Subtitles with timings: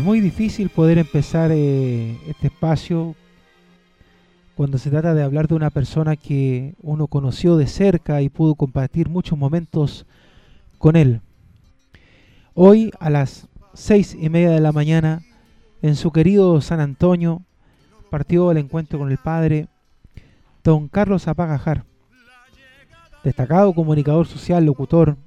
[0.00, 3.14] Es muy difícil poder empezar eh, este espacio
[4.54, 8.54] cuando se trata de hablar de una persona que uno conoció de cerca y pudo
[8.54, 10.06] compartir muchos momentos
[10.78, 11.20] con él.
[12.54, 15.20] Hoy a las seis y media de la mañana,
[15.82, 17.42] en su querido San Antonio,
[18.08, 19.68] partió el encuentro con el padre
[20.64, 21.84] don Carlos Apagajar,
[23.22, 25.18] destacado comunicador social, locutor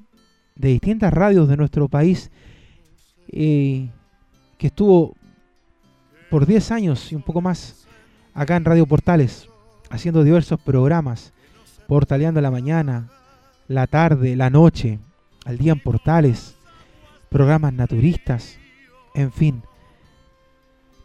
[0.55, 2.31] de distintas radios de nuestro país,
[3.27, 3.89] eh,
[4.63, 5.17] que estuvo
[6.29, 7.85] por 10 años y un poco más
[8.33, 9.49] acá en Radio Portales,
[9.89, 11.33] haciendo diversos programas,
[11.85, 13.09] portaleando la mañana,
[13.67, 14.99] la tarde, la noche,
[15.43, 16.55] al día en Portales,
[17.27, 18.57] programas naturistas,
[19.13, 19.63] en fin.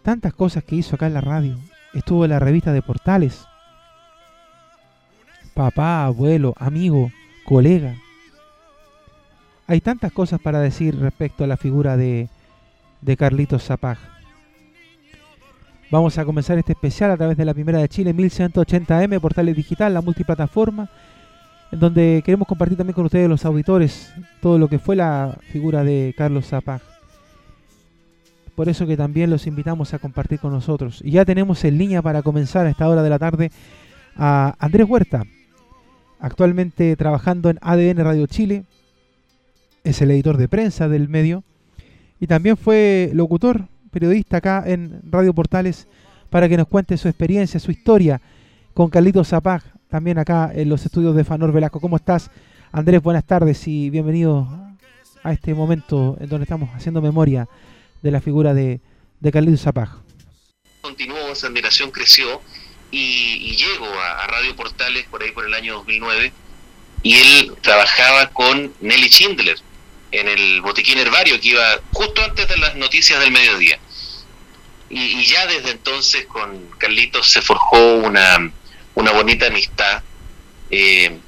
[0.04, 1.58] Tantas cosas que hizo acá en la radio.
[1.94, 3.44] Estuvo en la revista de Portales.
[5.52, 7.10] Papá, abuelo, amigo,
[7.44, 7.96] colega.
[9.66, 12.28] Hay tantas cosas para decir respecto a la figura de,
[13.00, 13.98] de Carlitos Zapag.
[15.90, 19.94] Vamos a comenzar este especial a través de la Primera de Chile 1180M, Portales Digital,
[19.94, 20.90] la multiplataforma,
[21.72, 25.84] en donde queremos compartir también con ustedes los auditores todo lo que fue la figura
[25.84, 26.82] de Carlos Zapag.
[28.54, 31.00] Por eso que también los invitamos a compartir con nosotros.
[31.04, 33.50] Y ya tenemos en línea para comenzar a esta hora de la tarde
[34.16, 35.22] a Andrés Huerta,
[36.18, 38.64] actualmente trabajando en ADN Radio Chile,
[39.84, 41.44] es el editor de prensa del medio
[42.20, 45.88] y también fue locutor periodista acá en Radio Portales,
[46.30, 48.20] para que nos cuente su experiencia, su historia
[48.74, 51.80] con Carlitos Zapag, también acá en los estudios de Fanor Velasco.
[51.80, 52.30] ¿Cómo estás,
[52.70, 53.02] Andrés?
[53.02, 54.46] Buenas tardes y bienvenido
[55.22, 57.48] a este momento en donde estamos haciendo memoria
[58.02, 58.80] de la figura de,
[59.20, 59.88] de Carlitos Zapag.
[60.82, 62.40] Continuó, esa admiración creció
[62.90, 66.32] y, llego a, a, Radio Portales por ahí por el año 2009
[67.02, 69.58] y él trabajaba con Nelly Schindler,
[70.10, 73.78] en el botiquín herbario que iba justo antes de las noticias del mediodía.
[74.90, 78.50] Y, ya desde entonces con Carlitos se forjó una,
[78.94, 80.02] una bonita amistad.
[80.70, 81.18] Eh,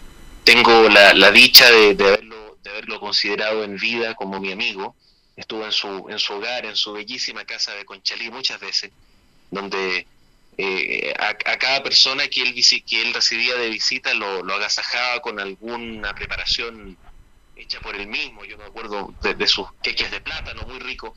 [0.45, 4.95] tengo la, la dicha de, de, haberlo, de haberlo considerado en vida como mi amigo.
[5.37, 8.91] Estuvo en su, en su hogar, en su bellísima casa de Conchalí muchas veces,
[9.51, 10.07] donde
[10.59, 15.21] eh, a, a, cada persona que él, que él recibía de visita lo, lo agasajaba
[15.21, 16.99] con alguna preparación
[17.60, 21.15] hecha por él mismo, yo me acuerdo de, sus queques de plátano, muy rico.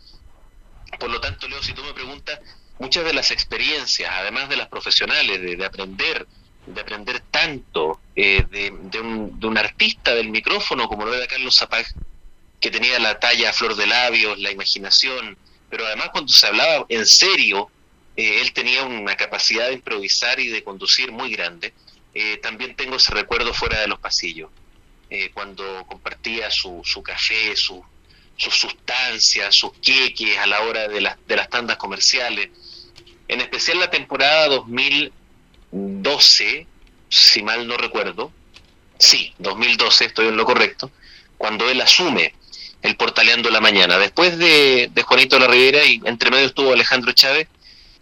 [0.99, 2.39] Por lo tanto, Leo, si tú me preguntas,
[2.79, 6.27] muchas de las experiencias, además de las profesionales, de, aprender,
[6.67, 8.71] de aprender tanto eh, de,
[9.01, 11.85] un, de, un, artista del micrófono como lo era Carlos Zapag,
[12.59, 15.37] que tenía la talla a flor de labios, la imaginación,
[15.69, 17.69] pero además cuando se hablaba en serio,
[18.15, 21.73] eh, él tenía una capacidad de improvisar y de conducir muy grande.
[22.13, 24.51] Eh, también tengo ese recuerdo fuera de los pasillos.
[25.15, 27.85] Eh, cuando compartía su, su café, su,
[28.35, 32.49] sus sustancias, sus queques a la hora de, las de las tandas comerciales.
[33.27, 36.65] En especial la temporada 2012,
[37.09, 38.31] si mal no recuerdo,
[38.97, 40.89] sí, 2012, estoy en lo correcto,
[41.37, 42.33] cuando él asume
[42.81, 43.99] el Portaleando la Mañana.
[43.99, 47.47] Después de, Juanito La Rivera y entre medio estuvo Alejandro Chávez,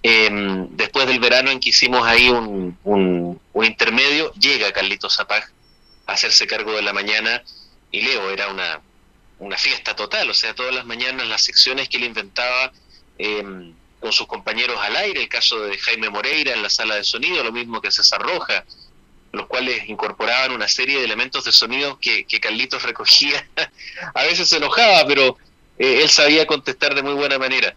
[0.01, 0.29] eh,
[0.69, 5.51] después del verano en que hicimos ahí un, un, un intermedio, llega Carlitos Zapag
[6.11, 7.43] hacerse cargo de la mañana
[7.91, 8.81] y Leo era una,
[9.39, 12.71] una fiesta total, o sea, todas las mañanas las secciones que él inventaba
[13.17, 17.03] eh, con sus compañeros al aire, el caso de Jaime Moreira en la sala de
[17.03, 18.65] sonido, lo mismo que César Roja,
[19.31, 23.47] los cuales incorporaban una serie de elementos de sonido que, Carlitos recogía,
[24.13, 25.37] a veces se enojaba, pero
[25.77, 27.75] eh, él sabía contestar de muy buena manera.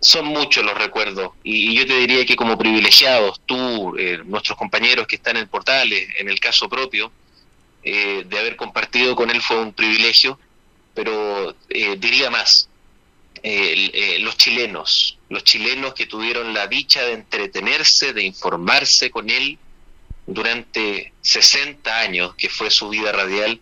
[0.00, 4.58] Son muchos los recuerdos y, y yo te diría que como privilegiados, tú, eh, nuestros
[4.58, 7.10] compañeros que están en portales, en el caso propio,
[7.88, 10.40] eh, de haber compartido con él fue un privilegio,
[10.92, 12.68] pero eh, diría más,
[13.44, 19.56] eh, los chilenos, los chilenos que tuvieron la dicha de entretenerse, de informarse con él
[20.26, 23.60] durante 60 años, que fue su vida radial,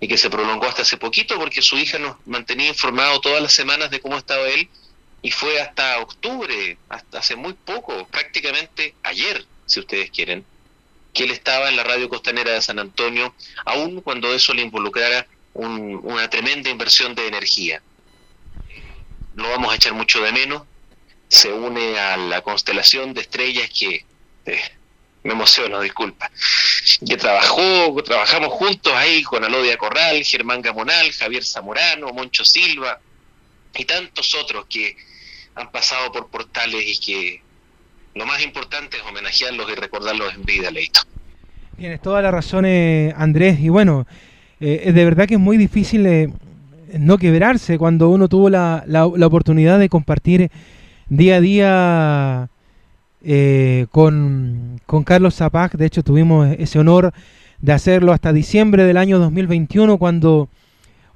[0.00, 3.52] y que se prolongó hasta hace poquito porque su hija nos mantenía informado todas las
[3.52, 4.68] semanas de cómo estaba él,
[5.22, 10.44] y fue hasta octubre, hasta hace muy poco, prácticamente ayer, si ustedes quieren,
[11.12, 13.34] que él estaba en la radio costanera de San Antonio,
[13.64, 17.82] aun cuando eso le involucrara un, una tremenda inversión de energía.
[19.34, 20.62] Lo vamos a echar mucho de menos,
[21.28, 24.04] se une a la constelación de estrellas que
[24.46, 24.60] eh,
[25.22, 26.30] me emociono, disculpa,
[27.06, 33.00] que trabajó, trabajamos juntos ahí con Alodia Corral, Germán Gamonal, Javier Zamorano, Moncho Silva
[33.74, 34.96] y tantos otros que
[35.54, 37.42] han pasado por portales y que
[38.14, 41.00] lo más importante es homenajearlos y recordarlos en vida, Leito.
[41.76, 44.06] Tienes toda la razón, eh, Andrés, y bueno,
[44.60, 46.30] eh, de verdad que es muy difícil eh,
[46.98, 50.50] no quebrarse cuando uno tuvo la, la, oportunidad de compartir
[51.08, 52.48] día a día
[53.24, 55.72] eh, con, con, Carlos Zapac.
[55.76, 57.12] De hecho, tuvimos ese honor
[57.60, 60.48] de hacerlo hasta diciembre del año 2021, cuando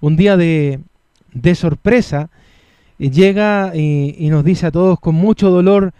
[0.01, 0.81] un día de,
[1.33, 2.31] de sorpresa
[2.99, 5.93] llega y, nos dice a todos con mucho dolor,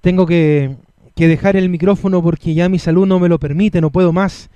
[0.00, 0.76] tengo que,
[1.14, 4.50] que dejar el micrófono porque ya mi salud no me lo permite, no puedo más.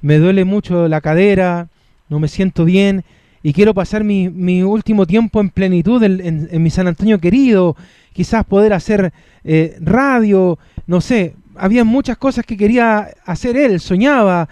[0.00, 1.68] Me duele mucho la cadera,
[2.08, 3.04] no me siento bien
[3.42, 7.76] y quiero pasar mi, mi último tiempo en plenitud en, mi San Antonio querido,
[8.12, 9.12] quizás poder hacer
[9.44, 14.48] eh, radio, no sé, había muchas cosas que quería hacer él, soñaba,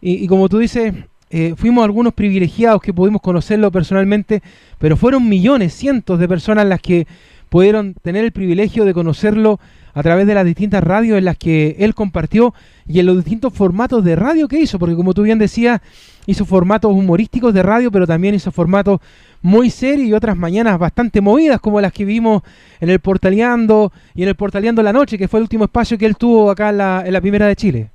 [0.00, 0.94] y, como tú dices,
[1.30, 4.42] eh, fuimos algunos privilegiados que pudimos conocerlo personalmente,
[4.78, 7.06] pero fueron millones, cientos de personas las que
[7.48, 9.60] pudieron tener el privilegio de conocerlo
[9.94, 12.52] a través de las distintas radios en las que él compartió
[12.86, 15.80] y en los distintos formatos de radio que hizo, porque como tú bien decías,
[16.26, 19.00] hizo formatos humorísticos de radio, pero también hizo formatos
[19.40, 22.42] muy serios y otras mañanas bastante movidas, como las que vimos
[22.80, 26.06] en el Portaleando y en el Portaleando la Noche, que fue el último espacio que
[26.06, 27.90] él tuvo acá en la, en la Primera de Chile.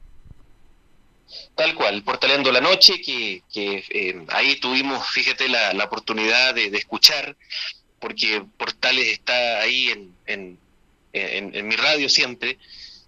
[1.56, 7.36] Tal cual, Portaleando la Noche, que, eh, ahí tuvimos, fíjate, la oportunidad de, escuchar,
[8.02, 9.90] porque Portales está ahí
[10.26, 10.60] en
[11.14, 12.58] en, mi radio siempre,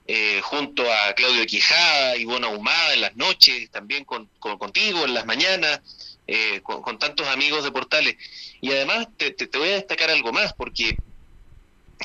[0.08, 5.14] eh, junto a Claudio Quijada, y Bona Humada en las noches, también con, contigo en
[5.14, 5.82] las mañanas,
[6.28, 8.16] eh, con, tantos amigos de Portales.
[8.62, 10.98] Y además te, voy a destacar algo más, porque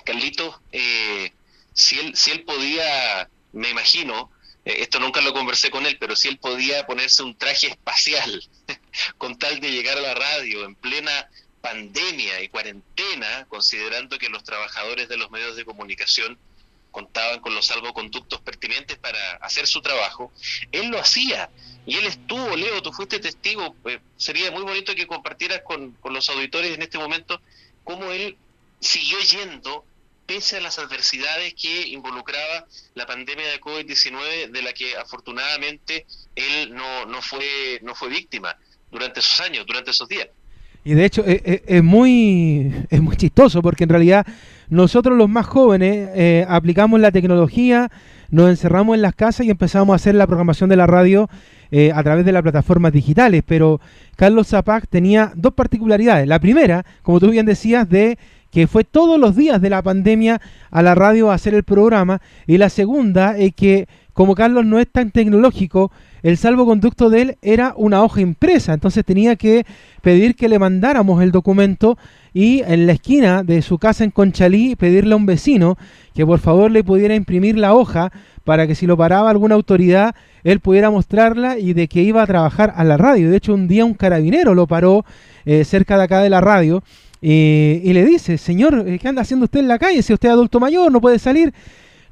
[0.04, 1.32] Carlito, eh,
[1.72, 4.30] si, él, si él podía, me imagino,
[4.64, 8.42] esto nunca lo conversé con él, pero si él podía ponerse un traje espacial
[9.18, 11.28] con tal de llegar a la radio en plena
[11.60, 16.38] pandemia y cuarentena, considerando que los trabajadores de los medios de comunicación
[16.90, 20.32] contaban con los salvoconductos pertinentes para hacer su trabajo,
[20.72, 21.50] él lo hacía.
[21.86, 26.12] Y él estuvo, Leo, tú fuiste testigo, eh, sería muy bonito que compartieras con, con
[26.12, 27.40] los auditores en este momento
[27.84, 28.36] cómo él
[28.80, 29.84] siguió yendo
[30.26, 36.06] pese a las adversidades que involucraba la pandemia de COVID-19, de la que afortunadamente
[36.36, 38.54] él no, no, fue, no fue víctima
[38.90, 40.28] durante esos años, durante esos días.
[40.88, 44.26] Y de hecho eh, eh, es, muy, es muy chistoso porque en realidad
[44.70, 47.90] nosotros los más jóvenes eh, aplicamos la tecnología,
[48.30, 51.28] nos encerramos en las casas y empezamos a hacer la programación de la radio
[51.94, 53.42] a través de las plataformas digitales.
[53.46, 53.82] Pero
[54.16, 56.26] Carlos Zapac tenía dos particularidades.
[56.26, 58.18] La primera, como tú bien decías, de
[58.50, 60.40] que fue todos los días de la pandemia
[60.70, 62.20] a la radio a hacer el programa.
[62.46, 65.92] Y la segunda es que como Carlos no es tan tecnológico,
[66.24, 69.64] el salvoconducto de él era una hoja impresa, entonces tenía que
[70.02, 71.96] pedir que le mandáramos el documento
[72.34, 75.78] y en la esquina de su casa en Conchalí pedirle a un vecino
[76.14, 78.10] que por favor le pudiera imprimir la hoja
[78.42, 82.26] para que si lo paraba alguna autoridad él pudiera mostrarla y de que iba a
[82.26, 83.30] trabajar a la radio.
[83.30, 85.04] De hecho un día un carabinero lo paró
[85.44, 86.82] eh, cerca de acá de la radio
[87.20, 90.02] y le dice, señor, eh, ¿qué anda haciendo usted en la calle?
[90.02, 91.52] Si usted es adulto mayor, no puede salir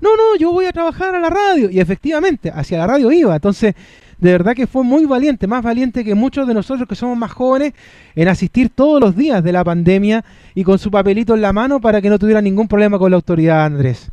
[0.01, 1.71] no, no, yo voy a trabajar a la radio.
[1.71, 3.35] Y efectivamente, hacia la radio iba.
[3.35, 3.75] Entonces,
[4.19, 7.33] de verdad que fue muy valiente, más valiente que muchos de nosotros que somos más
[7.33, 7.73] jóvenes,
[8.15, 10.25] en asistir todos los días de la pandemia
[10.55, 13.17] y con su papelito en la mano para que no tuviera ningún problema con la
[13.17, 14.11] autoridad, Andrés.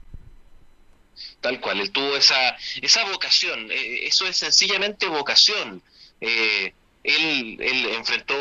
[1.41, 5.81] Tal cual, él tuvo esa, esa vocación, eh, eso es sencillamente vocación.
[6.21, 6.73] Eh,
[7.03, 8.33] él, él enfrentó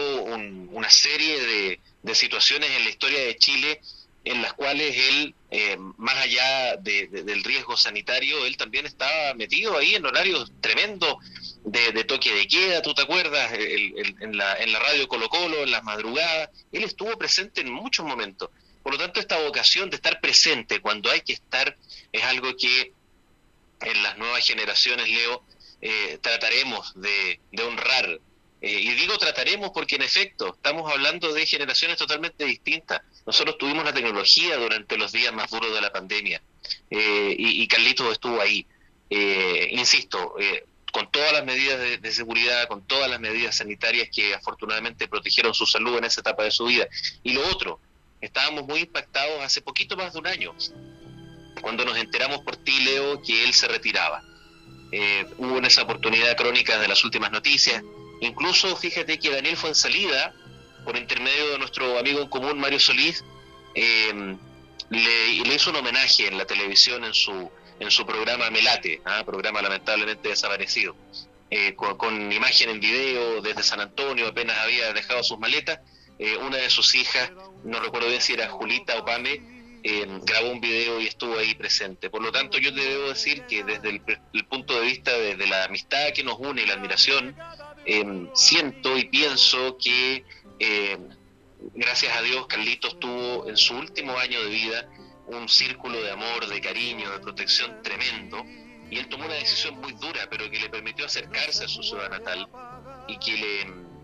[0.71, 3.81] una serie de, de situaciones en la historia de Chile
[4.25, 9.95] en las cuales él, eh, más allá del riesgo sanitario, él también estaba metido ahí
[9.95, 11.17] en horarios tremendos
[11.65, 13.53] de, toque de queda, ¿tú te acuerdas?
[13.53, 18.07] en, la, en la radio Colo Colo, en las madrugadas, él estuvo presente en muchos
[18.07, 18.51] momentos.
[18.83, 21.77] Por lo tanto, esta vocación de estar presente cuando hay que estar
[22.13, 22.93] es algo que
[23.81, 25.45] en las nuevas generaciones, Leo,
[25.81, 28.21] eh, trataremos de, de honrar
[28.65, 33.03] eh, y digo trataremos porque en efecto estamos hablando de generaciones totalmente distintas.
[33.27, 36.41] Nosotros tuvimos la tecnología durante los días más duros de la pandemia
[36.89, 38.65] eh, y, Carlitos estuvo ahí.
[39.11, 40.37] Eh, insisto,
[40.93, 45.67] con todas las medidas de, seguridad, con todas las medidas sanitarias que afortunadamente protegieron su
[45.67, 46.87] salud en esa etapa de su vida.
[47.25, 47.81] Y lo otro,
[48.21, 50.55] estábamos muy impactados hace poquito más de un año,
[51.61, 54.23] cuando nos enteramos por ti, Leo, que él se retiraba.
[55.39, 57.83] hubo en esa oportunidad crónica de las últimas noticias,
[58.23, 60.33] Incluso fíjate que Daniel fue en salida,
[60.85, 63.25] por intermedio de nuestro amigo en común Mario Solís,
[63.75, 64.39] em,
[64.91, 67.51] le, hizo un homenaje en la televisión en su,
[67.81, 69.25] en su programa Melate, ¿ah?
[69.27, 70.95] programa lamentablemente desaparecido,
[71.51, 75.81] eh, con, imagen en video desde San Antonio, apenas había dejado sus maletas.
[76.21, 77.33] Eh, una de sus hijas,
[77.65, 81.55] no recuerdo bien si era Julita o Pame, em, grabó un video y estuvo ahí
[81.55, 82.11] presente.
[82.11, 85.37] Por lo tanto, yo te debo decir que desde el, el punto de vista de,
[85.37, 87.35] de, la amistad que nos une y la admiración,
[87.85, 90.25] Em, siento y pienso que
[90.61, 91.09] em,
[91.75, 94.89] gracias a Dios, Carlitos tuvo en su último año de vida
[95.27, 98.45] un círculo de amor, de cariño, de protección tremendo.
[98.91, 102.11] Y él tomó una decisión muy dura, pero que le permitió acercarse a su ciudad
[102.11, 102.47] natal
[103.09, 103.33] y que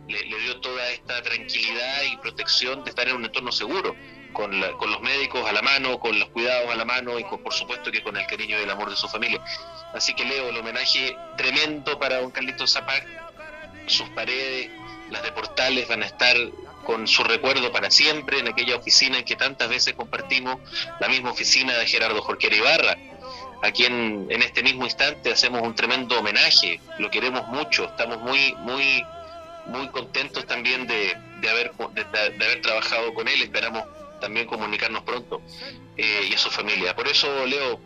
[0.09, 3.95] le, le, dio toda esta tranquilidad y protección de estar en un entorno seguro,
[4.33, 7.43] con, con los médicos a la mano, con los cuidados a la mano y con,
[7.43, 9.41] por supuesto que con el cariño y el amor de su familia.
[9.95, 13.07] Así que Leo, el homenaje tremendo para don Carlitos Zapac,
[13.87, 14.71] sus paredes,
[15.11, 16.37] las de Portales van a estar
[16.85, 20.57] con su recuerdo para siempre en aquella oficina en que tantas veces compartimos,
[21.01, 22.97] la misma oficina de Gerardo Jorquera Ibarra,
[23.63, 28.55] a quien en este mismo instante hacemos un tremendo homenaje, lo queremos mucho, estamos muy,
[28.61, 29.05] muy,
[29.67, 31.15] muy contentos también de,
[31.49, 33.85] haber, de, haber trabajado con él, esperamos
[34.21, 35.41] también comunicarnos pronto
[35.97, 36.95] eh, y a su familia.
[36.95, 37.81] Por eso, Leo,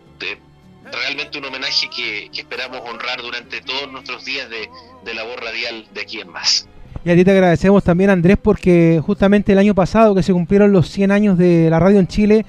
[0.90, 4.68] realmente un homenaje que, esperamos honrar durante todos nuestros días de,
[5.04, 6.68] de labor radial de aquí en más.
[7.04, 10.72] Y a ti te agradecemos también, Andrés, porque justamente el año pasado que se cumplieron
[10.72, 12.46] los 100 años de la radio en Chile,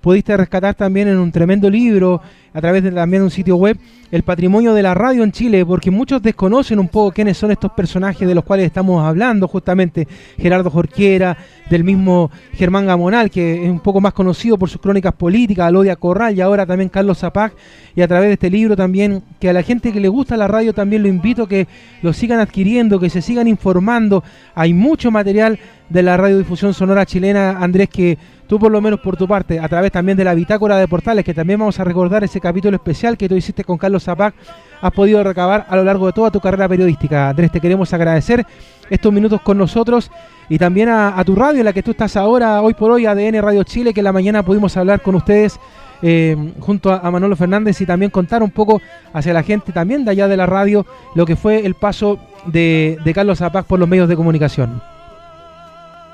[0.00, 2.22] pudiste rescatar también en un tremendo libro,
[2.56, 3.76] a través de también un sitio web,
[4.10, 7.70] el patrimonio de la radio en Chile, porque muchos desconocen un poco quiénes son estos
[7.72, 10.08] personajes de los cuales estamos hablando, justamente
[10.38, 11.36] Gerardo Jorquiera,
[11.68, 15.96] del mismo Germán Gamonal, que es un poco más conocido por sus crónicas políticas, Alodia
[15.96, 17.52] Corral y ahora también Carlos Zapac,
[17.94, 20.48] y a través de este libro también, que a la gente que le gusta la
[20.48, 21.68] radio también lo invito a que
[22.00, 25.58] lo sigan adquiriendo, que se sigan informando, hay mucho material
[25.90, 29.68] de la radiodifusión sonora chilena, Andrés, que tú por lo menos por tu parte, a
[29.68, 33.16] través también de la bitácora de portales, que también vamos a recordar ese capítulo especial
[33.16, 34.32] que tú hiciste con Carlos Zapac,
[34.80, 37.28] has podido recabar a lo largo de toda tu carrera periodística.
[37.30, 38.46] Andrés, te queremos agradecer
[38.88, 40.12] estos minutos con nosotros
[40.48, 43.42] y también a, tu radio, en la que tú estás ahora, hoy por hoy, ADN
[43.42, 45.58] Radio Chile, que en la mañana pudimos hablar con ustedes
[46.02, 48.80] eh, junto a, Manolo Fernández y también contar un poco
[49.12, 50.86] hacia la gente también de allá de la radio
[51.16, 54.80] lo que fue el paso de Carlos Zapac por los medios de comunicación.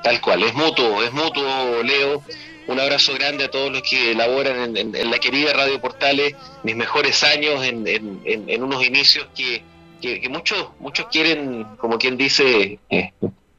[0.03, 2.21] Tal cual, es mutuo, es mutuo, Leo.
[2.67, 7.23] Un abrazo grande a todos los que laboran en, la querida Radio Portales, mis mejores
[7.23, 9.63] años en, unos inicios que,
[10.29, 13.11] muchos, muchos quieren, como quien dice, eh,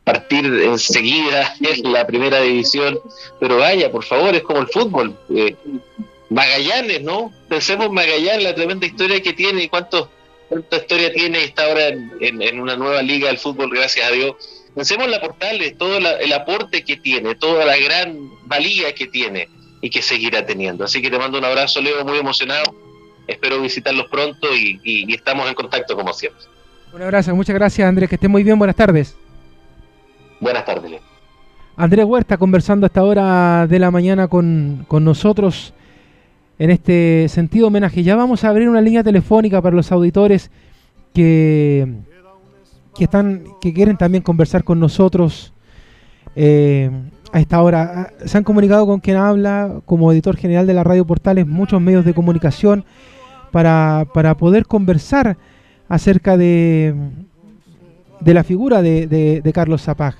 [0.04, 2.98] partir enseguida en la primera división,
[3.40, 5.16] pero vaya, por favor, es como el fútbol.
[5.34, 5.54] Eh,
[6.30, 7.32] Magallanes, ¿no?
[7.48, 10.10] Pensemos en Magallanes, la tremenda historia que tiene y cuánto,
[10.48, 14.36] cuánta historia tiene y está ahora en una nueva liga del fútbol, gracias a Dios
[14.74, 19.48] Pensemos en la Portales, todo el aporte que tiene, toda la gran valía que tiene
[19.80, 20.84] y que seguirá teniendo.
[20.84, 22.64] Así que te mando un abrazo, Leo, muy emocionado.
[23.26, 26.42] Espero visitarlos pronto y, estamos en contacto como siempre.
[26.92, 29.16] Un abrazo, muchas gracias Andrés, que esté muy bien, buenas tardes.
[30.40, 31.00] Buenas tardes, Leo.
[31.76, 35.72] Andrés Huerta conversando a esta hora de la mañana con, con nosotros
[36.58, 38.02] en este sentido homenaje.
[38.02, 40.50] Ya vamos a abrir una línea telefónica para los auditores
[41.14, 41.86] que
[42.94, 45.52] que están que quieren también conversar con nosotros
[46.36, 46.90] eh,
[47.32, 47.92] a esta hora.
[47.94, 51.80] Ah, se han comunicado con quien habla como editor general de la Radio Portales, muchos
[51.80, 52.84] medios de comunicación,
[53.50, 55.36] para, para poder conversar
[55.88, 56.94] acerca de,
[58.20, 60.14] de la figura de, de, Carlos Zapag.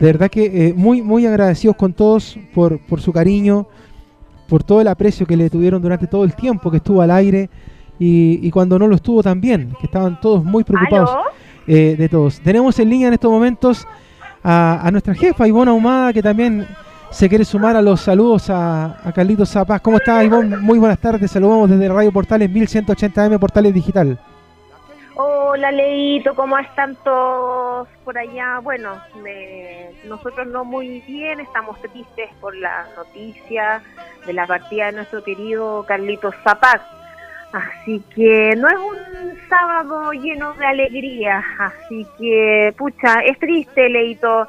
[0.00, 3.66] De verdad que eh, muy, muy agradecidos con todos por, por su cariño,
[4.48, 7.50] por todo el aprecio que le tuvieron durante todo el tiempo que estuvo al aire
[7.98, 11.10] y, y cuando no lo estuvo también, que estaban todos muy preocupados.
[11.70, 12.40] Eh, de todos.
[12.40, 13.86] Tenemos en línea en estos momentos
[14.42, 16.66] a, nuestra jefa Ivona Humada, que también
[17.10, 19.82] se quiere sumar a los saludos a, a Carlitos Zapaz.
[19.82, 20.56] ¿Cómo está Ivonne?
[20.56, 24.18] Muy buenas tardes, saludamos desde Radio Portales 1180M Portales Digital.
[25.14, 28.60] Hola Leito, ¿cómo están todos por allá?
[28.60, 28.94] Bueno,
[30.06, 33.82] nosotros no muy bien, estamos tristes por la noticia
[34.24, 36.80] de la partida de nuestro querido Carlitos Zapaz
[37.52, 44.46] Así que no es un sábado lleno de alegría, así que, pucha, es triste, Leito,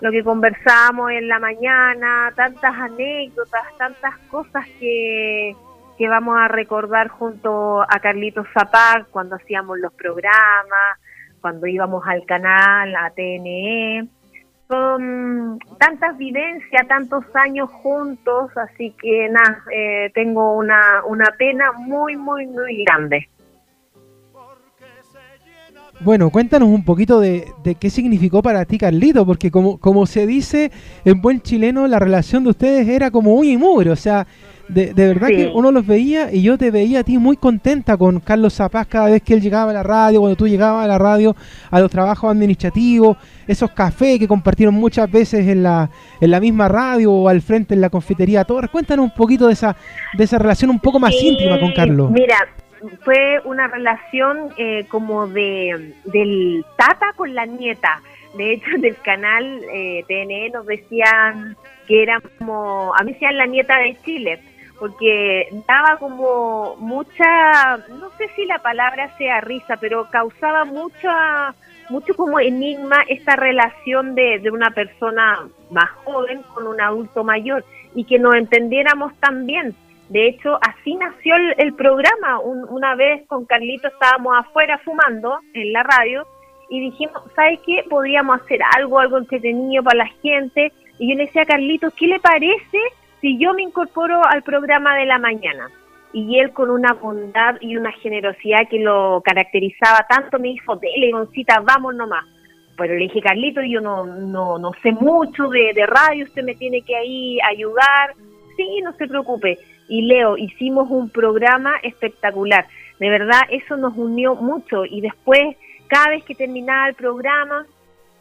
[0.00, 5.54] lo que conversamos en la mañana, tantas anécdotas, tantas cosas que,
[5.96, 10.98] que vamos a recordar junto a Carlitos Zapac cuando hacíamos los programas,
[11.40, 14.08] cuando íbamos al canal, a TNE
[14.70, 22.16] son tantas vivencias, tantos años juntos, así que nada, eh, tengo una, una pena muy,
[22.16, 23.28] muy, muy grande.
[26.02, 30.26] Bueno, cuéntanos un poquito de, de, qué significó para ti Carlito, porque como, como se
[30.26, 30.70] dice
[31.04, 33.56] en buen chileno, la relación de ustedes era como muy y
[33.88, 34.26] o sea,
[34.72, 38.20] de, verdad que uno los veía y yo te veía a ti muy contenta con
[38.20, 40.98] Carlos Zapaz cada vez que él llegaba a la radio, cuando tú llegabas a la
[40.98, 41.34] radio,
[41.70, 46.68] a los trabajos administrativos, esos cafés que compartieron muchas veces en la, en la misma
[46.68, 48.70] radio o al frente en la confitería Torres.
[48.70, 49.76] Cuéntanos un poquito de esa,
[50.16, 52.10] de esa relación un poco más íntima con Carlos.
[52.10, 52.36] Mira,
[53.04, 58.00] fue una relación eh, como de del tata con la nieta
[58.34, 62.06] de hecho del canal eh, TNE nos decían que
[62.38, 64.40] como, a mí decían la nieta de Chile,
[64.80, 71.54] porque daba como mucha, no sé si la palabra sea risa, pero causaba mucha,
[71.90, 77.62] mucho como enigma esta relación de, de una persona más joven con un adulto mayor
[77.94, 79.76] y que nos entendiéramos también.
[80.08, 82.40] De hecho, así nació el, programa.
[82.40, 86.26] una vez con Carlito estábamos afuera fumando en la radio
[86.70, 87.84] y dijimos, ¿sabes qué?
[87.88, 90.72] Podríamos hacer algo, algo entretenido para la gente.
[90.98, 92.78] Y yo le decía a Carlito, ¿qué le parece
[93.20, 95.68] si yo me incorporo al programa de la mañana?
[96.12, 101.12] Y él con una bondad y una generosidad que lo caracterizaba tanto me dijo, dele,
[101.12, 102.24] Goncita, vamos nomás.
[102.76, 106.54] Pero le dije, Carlito, yo no, no, no sé mucho de, de radio, usted me
[106.54, 108.14] tiene que ahí ayudar.
[108.56, 109.58] Sí, no se preocupe
[109.90, 112.64] y Leo, hicimos un programa espectacular.
[113.00, 115.56] De verdad, eso nos unió mucho y después,
[115.88, 117.66] cada vez que terminaba el programa,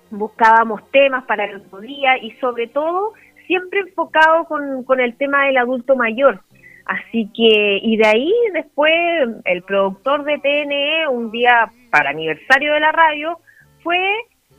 [0.09, 3.13] buscábamos temas para el otro día y sobre todo,
[3.49, 6.41] siempre enfocado con, con el tema del adulto mayor.
[6.85, 8.93] Así que, y de ahí después
[9.45, 13.39] el productor de TNE, un día para aniversario de la radio,
[13.81, 13.97] fue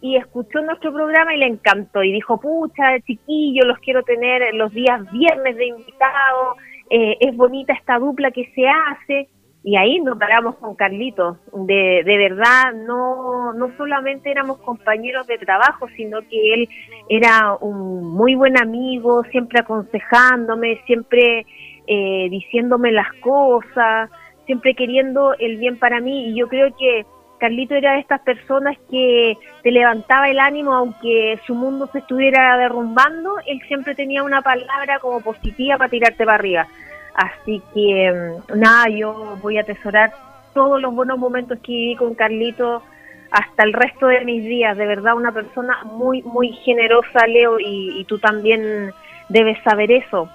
[0.00, 4.72] y escuchó nuestro programa y le encantó y dijo, pucha, chiquillo, los quiero tener los
[4.72, 6.56] días viernes de invitado,
[6.90, 9.28] eh, es bonita esta dupla que se hace,
[9.62, 11.36] y ahí nos paramos con Carlitos.
[11.52, 16.68] De, de verdad, no, no solamente éramos compañeros de trabajo, sino que él
[17.08, 21.46] era un muy buen amigo, siempre aconsejándome, siempre
[21.86, 24.10] eh, diciéndome las cosas,
[24.46, 26.28] siempre queriendo el bien para mí.
[26.30, 27.04] Y yo creo que
[27.38, 32.56] Carlito era de estas personas que te levantaba el ánimo aunque su mundo se estuviera
[32.56, 36.66] derrumbando, él siempre tenía una palabra como positiva para tirarte para arriba.
[37.14, 40.12] Así que mm, nada, yo voy a atesorar
[40.54, 42.82] todos los buenos momentos que viví con Carlito
[43.30, 44.76] hasta el resto de mis días.
[44.76, 48.92] De verdad, una persona muy, muy generosa, Leo, y, tú también
[49.28, 50.28] debes saber eso.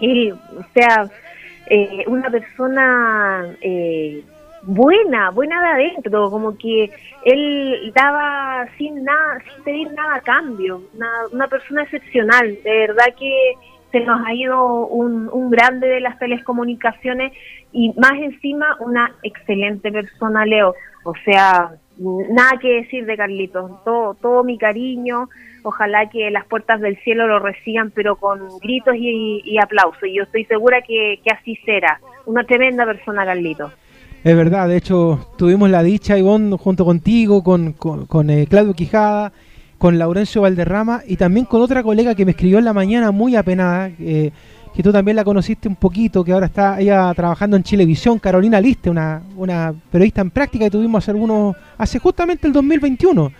[0.00, 1.08] Él, o sea,
[1.66, 4.22] eh, una persona eh,
[4.62, 6.90] buena, buena de adentro, como que
[7.24, 13.14] él daba sin nada, sin pedir nada a cambio, una, una persona excepcional, de verdad
[13.18, 13.54] que
[13.94, 17.32] se nos ha ido un, un grande de las telecomunicaciones
[17.72, 20.74] y más encima una excelente persona, Leo.
[21.04, 25.28] O sea, nada que decir de Carlitos, todo, todo mi cariño,
[25.62, 30.02] ojalá que las puertas del cielo lo reciban, pero con gritos y, aplausos.
[30.08, 32.00] Y yo estoy segura que, así será.
[32.26, 33.72] Una tremenda persona, Carlitos.
[34.24, 39.32] Es verdad, de hecho, tuvimos la dicha, Ivonne, junto contigo, con, con, eh, Claudio Quijada
[39.78, 43.36] con Laurencio Valderrama y también con otra colega que me escribió en la mañana muy
[43.36, 44.30] apenada, eh,
[44.74, 48.60] que tú también la conociste un poquito, que ahora está ella trabajando en Chilevisión, Carolina
[48.60, 53.28] Liste, una, una periodista en práctica que tuvimos algunos, hace justamente el 2021.
[53.28, 53.34] sí,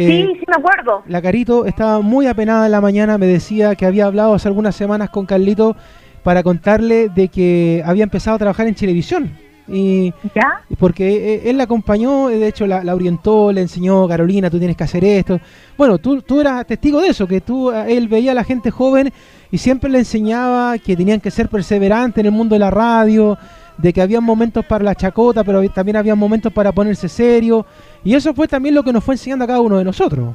[0.00, 1.02] eh, sí me acuerdo.
[1.06, 4.76] La Carito estaba muy apenada en la mañana, me decía que había hablado hace algunas
[4.76, 5.76] semanas con Carlito
[6.22, 10.62] para contarle de que había empezado a trabajar en Chilevisión y, ¿Ya?
[10.78, 14.84] Porque eh, él la acompañó, de hecho la, orientó, le enseñó, Carolina, tú tienes que
[14.84, 15.38] hacer esto.
[15.76, 18.70] Bueno, tú, tú eras testigo de eso, que tú, eh, él veía a la gente
[18.70, 19.12] joven
[19.50, 23.36] y siempre le enseñaba que tenían que ser perseverantes en el mundo de la radio,
[23.76, 27.64] de que había momentos para la chacota, pero también había momentos para ponerse serio.
[28.04, 30.34] Y eso fue también lo que nos fue enseñando a cada uno de nosotros.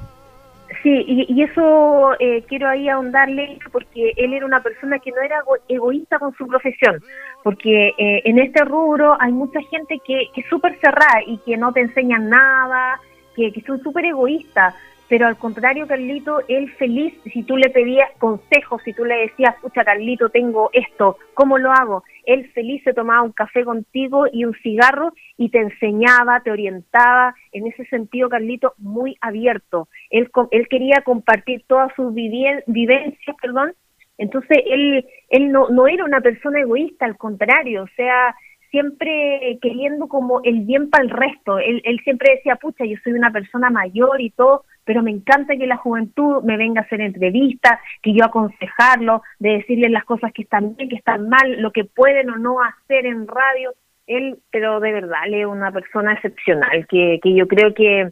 [0.82, 5.42] Sí, y, eso eh, quiero ahí ahondarle porque él era una persona que no era
[5.70, 7.02] egoísta con su profesión,
[7.44, 11.58] porque eh, en este rubro hay mucha gente que, que es súper cerrada y que
[11.58, 13.00] no te enseñan nada,
[13.36, 14.74] que, que son súper egoístas,
[15.10, 19.54] pero al contrario, Carlito, él feliz si tú le pedías consejos, si tú le decías,
[19.54, 22.04] escucha, Carlito, tengo esto, ¿cómo lo hago?
[22.26, 27.36] Él feliz se tomaba un café contigo y un cigarro y te enseñaba, te orientaba,
[27.52, 29.88] en ese sentido, Carlito, muy abierto.
[30.10, 33.74] Él, él quería compartir todas sus vivencias, perdón,
[34.18, 38.36] entonces él, él no, no era una persona egoísta, al contrario, o sea,
[38.74, 41.60] siempre queriendo como el bien para el resto.
[41.60, 45.56] Él, él siempre decía, pucha, yo soy una persona mayor y todo, pero me encanta
[45.56, 50.34] que la juventud me venga a hacer entrevistas, que yo aconsejarlo, de decirles las cosas
[50.34, 53.74] que están bien, que están mal, lo que pueden o no hacer en radio.
[54.08, 58.10] Él, pero de verdad, él es una persona excepcional, que, que yo creo que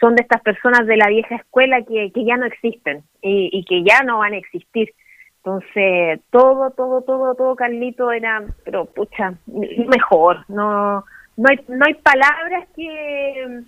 [0.00, 3.64] son de estas personas de la vieja escuela que, que ya no existen y, y
[3.64, 4.94] que ya no van a existir.
[5.42, 10.44] Entonces, todo, todo, todo, todo Carlito era, pero pucha, mejor.
[10.48, 11.04] No,
[11.36, 13.62] no hay, no hay palabras que,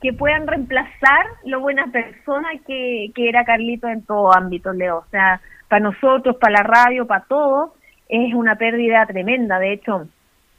[0.00, 4.98] que puedan reemplazar lo buena persona que, que era Carlito en todo ámbito, Leo.
[4.98, 7.74] O sea, para nosotros, para la radio, para todo,
[8.08, 9.58] es una pérdida tremenda.
[9.58, 10.08] De hecho,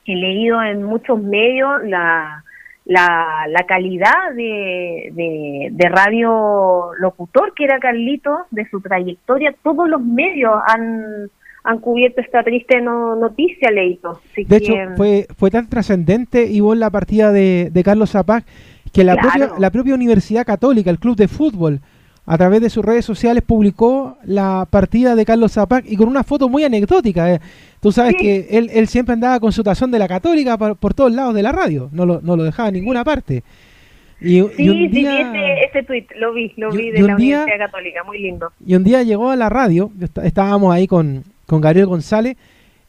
[0.06, 2.44] he leído en muchos medios la,
[2.90, 9.88] la, la calidad de, de, de radio locutor que era Carlito, de su trayectoria, todos
[9.88, 11.30] los medios han,
[11.64, 14.20] han cubierto esta triste noticia, Leito.
[14.36, 18.44] de hecho, fue, fue tan trascendente, y vos la partida de, de Carlos Zapac,
[18.92, 21.82] que la, propia, la propia Universidad Católica, el club de fútbol,
[22.30, 26.24] a través de sus redes sociales publicó la partida de Carlos Zapac y con una
[26.24, 27.34] foto muy anecdótica.
[27.34, 27.40] Eh.
[27.82, 31.12] Tú sabes que él, él, siempre andaba con su tazón de la Católica por, todos
[31.12, 33.42] lados de la radio, no lo, no lo dejaba en ninguna parte.
[34.22, 35.40] Y, sí, un día, sí,
[35.70, 38.52] ese, tweet lo vi, lo vi de la Universidad Católica, muy lindo.
[38.64, 39.92] Y un día llegó a la radio,
[40.24, 42.38] estábamos ahí con, con Gabriel González,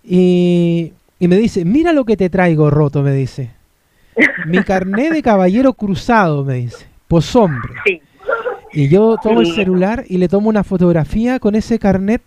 [0.05, 3.53] y, y me dice, mira lo que te traigo roto, me dice.
[4.45, 7.73] Mi carné de caballero cruzado, me dice, pues hombre.
[7.87, 8.00] Sí.
[8.73, 12.23] Y yo tomo el celular y le tomo una fotografía con ese carnet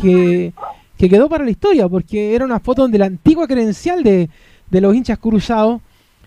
[0.00, 0.52] que,
[0.98, 4.28] quedó para la historia, porque era una foto de la antigua credencial de,
[4.70, 5.80] los hinchas cruzados.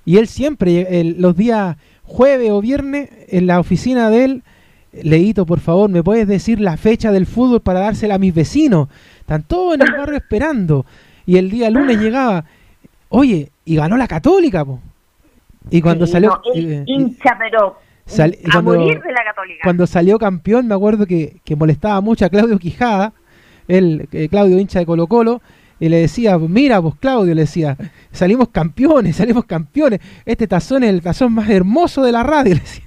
[0.05, 4.43] Y él siempre, los días jueves o viernes, en la oficina de él,
[4.93, 8.87] Leito, por favor, ¿me puedes decir la fecha del fútbol para dársela a mis vecinos?
[9.19, 10.85] Están todos en el barrio esperando.
[11.25, 12.45] Y el día lunes llegaba,
[13.09, 14.79] oye, y ganó la Católica, po.
[15.69, 16.41] Y cuando salió...
[16.55, 17.75] hincha, pero
[18.51, 19.59] cuando, morir de la Católica.
[19.63, 23.13] Cuando salió campeón, me acuerdo que, molestaba mucho a Claudio Quijada,
[23.67, 25.41] el eh, Claudio hincha de Colo Colo,
[25.79, 27.77] y le decía, mira vos Claudio, le decía,
[28.11, 32.61] salimos campeones, salimos campeones, este tazón es el tazón más hermoso de la radio, le
[32.61, 32.83] decía.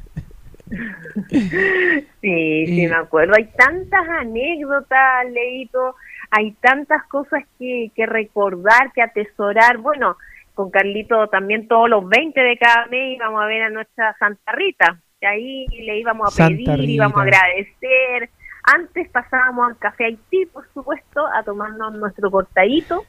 [2.20, 3.32] Sí, sí, me acuerdo.
[3.36, 5.96] Hay tantas anécdotas, Leito,
[6.30, 9.78] hay tantas cosas que, que recordar, que atesorar.
[9.78, 10.16] Bueno,
[10.54, 14.52] con Carlito también todos los 20 de cada mes íbamos a ver a nuestra Santa
[14.52, 18.30] Rita que ahí le íbamos a pedir, íbamos a agradecer.
[18.62, 23.04] Antes pasábamos al Café Haití, por supuesto, a tomarnos nuestro cortadito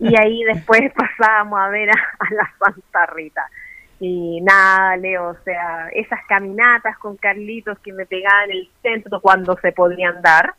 [0.00, 3.42] y ahí después pasábamos a ver a, la Santa Rita.
[4.00, 9.20] Y nada, Leo, o sea, esas caminatas con Carlitos que me pegaban en el centro
[9.20, 10.54] cuando se podían dar,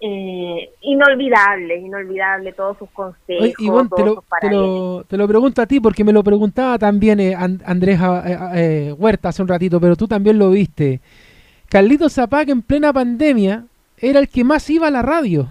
[0.00, 3.54] eh, inolvidable, inolvidable todos sus consejos.
[4.40, 8.38] te, lo, te, lo, pregunto a ti porque me lo preguntaba también eh, Andrés eh,
[8.54, 11.00] eh, Huerta hace un ratito, pero tú también lo viste.
[11.68, 13.64] Carlito Zapac en plena pandemia
[13.98, 15.48] era el que más iba a la radio.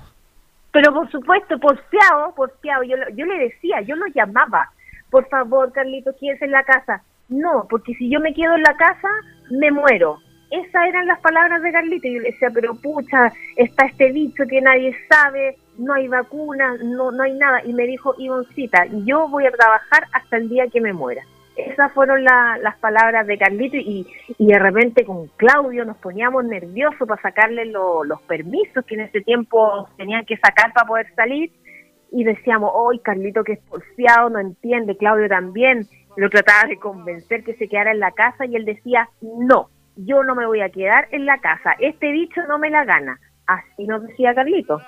[0.72, 2.84] Pero por supuesto, porfiado, porfiado.
[2.84, 4.72] Yo, yo le decía, yo lo llamaba.
[5.10, 7.04] Por favor, Carlito, ¿quieres en la casa?
[7.30, 9.08] No, porque si yo me quedo en la casa,
[9.52, 12.08] me muero esas eran las palabras de Carlita.
[12.08, 16.76] Y yo le decía, pero pucha, está este bicho que nadie sabe, no hay vacuna,
[16.84, 17.64] no, no hay nada.
[17.66, 21.24] Y me dijo, Ivoncita, yo voy a trabajar hasta el día que me muera.
[21.56, 24.08] Esas fueron las palabras de Carlito y,
[24.40, 29.22] y, de repente con Claudio nos poníamos nerviosos para sacarle los permisos que en ese
[29.22, 31.52] tiempo tenían que sacar para poder salir
[32.12, 37.44] y decíamos, hoy Carlito que es porfiado, no entiende, Claudio también, lo trataba de convencer
[37.44, 40.70] que se quedara en la casa y él decía, no, yo no me voy a
[40.70, 43.20] quedar en la casa, este bicho no me la gana.
[43.46, 44.82] Así nos decía Carlito.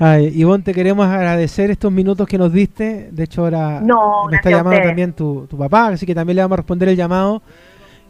[0.00, 3.08] Ay, Ivonne, te queremos agradecer estos minutos que nos diste.
[3.10, 6.42] De hecho, ahora no, me está llamando también tu, tu, papá, así que también le
[6.42, 7.42] vamos a responder el llamado.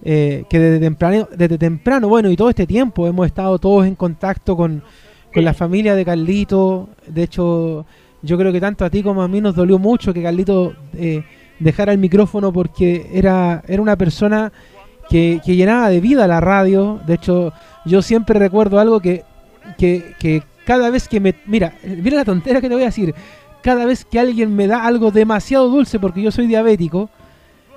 [0.05, 3.97] Eh, que desde temprano, desde temprano, bueno, y todo este tiempo hemos estado todos en
[3.97, 4.83] contacto con,
[5.33, 6.91] con la familia de Carlito.
[7.07, 7.87] De hecho,
[8.23, 11.25] yo creo que tanto a ti como a mí nos dolió mucho que Carlito eh,
[11.59, 14.53] dejara el micrófono porque era, era una persona
[15.09, 17.01] que, llenaba de vida la radio.
[17.07, 17.53] De hecho,
[17.85, 19.25] yo siempre recuerdo algo que,
[19.77, 21.35] que, cada vez que me...
[21.47, 23.15] Mira, mira la tontera que te voy a decir.
[23.63, 27.11] Cada vez que alguien me da algo demasiado dulce porque yo soy diabético,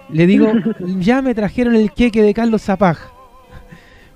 [0.09, 0.51] le digo,
[0.99, 2.97] ya me trajeron el queque de Carlos Zapag.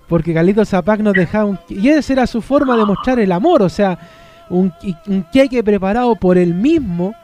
[0.07, 1.59] Porque Carlitos Zapag nos dejaba un...
[1.69, 3.97] Y esa era su forma de mostrar el amor, o sea,
[4.49, 4.71] un,
[5.07, 7.15] un queque preparado por él mismo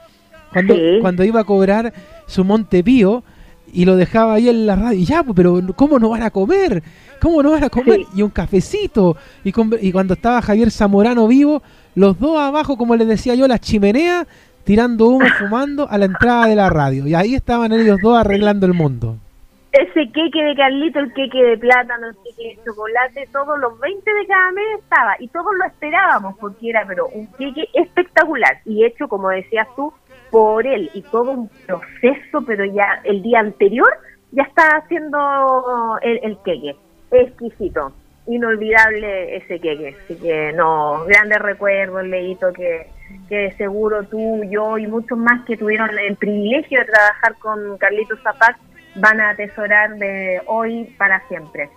[0.51, 1.93] cuando, cuando iba a cobrar
[2.25, 3.23] su Montepío
[3.73, 4.99] y lo dejaba ahí en la radio.
[4.99, 6.83] Y ya, pues, pero ¿cómo no van a comer?
[7.21, 8.01] ¿Cómo no van a comer?
[8.15, 9.15] Y un cafecito.
[9.43, 11.61] Y, y cuando estaba Javier Zamorano vivo,
[11.95, 14.25] los dos abajo, como les decía yo, la chimenea,
[14.63, 17.07] tirando humo, fumando a la entrada de la radio.
[17.07, 19.17] Y ahí estaban ellos dos arreglando el mundo.
[19.71, 24.13] Ese queque de Carlito, el queque de plátano, el queque de chocolate, todos los 20
[24.13, 25.15] de cada mes estaba.
[25.19, 28.57] Y todos lo esperábamos porque era, pero un queque espectacular.
[28.65, 29.93] Y hecho, como decías tú,
[30.31, 33.91] por él y todo un proceso, pero ya el día anterior
[34.31, 36.75] ya está haciendo el, el queque.
[37.11, 37.91] Exquisito,
[38.27, 39.95] inolvidable ese queque.
[40.03, 42.87] Así que no, grandes recuerdos, Leito, que,
[43.27, 48.19] que seguro tú, yo y muchos más que tuvieron el privilegio de trabajar con Carlitos
[48.23, 48.57] Zapac
[48.95, 51.69] van a atesorar de hoy para siempre.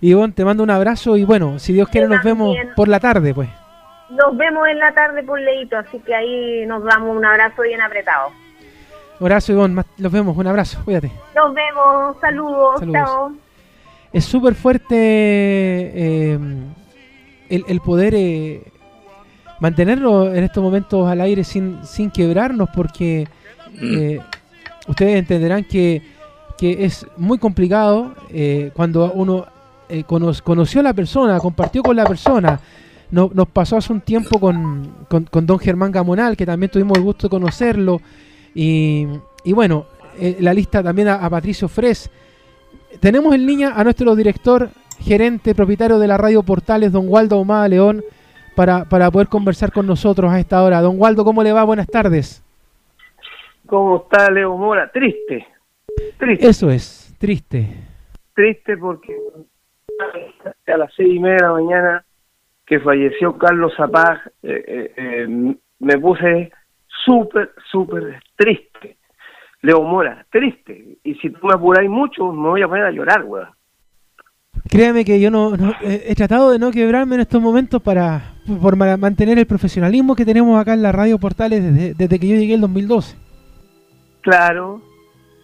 [0.00, 3.32] Ivonne, te mando un abrazo y bueno, si Dios quiere nos vemos por la tarde,
[3.32, 3.48] pues.
[4.10, 7.80] Nos vemos en la tarde por Leito, así que ahí nos damos un abrazo bien
[7.80, 8.30] apretado.
[9.20, 9.82] Abrazo, Ivonne.
[9.98, 10.36] Los vemos.
[10.36, 10.78] Un abrazo.
[10.84, 11.10] Cuídate.
[11.34, 12.16] Nos vemos.
[12.20, 12.82] Saludos.
[12.92, 13.32] Chao.
[14.12, 16.38] Es súper fuerte eh,
[17.48, 18.62] el, poder eh,
[19.60, 23.26] mantenerlo en estos momentos al aire sin, sin quebrarnos, porque
[23.82, 24.20] eh,
[24.86, 26.02] ustedes entenderán que,
[26.56, 28.14] que, es muy complicado
[28.74, 29.46] cuando uno
[30.44, 32.60] conoció a la persona, compartió con la persona.
[33.10, 37.04] No, nos pasó hace un tiempo con, con, don Germán Gamonal, que también tuvimos el
[37.04, 38.00] gusto de conocerlo.
[38.54, 39.06] Y,
[39.44, 39.86] y bueno,
[40.40, 42.10] la lista también a, Patricio Fres.
[43.00, 47.68] Tenemos en línea a nuestro director gerente, propietario de la radio Portales, don Waldo Omada
[47.68, 48.02] León,
[48.54, 50.80] para, para poder conversar con nosotros a esta hora.
[50.80, 51.62] Don Waldo, ¿cómo le va?
[51.64, 52.42] Buenas tardes.
[53.66, 54.90] ¿Cómo está Leo Mora?
[54.90, 55.46] Triste.
[56.18, 56.46] Triste.
[56.46, 57.68] Eso es, triste.
[58.34, 59.16] Triste porque
[60.66, 62.05] a las seis y media de la mañana
[62.66, 66.50] que falleció Carlos Zapag, eh, eh, eh, me puse
[67.04, 68.96] súper, súper triste.
[69.62, 70.98] Leo Mora, triste.
[71.04, 73.48] Y si tú me apuráis mucho, me voy a poner a llorar, weón.
[74.68, 79.38] Créame que yo no, he tratado de no quebrarme en estos momentos para, por mantener
[79.38, 81.62] el profesionalismo que tenemos acá en la radio Portales
[81.96, 83.16] desde, que yo llegué el 2012.
[84.22, 84.80] Claro,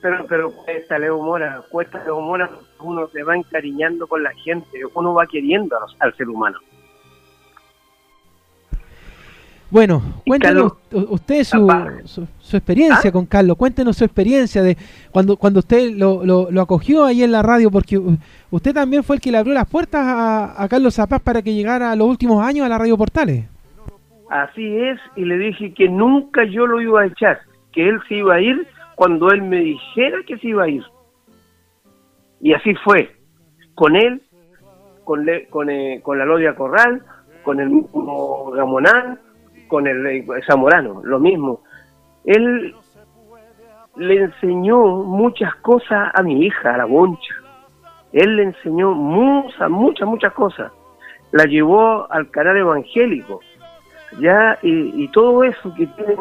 [0.01, 4.81] pero pero cuesta Leo Mora, cuesta Leo Mora, uno se va encariñando con la gente,
[4.95, 6.59] uno va queriendo al ser humano.
[9.73, 13.13] Bueno, cuéntenos usted su, su, experiencia ¿Ah?
[13.13, 14.77] con Carlos, cuéntenos su experiencia de
[15.11, 17.99] cuando, cuando usted lo, lo, acogió ahí en la radio, porque
[18.51, 21.91] usted también fue el que le abrió las puertas a, Carlos Zapaz para que llegara
[21.91, 23.49] a los últimos años a la radio Portales.
[24.29, 27.41] Así es, y le dije que nunca yo lo iba a echar,
[27.73, 30.85] que él se iba a ir cuando él me dijera que se iba a ir.
[32.43, 33.11] Y así fue,
[33.75, 34.21] con él,
[35.05, 37.03] con, con, eh, con la Lodia Corral,
[37.43, 39.19] con el mismo Gamonán,
[39.73, 41.63] con el Zamorano, lo mismo.
[42.27, 42.75] Él
[43.97, 47.35] le enseñó muchas cosas a mi hija, a la Boncha.
[48.13, 50.71] Él le enseñó muchas, muchas, muchas cosas.
[51.31, 53.41] La llevó al canal evangélico.
[54.21, 56.17] Ya, y, todo eso que tiene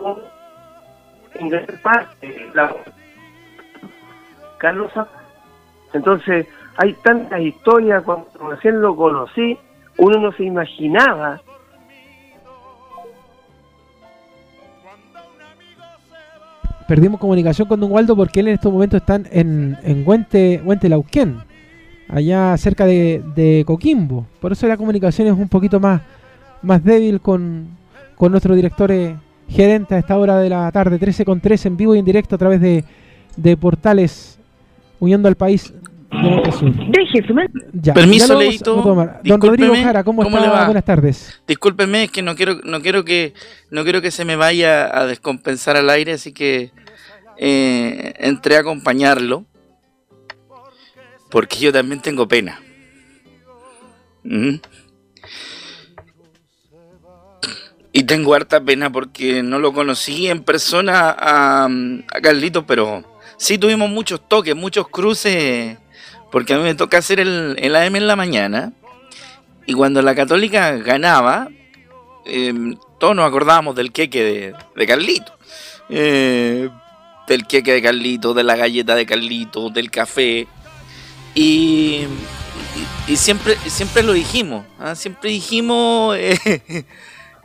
[1.33, 2.73] en gran parte la
[4.59, 4.93] Carlos
[5.91, 9.59] Entonces, hay tantas historias, cuando recién lo conocí,
[9.97, 11.41] uno no se imaginaba
[16.91, 21.37] perdimos comunicación con Don Waldo porque él en estos momentos están en, en Huente, Lauquén,
[22.09, 24.27] allá cerca de, Coquimbo.
[24.41, 26.01] Por eso la comunicación es un poquito más,
[26.61, 27.77] más débil con,
[28.19, 29.15] nuestro director eh,
[29.47, 32.35] gerente a esta hora de la tarde, 13 con 3 en vivo y en directo
[32.35, 32.83] a través de,
[33.55, 34.37] Portales,
[34.99, 35.73] uniendo al país
[37.71, 38.75] ya, Permiso, Leito.
[39.23, 40.65] Don Rodrigo Jara, ¿cómo, está?
[40.65, 41.41] Buenas tardes.
[41.47, 43.33] Discúlpeme, es que no quiero, no quiero que,
[43.69, 46.71] no quiero que se me vaya a descompensar al aire, así que
[47.43, 49.45] eh, entré a acompañarlo
[51.31, 52.61] porque yo también tengo pena.
[57.91, 63.03] Y tengo harta pena porque no lo conocí en persona a, a pero
[63.37, 65.79] sí tuvimos muchos toques, muchos cruces,
[66.31, 68.73] porque a mí me toca hacer el, el AM en la mañana.
[69.65, 71.49] Y cuando la católica ganaba,
[72.25, 75.33] em, todos nos acordábamos del queque de, de Carlito.
[75.89, 76.69] Eh,
[77.27, 80.47] del queque de Carlito, de la galleta de Carlito, del café.
[81.33, 82.01] Y,
[83.07, 84.95] y, siempre, siempre lo dijimos, ¿ah?
[84.95, 86.85] siempre dijimos eh,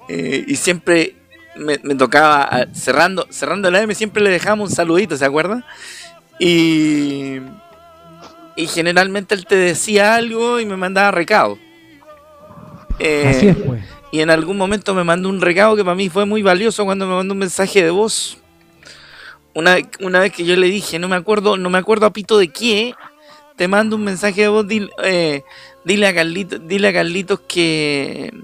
[0.09, 1.15] eh, y siempre
[1.57, 5.65] me, tocaba, ah, cerrando, cerrando la M, siempre le dejamos un saludito, ¿se acuerdan?
[6.39, 7.37] Y,
[8.57, 11.59] y generalmente él te decía algo y me mandaba recado.
[12.99, 13.85] Eh, Así es, pues.
[14.11, 17.07] Y en algún momento me mandó un recado que para mí fue muy valioso cuando
[17.07, 18.39] me mandó un mensaje de voz
[19.57, 22.37] una, una vez que yo le dije, no me acuerdo, no me acuerdo a pito
[22.37, 22.95] de qué,
[23.57, 24.67] te mando un mensaje de voz,
[25.03, 25.45] eh,
[25.83, 28.35] dile, a Carlitos, dile a Carlitos que,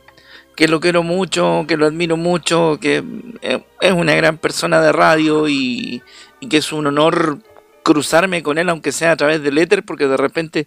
[0.56, 3.04] que lo quiero mucho, que lo admiro mucho, que
[3.42, 6.02] eh, es una gran persona de radio y,
[6.48, 7.40] que es un honor
[7.82, 10.64] cruzarme con él, aunque sea a través del éter, porque de repente,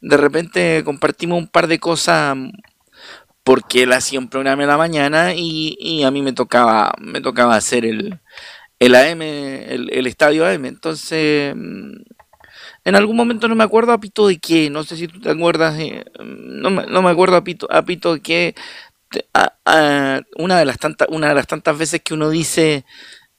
[0.00, 2.34] de repente compartimos un par de cosas
[3.44, 7.20] porque él hacía un programa en la mañana y, y a mí me tocaba, me
[7.20, 8.20] tocaba hacer el,
[8.86, 10.64] el AM, el, estadio AM.
[10.66, 11.92] Entonces, mm,
[12.84, 15.30] en algún momento no me acuerdo a pito de qué, no sé si tú te
[15.30, 15.78] acuerdas,
[16.18, 18.54] no, me, no, me, acuerdo a pito, a de qué.
[20.36, 22.84] una, de las tantas, una de las tantas veces que uno dice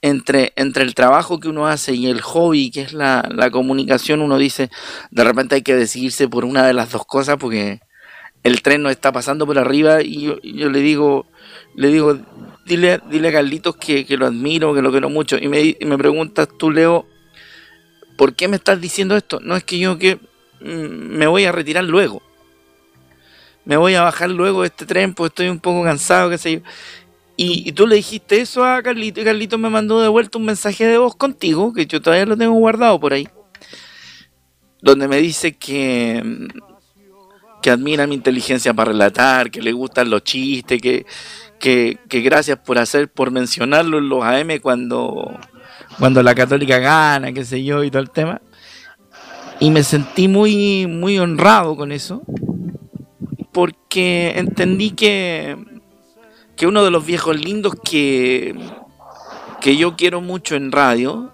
[0.01, 4.21] entre, entre el trabajo que uno hace y el hobby, que es la, la comunicación,
[4.21, 4.69] uno dice,
[5.11, 7.81] de repente hay que decidirse por una de las dos cosas porque
[8.43, 11.25] el tren nos está pasando por arriba y yo, yo le digo,
[11.75, 12.17] le digo,
[12.65, 15.37] dile, dile a Carlitos que, lo admiro, que lo quiero mucho.
[15.37, 17.05] Y me, y me preguntas tú, Leo,
[18.17, 19.39] ¿por qué me estás diciendo esto?
[19.39, 20.15] No es que yo que
[20.61, 22.21] mm, me voy a retirar luego.
[23.65, 26.53] Me voy a bajar luego de este tren, porque estoy un poco cansado, qué sé
[26.53, 26.59] yo.
[27.35, 30.85] Y, tú le dijiste eso a Carlito y Carlito me mandó de vuelta un mensaje
[30.85, 33.27] de voz contigo, que yo todavía lo tengo guardado por ahí,
[34.81, 36.21] donde me dice que,
[37.63, 41.07] que admira mi inteligencia para relatar, que le gustan los chistes, que,
[41.63, 45.39] que, gracias por hacer, por mencionarlo en los AM cuando,
[45.97, 48.41] cuando la católica gana, qué sé yo, y todo el tema.
[49.59, 52.21] Y me sentí muy, muy honrado con eso,
[53.53, 55.57] porque entendí que
[56.55, 58.55] que uno de los viejos lindos que,
[59.59, 61.31] que yo quiero mucho en radio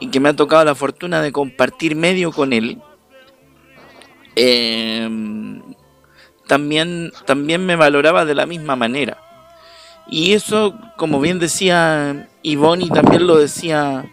[0.00, 2.80] y que me ha tocado la fortuna de compartir medio con él,
[4.36, 5.67] em,
[6.48, 9.18] también, también me valoraba de la misma manera.
[10.08, 14.06] Y eso, como bien decía Ivonne y también lo decía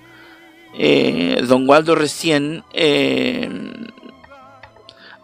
[0.77, 3.87] eh, Don Waldo recién, em,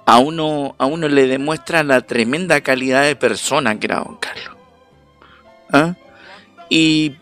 [0.06, 4.56] a uno, a uno le demuestra la tremenda calidad de persona que era Don Carlos.
[5.74, 5.96] ¿Ah?
[6.70, 7.18] Y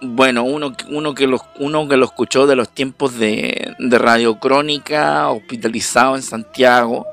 [0.00, 4.40] bueno, uno, uno, que lo, uno que lo escuchó de los tiempos de, de Radio
[4.40, 7.06] Crónica, hospitalizado en Santiago,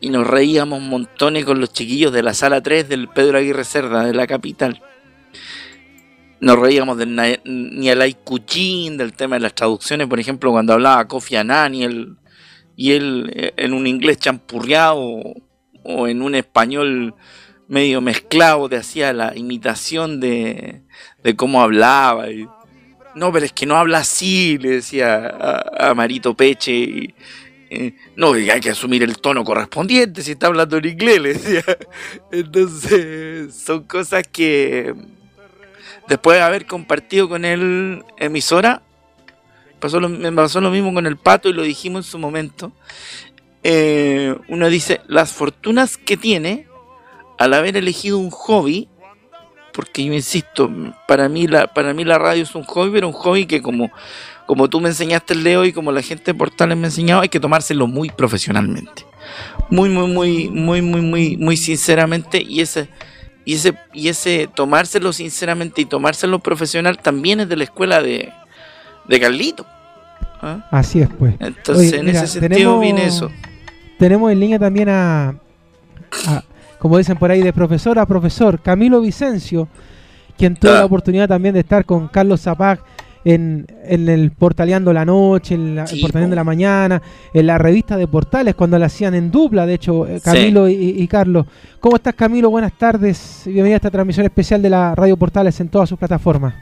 [0.00, 4.04] y nos reíamos montones con los chiquillos de la sala 3 del Pedro Aguirre Cerda,
[4.04, 4.82] de la capital.
[6.40, 11.36] Nos reíamos de Nialay Cuchín, del tema de las traducciones, por ejemplo, cuando hablaba Kofi
[11.36, 12.16] Annan y él,
[12.76, 15.00] y él eh, en un inglés champurreado
[15.82, 17.14] o en un español
[17.66, 20.82] medio mezclado, te hacía la imitación de,
[21.22, 22.26] de cómo hablaba.
[23.14, 25.34] No, pero es que no habla así, le decía
[25.76, 26.72] a, Marito Peche.
[26.72, 27.14] Y,
[28.16, 31.64] no, hay que asumir el tono correspondiente si está hablando en inglés, le decía.
[32.32, 34.94] Entonces, son cosas que
[36.08, 38.82] después de haber compartido con él emisora,
[39.78, 42.72] pasó me pasó lo mismo con el pato y lo dijimos en su momento.
[43.62, 46.66] Eh, uno dice, las fortunas que tiene
[47.38, 48.88] al haber elegido un hobby,
[49.72, 50.70] porque yo insisto,
[51.06, 53.90] para mí para mí la radio es un hobby, pero un hobby que como,
[54.48, 57.28] como tú me enseñaste, Leo, y como la gente de Portales me ha enseñado, hay
[57.28, 59.04] que tomárselo muy profesionalmente.
[59.68, 62.42] Muy, muy, muy, muy, muy, muy, muy sinceramente.
[62.42, 62.88] Y ese,
[63.44, 68.32] y ese, y ese tomárselo sinceramente y tomárselo profesional también es de la escuela de,
[69.06, 69.66] de Carlito.
[70.40, 70.66] ¿ah?
[70.70, 71.34] Así es, pues.
[71.40, 73.30] Entonces, en ese sentido viene eso.
[73.98, 75.34] Tenemos en línea también a,
[76.78, 79.68] como dicen por ahí, de profesor a profesor, Camilo Vicencio,
[80.38, 82.80] quien tuvo la oportunidad también de estar con Carlos Zapag
[83.34, 87.02] en, el Portaleando la Noche, en la, el Portaleando la Mañana,
[87.34, 91.06] en la revista de Portales, cuando la hacían en dupla, de hecho, eh, Camilo y,
[91.08, 91.46] Carlos.
[91.78, 92.48] ¿Cómo estás, Camilo?
[92.48, 93.42] Buenas tardes.
[93.44, 96.54] Bienvenida a esta transmisión especial de la Radio Portales en todas sus plataformas.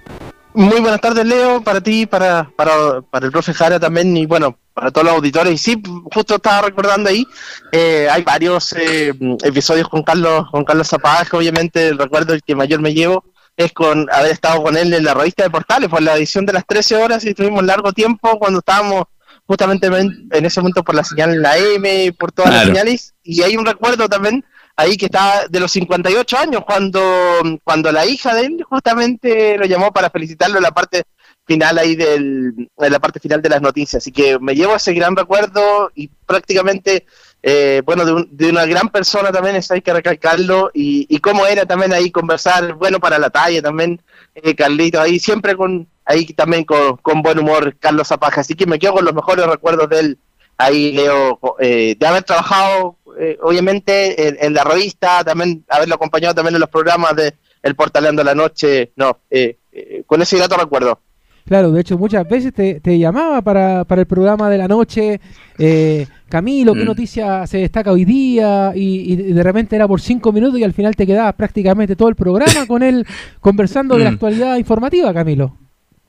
[0.54, 4.58] Muy buenas tardes, Leo, para ti, para, para, para el profe Jara también, y bueno,
[4.74, 5.52] para todos los auditores.
[5.52, 7.24] Y sí, justo estaba recordando ahí,
[7.70, 9.12] eh, hay varios eh,
[9.44, 13.22] episodios con Carlos, con Carlos Zapag, obviamente el recuerdo el que mayor me llevo
[13.56, 16.52] es con haber estado con él en la revista de Portales, por la edición de
[16.52, 19.04] las 13 horas y estuvimos largo tiempo cuando estábamos
[19.46, 23.42] justamente en ese momento por la señal en la M, por todas las señales, y
[23.42, 24.44] hay un recuerdo también
[24.76, 27.00] ahí que estaba de los 58 años, cuando,
[27.64, 31.04] cuando la hija de él justamente lo llamó para felicitarlo en la parte
[31.46, 34.02] final ahí del, en la parte final de las noticias.
[34.02, 37.06] Así que me llevo ese gran recuerdo y prácticamente,
[37.48, 41.64] eh, bueno, de, una gran persona también, eso hay que recalcarlo, y, y cómo era
[41.64, 44.02] también ahí conversar, bueno, para la talla también,
[44.34, 48.40] eh, Carlito, ahí siempre con, ahí también con, buen humor, Carlos Zapaja.
[48.40, 50.18] Así que me quedo con los mejores recuerdos de él,
[50.58, 56.54] ahí Leo, eh, de haber trabajado eh, obviamente en, la revista, también haberlo acompañado también
[56.54, 57.32] en los programas de
[57.62, 61.00] El Portaleando la Noche, no, eh, eh, con ese grato recuerdo.
[61.46, 65.20] Claro, de hecho muchas veces te, llamaba para, para, el programa de la noche,
[66.28, 66.86] Camilo, ¿qué mm.
[66.86, 68.72] noticia se destaca hoy día?
[68.74, 72.16] Y, de repente era por cinco minutos y al final te quedabas prácticamente todo el
[72.16, 73.06] programa con él
[73.40, 74.14] conversando de la mm.
[74.14, 75.56] actualidad informativa, Camilo.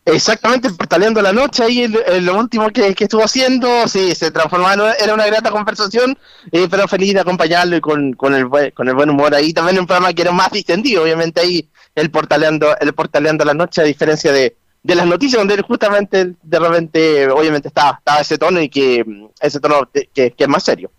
[0.05, 4.69] Exactamente, portaleando la noche, ahí lo último que, estuvo haciendo, sí, se transformó,
[5.03, 6.17] era una grata conversación,
[6.49, 9.51] eh, pero feliz de acompañarlo y con, con, el, con el buen humor ahí.
[9.51, 13.81] También un programa que era más distendido, obviamente ahí el portaleando, el portaleando la noche,
[13.81, 14.55] a diferencia de,
[14.87, 19.03] de las noticias, donde justamente de repente, obviamente estaba, ese tono y que
[19.41, 20.89] ese tono que es más serio.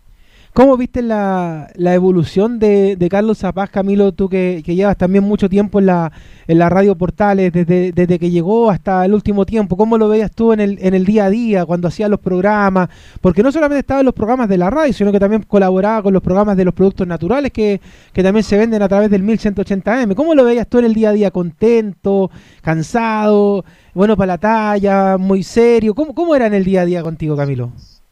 [0.59, 5.23] ¿Cómo viste la, la evolución de, de, Carlos Zapaz, Camilo, tú que, que, llevas también
[5.23, 6.11] mucho tiempo en la,
[6.49, 9.77] en la radio Portales, desde, que llegó hasta el último tiempo?
[9.77, 12.89] ¿Cómo lo veías tú en el, en el día a día, cuando hacía los programas?
[13.21, 16.13] Porque no solamente estaba en los programas de la radio, sino que también colaboraba con
[16.13, 17.81] los programas de los productos naturales que,
[18.13, 20.17] que también se venden a través del 1180M.
[20.17, 21.31] ¿Cómo lo veías tú en el día a día?
[21.31, 22.33] ¿Contento?
[22.63, 23.65] ¿Cansado?
[23.95, 25.19] ¿Bueno para la talla?
[25.19, 25.95] ¿Muy serio?
[25.95, 27.71] ¿Cómo, cómo era en el día a día contigo, Camilo?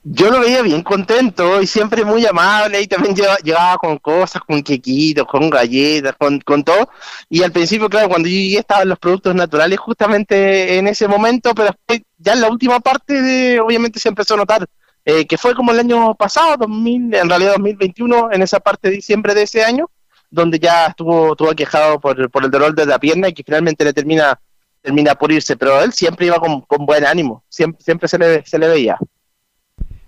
[0.09, 4.63] Yo lo veía bien contento y siempre muy amable y también llegaba, con cosas, con
[4.63, 6.89] quequitos, con galletas, con, con, todo.
[7.29, 11.53] Y al principio, claro, cuando yo llegué estaban los productos naturales justamente en ese momento,
[11.57, 11.75] pero
[12.19, 14.67] ya en la última parte de, obviamente se empezó a notar
[15.05, 18.97] eh, que fue como el año pasado, 2000, en realidad 2021, en esa parte de
[18.97, 19.91] diciembre de ese año,
[20.31, 23.85] donde ya estuvo, estuvo quejado por, por el dolor de la pierna y que finalmente
[23.85, 24.39] le termina
[24.83, 28.47] termina por irse, pero él siempre iba con, con buen ánimo, siempre, siempre se, le,
[28.47, 28.97] se le veía.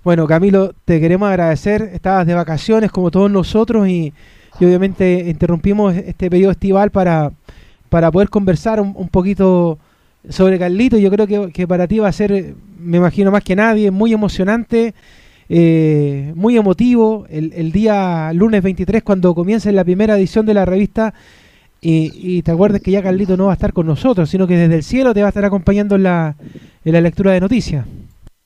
[0.08, 1.90] Bueno, Camilo, te queremos agradecer.
[1.92, 4.14] Estabas de vacaciones como todos nosotros y,
[4.58, 7.30] obviamente interrumpimos este periodo estival para,
[7.90, 9.78] para poder conversar un, poquito
[10.26, 10.96] sobre Carlito.
[10.96, 14.94] Yo creo que, para ti va a ser, me imagino más que nadie, muy emocionante,
[15.50, 17.26] eh, muy emotivo.
[17.28, 21.12] El, día lunes 23, cuando comience la primera edición de la revista,
[21.82, 24.76] y, te acuerdes que ya Carlito no va a estar con nosotros, sino que desde
[24.76, 26.34] el cielo te va a estar acompañando en la,
[26.82, 27.84] en la lectura de noticias.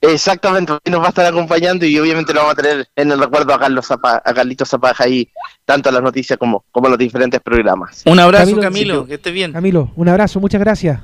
[0.02, 3.54] Exactamente, nos va a estar acompañando y obviamente lo vamos a tener en el recuerdo
[3.54, 5.30] a Carlos a Carlitos Zapaja ahí,
[5.64, 8.02] tanto en las noticias como, como en los diferentes programas.
[8.04, 9.52] Un abrazo, Camilo, que esté bien.
[9.52, 11.00] Camilo, un abrazo, muchas gracias.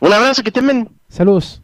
[0.00, 0.88] Un abrazo, que estén bien.
[1.10, 1.60] Saludos.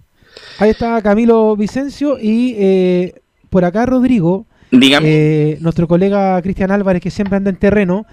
[0.59, 3.15] Ahí está Camilo Vicencio y eh,
[3.49, 8.05] por acá Rodrigo, eh, nuestro colega Cristian Álvarez, que siempre anda en terreno,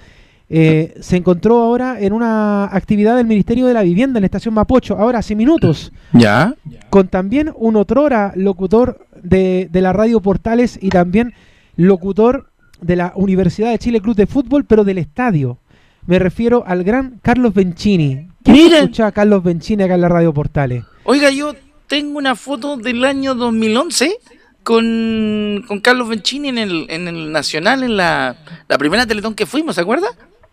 [0.53, 4.53] eh, se encontró ahora en una actividad del Ministerio de la Vivienda en la estación
[4.53, 5.93] Mapocho, ahora hace minutos.
[6.11, 6.55] Ya.
[6.89, 11.33] Con también un otrora locutor de, la radio Portales y también
[11.77, 12.49] locutor
[12.81, 15.57] de la Universidad de Chile Club de Fútbol, pero del estadio.
[16.05, 18.27] Me refiero al gran Carlos Bencini.
[18.43, 20.83] ¿Quién escucha a Carlos Bencini acá en la radio Portales?
[21.05, 21.55] Oiga, yo
[21.87, 24.17] tengo una foto del año 2011
[24.63, 28.35] con, con Carlos Bencini en el, en el Nacional, en la,
[28.67, 30.09] la primera Teletón que fuimos, ¿se acuerda?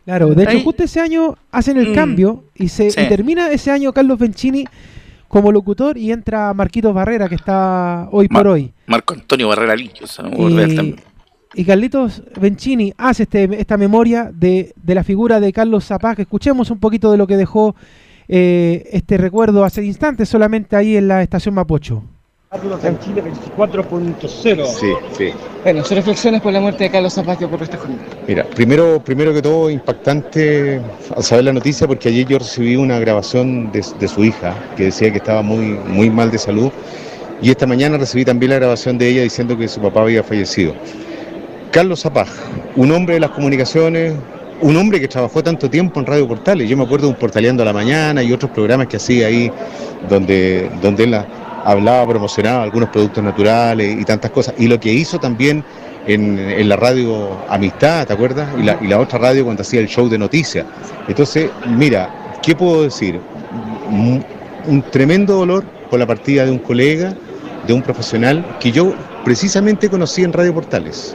[0.08, 1.94] Claro, de hecho, justo ese año hacen el mm.
[1.94, 4.64] cambio y se termina ese año Carlos Bencini
[5.28, 8.72] como locutor y entra Marquitos Barrera, que está hoy por hoy.
[8.86, 10.06] Marco Antonio Barrera Lillo.
[10.38, 16.18] Y, y Carlitos Bencini hace este, esta memoria de, de, la figura de Carlos Zapag.
[16.18, 17.76] Escuchemos un poquito de lo que dejó
[18.28, 22.02] eh, este recuerdo hace instantes solamente ahí en la estación Mapocho.
[22.50, 23.22] Carlos en Chile
[23.58, 24.66] 24.0.
[24.66, 24.86] Sí,
[25.18, 25.32] sí.
[25.62, 28.02] Bueno, sus reflexiones por la muerte de Carlos Zapata por esta jornada.
[28.26, 30.80] Mira, primero, primero que todo, impactante
[31.14, 35.10] al saber la noticia, porque ayer yo recibí una grabación de, su hija que decía
[35.10, 36.70] que estaba muy, muy mal de salud.
[37.42, 40.72] Y esta mañana recibí también la grabación de ella diciendo que su papá había fallecido.
[41.70, 42.28] Carlos Zapaj,
[42.76, 44.14] un hombre de las comunicaciones,
[44.62, 46.66] un hombre que trabajó tanto tiempo en Radio Portales.
[46.66, 49.52] Yo me acuerdo de un Portaleando a la Mañana y otros programas que hacía ahí,
[50.08, 51.26] donde, donde él la,
[51.68, 54.54] hablaba, promocionaba algunos productos naturales y tantas cosas.
[54.58, 55.62] Y lo que hizo también
[56.06, 58.48] en, la radio Amistad, ¿te acuerdas?
[58.58, 60.64] Y la, otra radio cuando hacía el show de noticias.
[61.06, 63.20] Entonces, mira, ¿qué puedo decir?
[63.90, 64.24] Un,
[64.90, 67.14] tremendo dolor por la partida de un colega,
[67.66, 68.94] de un profesional que yo
[69.24, 71.14] precisamente conocí en Radio Portales.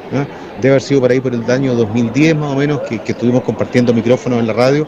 [0.62, 3.92] Debe haber sido por ahí por el año 2010 más o menos que, estuvimos compartiendo
[3.92, 4.88] micrófonos en la radio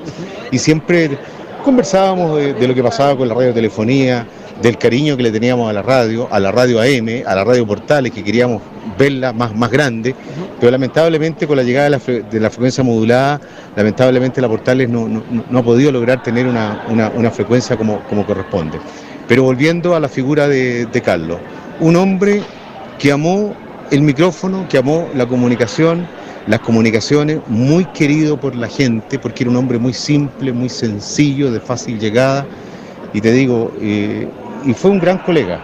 [0.51, 1.17] y siempre
[1.65, 4.25] conversábamos de, de lo que pasaba con la radiotelefonía,
[4.61, 7.67] del cariño que le teníamos a la radio, a la radio AM, a la radio
[7.67, 8.61] Portales, que queríamos
[8.97, 10.15] verla más, más grande,
[10.59, 13.41] pero lamentablemente con la llegada de la, frecuencia modulada,
[13.75, 18.79] lamentablemente la Portales no, ha podido lograr tener una, frecuencia como, como, corresponde.
[19.27, 21.39] Pero volviendo a la figura de, de Carlos,
[21.79, 22.41] un hombre
[22.99, 23.53] que amó
[23.91, 26.07] el micrófono, que amó la comunicación,
[26.47, 31.51] las comunicaciones, muy querido por la gente, porque era un hombre muy simple, muy sencillo,
[31.51, 32.45] de fácil llegada.
[33.13, 34.27] Y te digo, eh,
[34.65, 35.61] y fue un gran colega.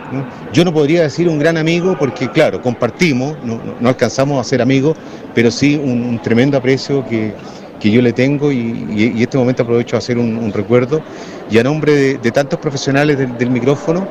[0.53, 4.95] Yo no podría decir un gran amigo porque, claro, compartimos, no, alcanzamos a ser amigos,
[5.33, 7.33] pero sí un, tremendo aprecio que,
[7.81, 11.01] yo le tengo y, y, este momento aprovecho a hacer un, recuerdo
[11.49, 14.07] y a nombre de, tantos profesionales del, micrófono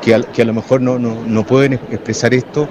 [0.00, 2.68] que a, que a, lo mejor no, no, pueden expresar esto,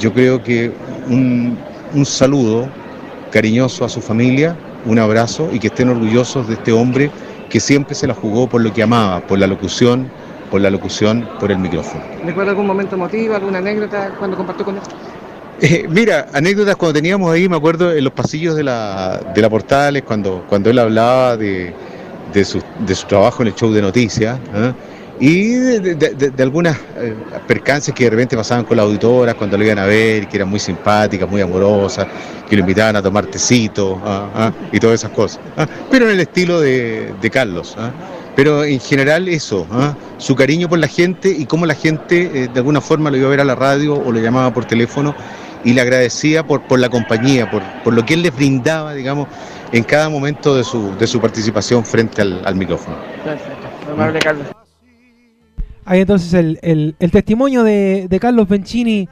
[0.00, 0.72] yo creo que
[1.08, 1.56] un,
[1.94, 2.68] un saludo
[3.30, 7.10] cariñoso a su familia, un abrazo y que estén orgullosos de este hombre
[7.50, 10.08] que siempre se la jugó por lo que amaba, por la locución,
[10.50, 12.02] por la locución, por el micrófono.
[12.24, 14.82] ¿Recuerda algún momento emotivo, alguna anécdota cuando compartió con él?
[15.60, 19.48] Eh, mira, anécdotas cuando teníamos ahí, me acuerdo en los pasillos de la, de la
[19.48, 21.72] Portales, cuando, cuando él hablaba de,
[22.32, 24.72] de, su, de su trabajo en el show de noticias, ¿eh?
[25.18, 27.14] Y de, de- algunas eh,
[27.46, 30.48] percances que de repente pasaban con las auditoras cuando lo iban a ver, que eran
[30.48, 32.06] muy simpáticas, muy amorosas,
[32.48, 35.40] que lo invitaban a tomar tecito ah, ah, y todas esas cosas.
[35.56, 37.74] ah, pero en el estilo de, Carlos.
[37.78, 37.90] ah.
[38.34, 39.66] Pero en general eso,
[40.18, 43.26] su cariño por la gente y cómo la gente eh, de alguna forma lo iba
[43.28, 45.14] a ver a la radio o lo llamaba por teléfono
[45.64, 49.26] y le agradecía por, por la compañía, por, por lo que él les brindaba, digamos,
[49.72, 52.96] en cada momento de su, de su participación frente al, al micrófono.
[53.24, 53.66] Perfecto.
[53.90, 54.46] Amable Carlos.
[55.86, 59.08] Ahí entonces el, el- el testimonio de, de Carlos Bencini,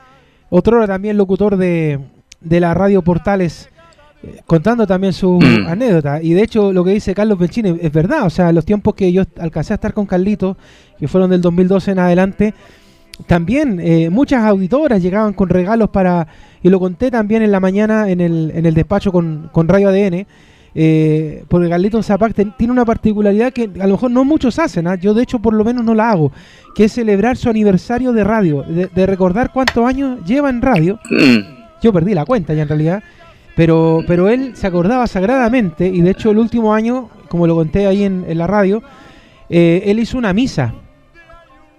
[0.51, 2.01] otrora también locutor de,
[2.41, 3.69] de la radio Portales,
[4.23, 5.67] eh, contando también su Mm.
[5.69, 6.21] anécdota.
[6.23, 9.11] Y de hecho lo que dice Carlos Bencini es verdad, o sea, los tiempos que
[9.13, 10.57] yo alcancé a estar con Carlito,
[10.99, 12.55] que fueron del 2012 en adelante,
[13.29, 16.27] también eh, muchas auditoras llegaban con regalos para,
[16.63, 19.89] y lo conté también en la mañana en el, en el despacho con, con Radio
[19.91, 20.27] ADN,
[20.75, 24.87] eh, porque Carlito Zapac ten- tiene una particularidad que a lo mejor no muchos hacen,
[24.89, 24.97] ¿ah?
[24.97, 26.33] yo de hecho por lo menos no la hago,
[26.75, 30.99] que es celebrar su aniversario de radio, de, de recordar cuántos años lleva en radio.
[31.11, 31.39] Mm.
[31.83, 33.03] Yo perdí la cuenta ya en realidad,
[33.57, 37.87] pero, pero él se acordaba sagradamente y de hecho el último año, como lo conté
[37.87, 38.83] ahí en, en la radio,
[39.51, 40.75] eh, él hizo una misa.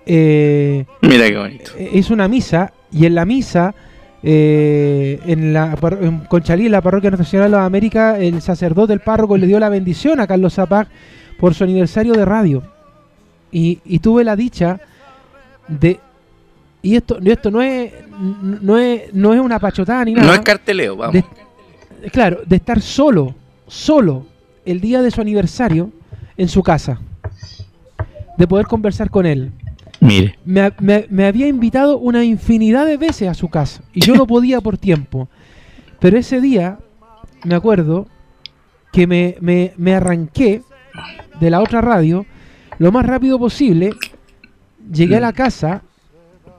[0.05, 1.71] Eh, Mira qué bonito.
[1.93, 3.73] hizo una misa y en la misa
[4.27, 8.91] eh, en la en Conchalí, en la parroquia Nuestra Señora de las Américas, el sacerdote,
[8.91, 10.87] el párroco, le dio la bendición a Carlos Zapac
[11.39, 12.63] por su aniversario de radio.
[13.51, 14.79] Y, y tuve la dicha
[15.67, 15.99] de...
[16.81, 20.27] Y esto, esto no es no es no es una pachotada ni nada.
[20.27, 21.13] No es carteleo, vamos.
[22.01, 23.35] De- claro, de estar solo,
[23.67, 24.25] solo,
[24.65, 25.91] el día de su aniversario
[26.37, 26.99] en su casa.
[28.37, 29.51] De poder conversar con él
[30.05, 30.37] Mire.
[30.45, 34.25] me, me- me había invitado una infinidad de veces a su casa y yo no
[34.27, 35.27] podía por tiempo.
[35.99, 36.79] Pero ese día,
[37.43, 38.07] me acuerdo
[38.91, 40.61] que me, me- me arranqué
[41.39, 42.25] de la otra radio
[42.79, 43.91] lo más rápido posible,
[44.91, 45.81] llegué a la casa,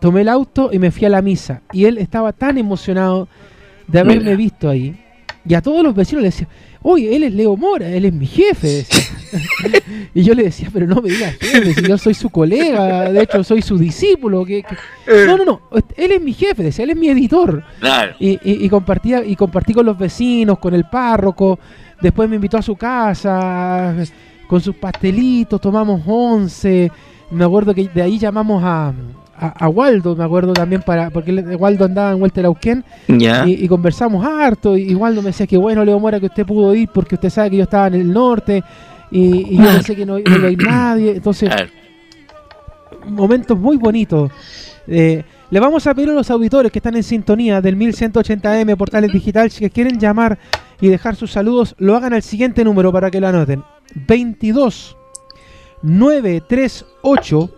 [0.01, 1.63] tomé el auto y me fui a la misa.
[1.73, 3.29] Y él estaba tan emocionado
[3.87, 4.37] de haberme Mira.
[4.37, 4.99] visto ahí.
[5.49, 6.49] Y a todos los vecinos le decía,
[6.83, 8.85] oye, él es Leo Mora, él es mi jefe.
[10.15, 13.23] y yo le decía, pero no me digas jefe, si yo soy su colega, de
[13.23, 14.45] hecho soy su discípulo.
[14.45, 15.27] que- que-".
[15.27, 15.61] No, no, no,
[15.97, 17.63] él es mi jefe, decía, él es mi editor.
[17.81, 18.15] Claro.
[18.19, 21.59] Y, y- y compartía y compartí con los vecinos, con el párroco.
[22.01, 23.95] Después me invitó a su casa
[24.47, 26.91] con sus pastelitos, tomamos once.
[27.31, 28.93] Me acuerdo que de ahí llamamos a,
[29.39, 33.47] a, a Waldo, me acuerdo también para porque él- Waldo andaba en Vuelta Lauquén Ya.
[33.49, 34.77] y, y conversamos harto.
[34.77, 37.51] Y Waldo me decía que bueno, Leo Mora, que usted pudo ir porque usted sabe
[37.51, 38.63] que yo estaba en el norte
[39.11, 41.13] y, y yo pensé que no, no ir nadie.
[41.17, 41.51] Entonces,
[43.07, 44.31] momentos muy bonitos.
[44.87, 49.13] Eh, le vamos a pedir a los auditores que están en sintonía del 1180M Portales
[49.13, 50.39] Digital, si quieren llamar
[50.81, 53.63] y dejar sus saludos, lo hagan al siguiente número para que lo anoten.
[53.95, 54.97] 22
[55.83, 57.51] 938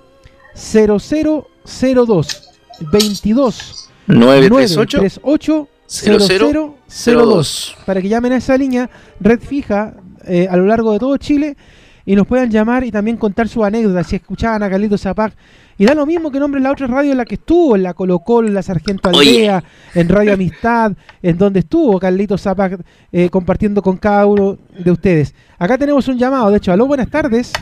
[0.55, 2.51] 0002
[2.93, 8.91] 22 938 938 0002 para que llamen a esa línea
[9.21, 9.95] red fija
[10.29, 11.57] eh, a lo largo de todo Chile
[12.05, 15.35] y nos puedan llamar y también contar sus anécdotas si escuchaban a Carlitos Zapac
[15.76, 17.95] y da lo mismo que nombre la otra radio en la que estuvo, en la
[17.95, 19.49] Colo Colo, en la Sargento Oye.
[19.51, 19.64] Aldea,
[19.95, 22.81] en Radio Amistad, en donde estuvo Carlitos Zapac
[23.12, 25.35] eh, compartiendo con cada uno de ustedes.
[25.59, 27.53] Acá tenemos un llamado, de hecho, aló, buenas tardes.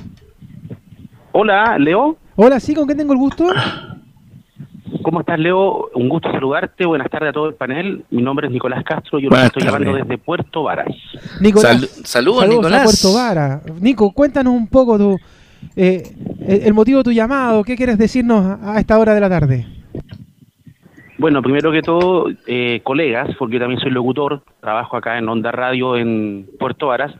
[1.32, 2.16] Hola, Leo.
[2.36, 3.48] Hola, sí, ¿con quién tengo el gusto?
[5.02, 5.88] ¿Cómo estás, Leo?
[5.94, 6.86] Un gusto saludarte.
[6.86, 8.04] Buenas tardes a todo el panel.
[8.10, 9.18] Mi nombre es Nicolás Castro.
[9.18, 10.94] Yo los Buenas estoy llamando desde Puerto Varas.
[11.40, 11.80] Nicolás.
[11.80, 12.84] Sal- saludos, a Nicolás.
[12.84, 13.60] Puerto Vara.
[13.80, 15.18] Nico, cuéntanos un poco tu,
[15.74, 16.02] eh,
[16.46, 17.64] el, motivo de tu llamado.
[17.64, 19.66] ¿Qué quieres decirnos a, a esta hora de la tarde?
[21.18, 25.50] Bueno, primero que todo, eh, colegas, porque yo también soy locutor, trabajo acá en Onda
[25.50, 27.14] Radio en Puerto Varas.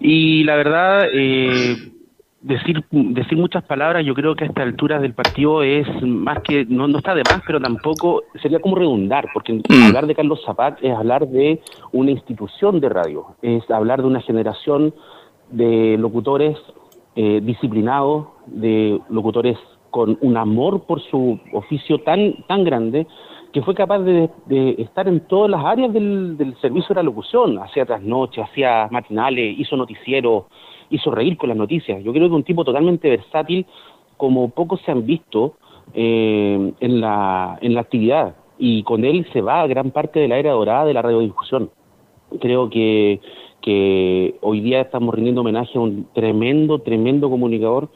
[0.00, 1.76] Y la verdad, eh,
[2.46, 6.64] decir decir muchas palabras, yo creo que a esta altura del partido es más que,
[6.66, 9.86] no, no está de más, pero tampoco sería como redundar, porque Mm.
[9.86, 11.60] hablar de Carlos Zapat es hablar de
[11.92, 14.94] una institución de radio, es hablar de una generación
[15.50, 16.56] de locutores
[17.16, 19.58] eh, disciplinados, de locutores
[19.90, 23.06] con un amor por su oficio tan, tan grande,
[23.52, 27.02] que fue capaz de, de estar en todas las áreas del, del servicio de la
[27.02, 30.48] locución, hacía trasnoche, hacía matinales, hizo noticiero,
[30.90, 32.02] hizo reír con las noticias.
[32.02, 33.66] Yo creo que un tipo totalmente versátil,
[34.16, 35.54] como pocos se han visto
[35.94, 40.38] eh, en, la, en la actividad, y con él se va gran parte de la
[40.38, 41.70] era dorada de la radiodifusión.
[42.40, 43.20] Creo que,
[43.60, 47.88] que hoy día estamos rindiendo homenaje a un tremendo, tremendo comunicador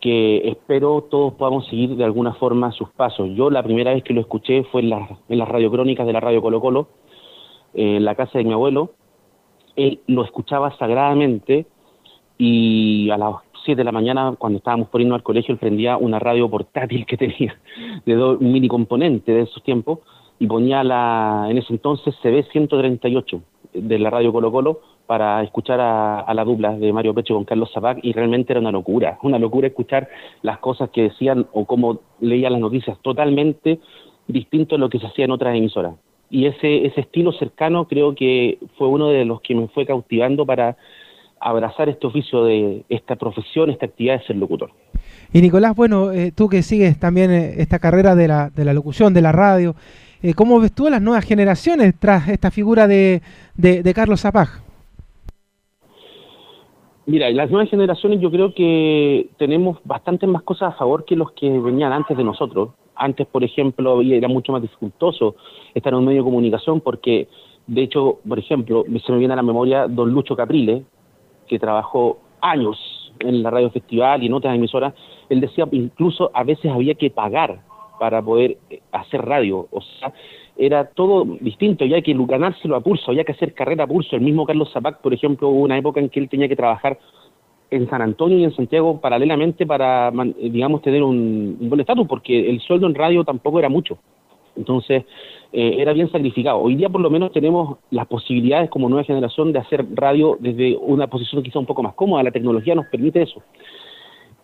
[0.00, 3.28] que espero todos podamos seguir de alguna forma sus pasos.
[3.34, 6.20] Yo la primera vez que lo escuché fue en, las en las radiocrónicas de la
[6.20, 6.88] Radio Colo Colo,
[7.74, 8.92] eh, en la casa de mi abuelo.
[9.76, 11.66] Él lo escuchaba sagradamente
[12.42, 13.34] y a las
[13.66, 17.04] 7 de la mañana, cuando estábamos por irnos al colegio, él prendía una radio portátil
[17.04, 17.54] que tenía
[18.06, 19.98] de dos mini componentes de esos tiempos
[20.38, 23.42] y ponía la, en ese entonces CB 138
[23.74, 27.70] de la radio Colo Colo para escuchar a, la dupla de Mario Pecho con Carlos
[27.74, 30.08] Zapac y realmente era una locura, una locura escuchar
[30.40, 33.80] las cosas que decían o cómo leían las noticias, totalmente
[34.28, 35.94] distinto a lo que se hacía en otras emisoras.
[36.30, 40.46] Y ese, ese estilo cercano creo que fue uno de los que me fue cautivando
[40.46, 40.78] para
[41.40, 44.70] abrazar este oficio de esta profesión, esta actividad de ser locutor.
[45.32, 48.74] Y Nicolás, bueno, eh, tú que sigues también eh, esta carrera de la, de la
[48.74, 49.74] locución, de la radio,
[50.22, 53.22] eh, ¿cómo ves tú a las nuevas generaciones tras esta figura de,
[53.54, 54.48] de, Carlos Zapag?
[57.06, 61.32] Mira, las nuevas generaciones yo creo que tenemos bastantes más cosas a favor que los
[61.32, 62.70] que venían antes de nosotros.
[62.94, 65.36] Antes, por ejemplo, era mucho más dificultoso
[65.74, 67.28] estar en un medio de comunicación porque,
[67.66, 70.84] de hecho, por ejemplo, se me viene a la memoria don Lucho Caprile,
[71.50, 72.78] que trabajó años
[73.18, 74.94] en la radio festival y en otras emisoras,
[75.28, 77.60] él decía incluso a veces había que pagar
[77.98, 80.12] para poder eh, hacer radio, o sea,
[80.56, 84.14] era todo distinto, ya que ganárselo a pulso, había que hacer carrera a pulso.
[84.14, 86.98] El mismo Carlos Zapac, por ejemplo, hubo una época en que él tenía que trabajar
[87.70, 92.06] en San Antonio y en Santiago paralelamente para, eh, digamos, tener un, un buen estatus,
[92.06, 93.98] porque el sueldo en radio tampoco era mucho.
[94.56, 95.04] Entonces,
[95.52, 96.58] eh, era bien sacrificado.
[96.58, 100.76] Hoy día por lo menos tenemos las posibilidades como nueva generación de hacer radio desde
[100.76, 102.22] una posición quizá un poco más cómoda.
[102.22, 103.42] La tecnología nos permite eso.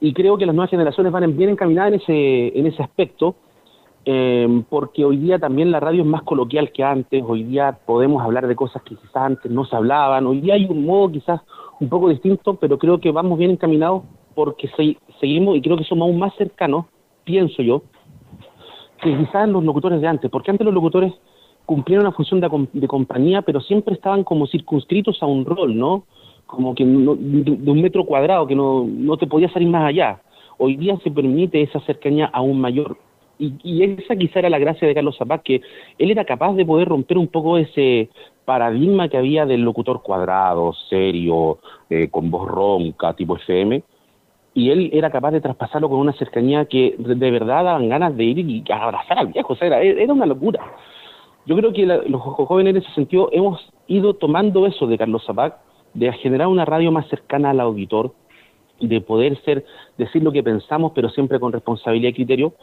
[0.00, 3.36] Y creo que las nuevas generaciones van bien encaminadas en ese, en ese aspecto,
[4.04, 8.22] eh, porque hoy día también la radio es más coloquial que antes, hoy día podemos
[8.22, 11.40] hablar de cosas que quizás antes no se hablaban, hoy día hay un modo quizás
[11.80, 14.02] un poco distinto, pero creo que vamos bien encaminados
[14.34, 14.68] porque
[15.20, 16.86] seguimos y creo que somos aún más cercanos,
[17.24, 17.82] pienso yo,
[19.00, 21.12] que quizás los locutores de antes, porque antes los locutores
[21.64, 26.04] cumplían una función de, compañía, pero siempre estaban como circunscritos a un rol, ¿no?
[26.46, 30.20] Como que de, un metro cuadrado, que no, no te podía salir más allá.
[30.58, 32.96] Hoy día se permite esa cercanía aún mayor.
[33.38, 35.60] Y, y esa quizá era la gracia de Carlos Zapaz, que
[35.98, 38.08] él era capaz de poder romper un poco ese
[38.46, 41.58] paradigma que había del locutor cuadrado, serio,
[41.90, 43.82] eh, con voz ronca, tipo FM,
[44.56, 48.24] y él era capaz de traspasarlo con una cercanía que de verdad daban ganas de
[48.24, 50.60] ir y abrazar al viejo, o sea, era, una locura.
[51.44, 55.58] Yo creo que los jóvenes en ese sentido hemos ido tomando eso de Carlos Zapac,
[55.92, 58.14] de generar una radio más cercana al auditor,
[58.80, 59.66] de poder ser,
[59.98, 62.54] decir lo que pensamos, pero siempre con responsabilidad y criterio.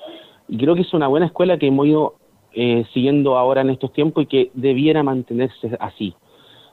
[0.48, 2.16] Y creo que es una buena escuela que hemos ido
[2.54, 6.16] eh, siguiendo ahora en estos tiempos y que debiera mantenerse así.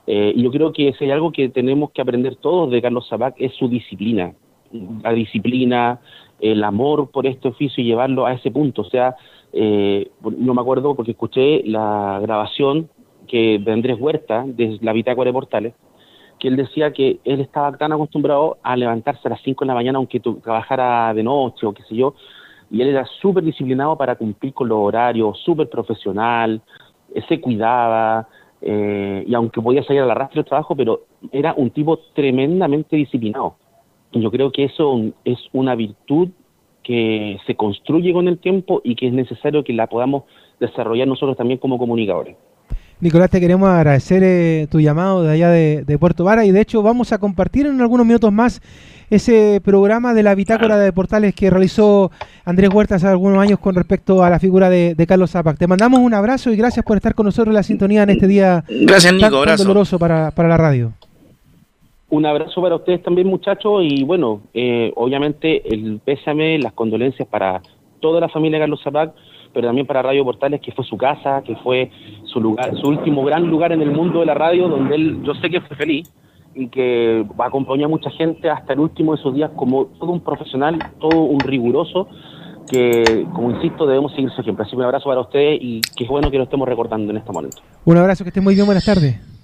[0.07, 3.07] Eh, y yo creo que si hay algo que tenemos que aprender todos de Carlos
[3.07, 4.33] Zapac es su disciplina
[5.03, 5.99] la disciplina,
[6.39, 8.81] el amor por este oficio y llevarlo a ese punto.
[8.81, 9.15] O sea,
[9.53, 12.89] eh, no me acuerdo porque escuché la grabación
[13.27, 15.73] que de Andrés Huerta, de la Bitácora de Portales,
[16.39, 19.75] que él decía que él estaba tan acostumbrado a levantarse a las 5 de la
[19.75, 22.15] mañana aunque trabajara de noche o qué sé yo,
[22.71, 26.61] y él era súper disciplinado para cumplir con los horarios, súper profesional,
[27.13, 28.27] eh, se cuidaba,
[28.61, 31.01] eh, y aunque podía salir a la rastra del trabajo, pero
[31.31, 33.55] era un tipo tremendamente disciplinado.
[34.13, 36.29] Yo creo que eso es una virtud
[36.83, 40.23] que se construye con el tiempo y que es necesario que la podamos
[40.59, 42.35] desarrollar nosotros también como comunicadores.
[43.01, 46.83] Nicolás, te queremos agradecer eh, tu llamado de allá de, Puerto Vara y de hecho
[46.83, 48.61] vamos a compartir en algunos minutos más
[49.09, 52.11] ese programa de la bitácora de portales que realizó
[52.45, 55.57] Andrés Huerta hace algunos años con respecto a la figura de, Carlos Zapac.
[55.57, 58.27] Te mandamos un abrazo y gracias por estar con nosotros en la sintonía en este
[58.27, 60.93] día gracias, Nico, tan, doloroso para, para la radio.
[62.11, 67.61] Un abrazo para ustedes también, muchachos, y bueno, eh, obviamente el pésame, las condolencias para
[68.01, 69.13] toda la familia de Carlos Zapac,
[69.53, 71.89] pero también para Radio Portales, que fue su casa, que fue
[72.25, 75.33] su lugar, su último gran lugar en el mundo de la radio, donde él, yo
[75.35, 76.11] sé que fue feliz
[76.53, 80.19] y que acompañó a mucha gente hasta el último de esos días como todo un
[80.19, 82.09] profesional, todo un riguroso,
[82.69, 84.65] que, como insisto, debemos seguir su ejemplo.
[84.65, 87.19] Así que un abrazo para ustedes y que es bueno que lo estemos recordando en
[87.19, 87.61] este momento.
[87.85, 89.40] Un abrazo, que estén muy bien, buenas tardes.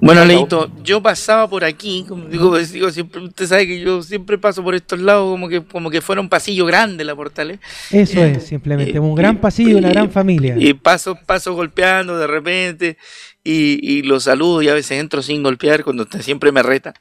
[0.00, 4.38] Bueno, Leito, yo pasaba por aquí, como digo, digo, siempre, usted sabe que yo siempre
[4.38, 7.58] paso por estos lados como que como que fuera un pasillo grande la Portales.
[7.90, 10.56] Eso es, simplemente, un gran pasillo, una gran familia.
[10.58, 12.96] Y paso, paso golpeando de repente
[13.42, 16.94] y, y lo saludo y a veces entro sin golpear cuando usted siempre me reta.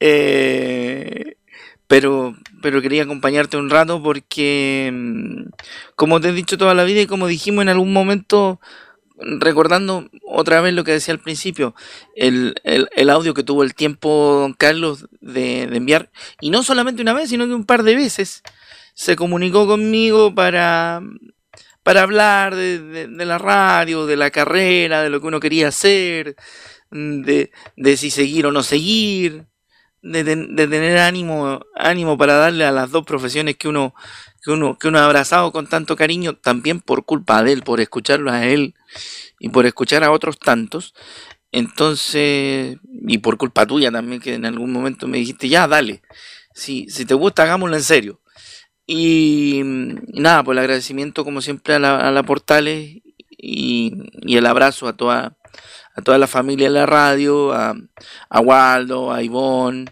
[0.00, 1.36] Eh,
[1.90, 5.50] pero, pero quería acompañarte un rato porque, mm,
[5.96, 8.60] como te he dicho toda la vida y como dijimos en algún momento
[9.20, 11.74] recordando otra vez lo que decía al principio,
[12.14, 12.54] el,
[13.10, 16.10] audio que tuvo el tiempo don Carlos de, enviar,
[16.40, 18.42] y no solamente una vez, sino que un par de veces,
[18.94, 21.02] se comunicó conmigo para,
[21.82, 26.36] para hablar de, la radio, de la carrera, de lo que uno quería hacer,
[26.90, 27.50] de,
[27.96, 29.46] si seguir o no seguir,
[30.02, 33.94] de, de tener ánimo, ánimo para darle a las dos profesiones que uno,
[34.42, 37.80] que uno, que uno ha abrazado con tanto cariño, también por culpa de él, por
[37.80, 38.74] escucharlo a él
[39.38, 40.94] y por escuchar a otros tantos.
[41.52, 46.02] Entonces, y por culpa tuya también, que en algún momento me dijiste, ya, dale,
[46.54, 48.20] si, si te gusta, hagámoslo en serio.
[48.86, 52.96] Y, nada, pues el agradecimiento como siempre a la, a la Portales
[53.30, 55.36] y, y, el abrazo a toda,
[55.94, 57.74] a toda la familia de la radio, a,
[58.28, 59.86] a Waldo, a Ivonne,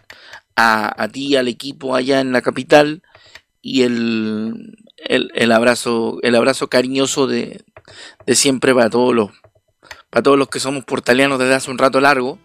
[0.55, 3.03] a, a ti, al equipo allá en la capital
[3.61, 7.63] y el, el, el abrazo, el abrazo cariñoso de,
[8.25, 9.31] de siempre para todos los
[10.09, 12.39] para todos los que somos portalianos desde hace un rato largo,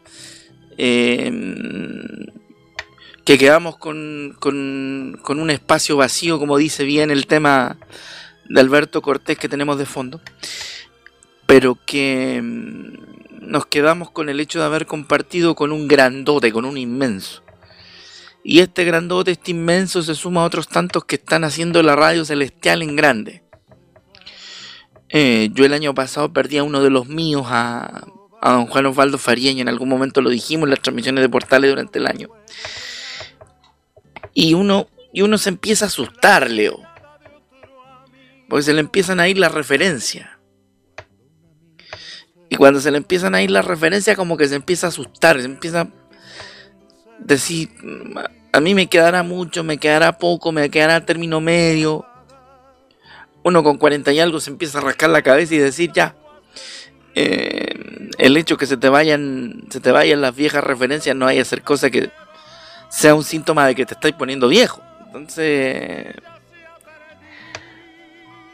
[0.76, 1.32] eh,
[3.24, 7.78] que quedamos con, con, con, un espacio vacío, como dice bien el tema
[8.48, 10.20] de Alberto Cortés que tenemos de fondo,
[11.46, 16.66] pero que mm, nos quedamos con el hecho de haber compartido con un grandote, con
[16.66, 17.43] un inmenso.
[18.46, 22.26] Y este grandote, este inmenso, se suma a otros tantos que están haciendo la radio
[22.26, 23.42] celestial en grande.
[25.08, 28.04] Eh, yo el año pasado perdí a uno de los míos, a,
[28.42, 31.70] a don Juan Osvaldo y en algún momento lo dijimos en las transmisiones de portales
[31.70, 32.28] durante el año.
[34.34, 36.78] Y uno, y uno se empieza a asustar, Leo.
[38.50, 40.28] Porque se le empiezan a ir las referencias.
[42.50, 45.40] Y cuando se le empiezan a ir las referencias, como que se empieza a asustar,
[45.40, 45.88] se empieza
[47.18, 47.70] decir,
[48.52, 52.06] a mí me quedará mucho, me quedará poco, me quedará término medio
[53.44, 56.16] uno con 40 y algo se empieza a rascar la cabeza y decir ya,
[57.14, 57.68] eh,
[58.18, 61.62] el hecho que se te vayan, se te vayan las viejas referencias no hay hacer
[61.62, 62.10] cosa que
[62.88, 64.80] sea un síntoma de que te estáis poniendo viejo.
[65.06, 66.14] Entonces,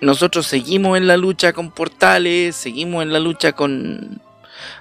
[0.01, 4.21] nosotros seguimos en la lucha con Portales, seguimos en la lucha con,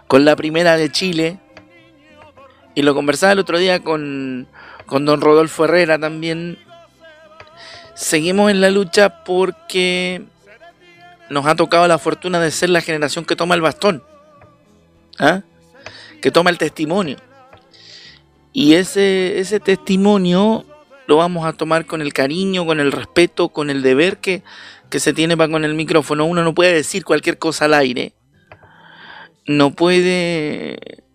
[0.08, 1.40] con la primera de Chile.
[2.80, 4.48] Y lo conversaba el otro día con,
[4.86, 6.58] con don Rodolfo Herrera también,
[7.94, 10.22] seguimos en la lucha porque
[11.30, 14.02] nos ha tocado la fortuna de ser la generación que toma el bastón,
[15.20, 15.42] ¿ah?
[16.22, 17.18] que toma el testimonio.
[18.54, 20.64] Y ese, ese testimonio
[21.06, 24.42] lo vamos a tomar con el cariño, con el respeto, con el deber que,
[24.90, 26.24] que se tiene para con el micrófono.
[26.24, 28.14] Uno no puede decir cualquier cosa al aire.
[29.46, 31.09] No puede.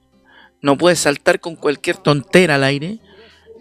[0.64, 2.98] No puede saltar con cualquier tontera al aire.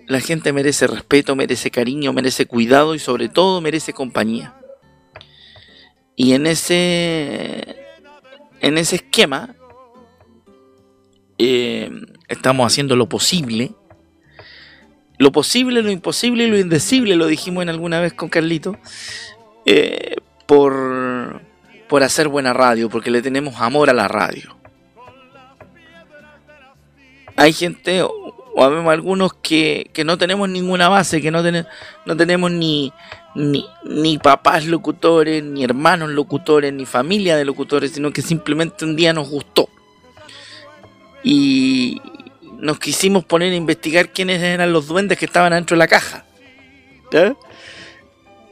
[0.07, 4.55] La gente merece respeto, merece cariño, merece cuidado y sobre todo merece compañía.
[6.15, 7.75] Y en ese,
[8.61, 9.53] en ese esquema
[11.37, 11.91] eh,
[12.29, 13.73] estamos haciendo lo posible.
[15.17, 18.77] Lo posible, lo imposible y lo indecible, lo dijimos en alguna vez con Carlito,
[19.65, 20.15] eh,
[20.47, 21.41] por,
[21.89, 24.62] por hacer buena radio, porque le tenemos amor a la radio.
[27.43, 31.67] Hay gente, o habemos algunos que, que, no tenemos ninguna base, que no, ten,
[32.05, 32.93] no tenemos ni,
[33.35, 38.95] ni, ni, papás locutores, ni hermanos locutores, ni familia de locutores, sino que simplemente un
[38.95, 39.67] día nos gustó.
[41.21, 42.01] Y
[42.59, 46.23] nos quisimos poner a investigar quiénes eran los duendes que estaban dentro de la caja.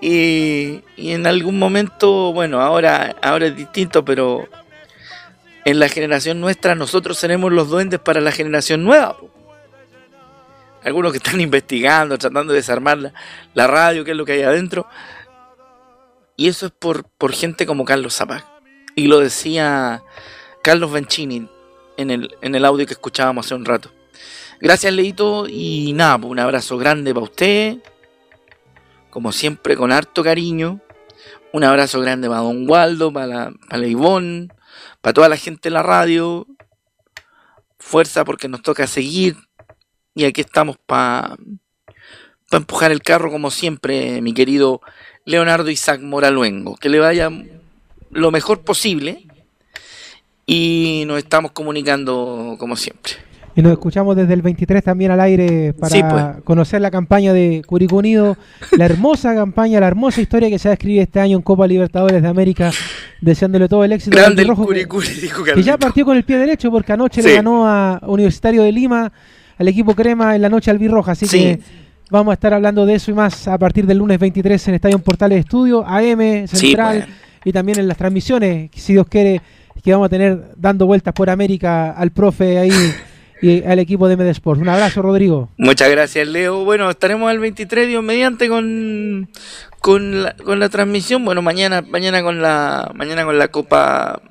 [0.01, 4.49] Y, y, en algún momento, bueno, ahora, ahora es distinto, pero
[5.65, 9.17] en la generación nuestra nosotros seremos los duendes para la generación nueva
[10.83, 13.13] algunos que están investigando, tratando de desarmar la,
[13.53, 14.87] la, radio, qué es lo que hay adentro.
[16.35, 18.45] Y eso es por, por gente como Carlos Zapac.
[18.95, 20.03] Y lo decía
[20.63, 21.47] Carlos Bencini
[21.97, 23.91] en el, en el audio que escuchábamos hace un rato.
[24.59, 25.45] Gracias, Leito.
[25.47, 27.77] Y nada, pues, un abrazo grande para usted.
[29.09, 30.79] Como siempre, con harto cariño.
[31.53, 34.47] Un abrazo grande para Don Waldo, para la, para Ivonne,
[35.01, 36.47] para toda la gente de la radio.
[37.79, 39.35] Fuerza porque nos toca seguir
[40.13, 41.35] y aquí estamos para
[42.49, 44.81] pa empujar el carro como siempre, mi querido
[45.25, 46.75] Leonardo Isaac Moraluengo.
[46.77, 47.31] Que le vaya
[48.11, 49.25] lo mejor posible
[50.45, 53.30] y nos estamos comunicando como siempre.
[53.55, 56.23] Y nos escuchamos desde el 23 también al aire para Sí, pues.
[56.43, 58.37] conocer la campaña de Curicó Unido,
[58.77, 61.67] la hermosa campaña, la hermosa historia que se va a escribir este año en Copa
[61.67, 62.71] Libertadores de América,
[63.19, 66.37] deseándole todo el éxito al Grande el Rojo, dijo que ya partió con el pie
[66.37, 67.27] derecho porque anoche Sí.
[67.27, 69.11] le ganó a Universitario de Lima,
[69.57, 71.37] al equipo Crema en la noche albirroja, así Sí.
[71.37, 71.59] que
[72.09, 74.99] vamos a estar hablando de eso y más a partir del lunes 23 en Estadio
[74.99, 77.17] Portales Estudio, AM, Central pues.
[77.45, 79.41] y también en las transmisiones, si Dios quiere,
[79.83, 82.69] que vamos a tener dando vueltas por América al profe ahí
[83.41, 84.61] y al equipo de MD Sports.
[84.61, 85.49] Un abrazo, Rodrigo.
[85.57, 86.63] Muchas gracias, Leo.
[86.63, 89.29] Bueno, estaremos el 23, Dios mediante, con,
[89.79, 91.25] con, la, con la transmisión.
[91.25, 94.21] Bueno, mañana, mañana con la, mañana con la Copa,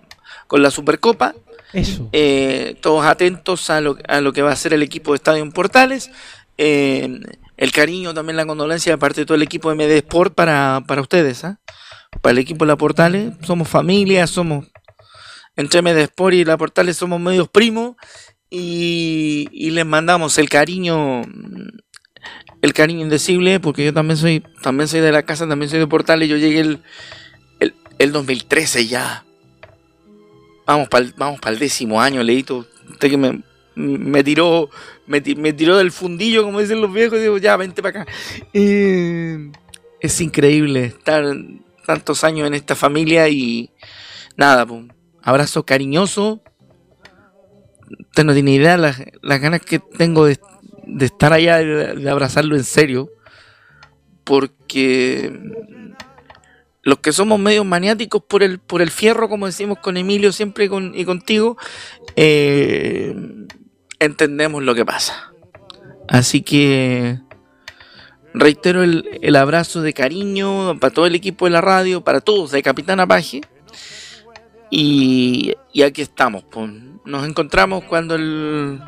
[0.47, 1.35] con la Supercopa.
[1.73, 2.09] Eso.
[2.13, 5.43] Eh, todos atentos a lo, a lo que va a ser el equipo de Estadio
[5.43, 6.11] en Portales.
[6.57, 7.21] Eh,
[7.57, 10.83] el cariño, también la condolencia de parte de todo el equipo de MD Sport para,
[10.87, 11.61] para ustedes, ¿ah?
[12.23, 14.67] Para el equipo de la Portales, somos familia, somos
[15.57, 17.97] entre MD Sport y la Portales somos medios primos
[18.51, 21.23] y, les mandamos el cariño
[22.63, 25.87] el cariño indecible porque yo también soy también soy de la casa, también soy de
[25.87, 26.83] Portales, yo llegué el,
[27.61, 29.25] el, el 2013 ya.
[30.67, 32.67] Vamos para el, vamos para el décimo año, Leito.
[32.91, 33.43] Usted que me,
[33.75, 34.71] me tiró
[35.11, 38.13] me, tiró del fundillo, como dicen los viejos, digo, ya, vente para acá.
[38.53, 41.25] es increíble estar
[41.85, 43.71] tantos años en esta familia y
[44.37, 44.67] nada,
[45.23, 46.43] abrazo cariñoso.
[47.99, 50.39] Usted no tiene idea las, ganas que tengo de,
[51.01, 53.11] estar allá, de, abrazarlo en serio,
[54.25, 55.33] porque
[56.83, 60.69] los que somos medios maniáticos por el, por el fierro, como decimos con Emilio siempre
[60.95, 61.57] y contigo,
[62.17, 63.15] eh,
[63.99, 65.33] entendemos lo que pasa.
[66.09, 67.21] Así que
[68.35, 72.63] reitero el, abrazo de cariño para todo el equipo de la radio, para todos, de
[72.63, 73.43] Capitán Apache.
[74.71, 75.55] Y,
[75.85, 76.45] aquí estamos.
[76.45, 76.71] Pues.
[77.05, 78.81] Nos encontramos cuando el,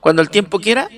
[0.00, 0.88] cuando el tiempo quiera.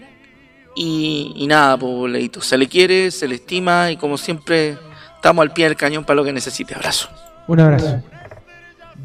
[0.77, 4.77] Y, nada, pues, Se le quiere, se le estima y como siempre
[5.15, 6.75] estamos al pie del cañón para lo que necesite.
[6.75, 7.09] Abrazo.
[7.47, 8.03] Un abrazo.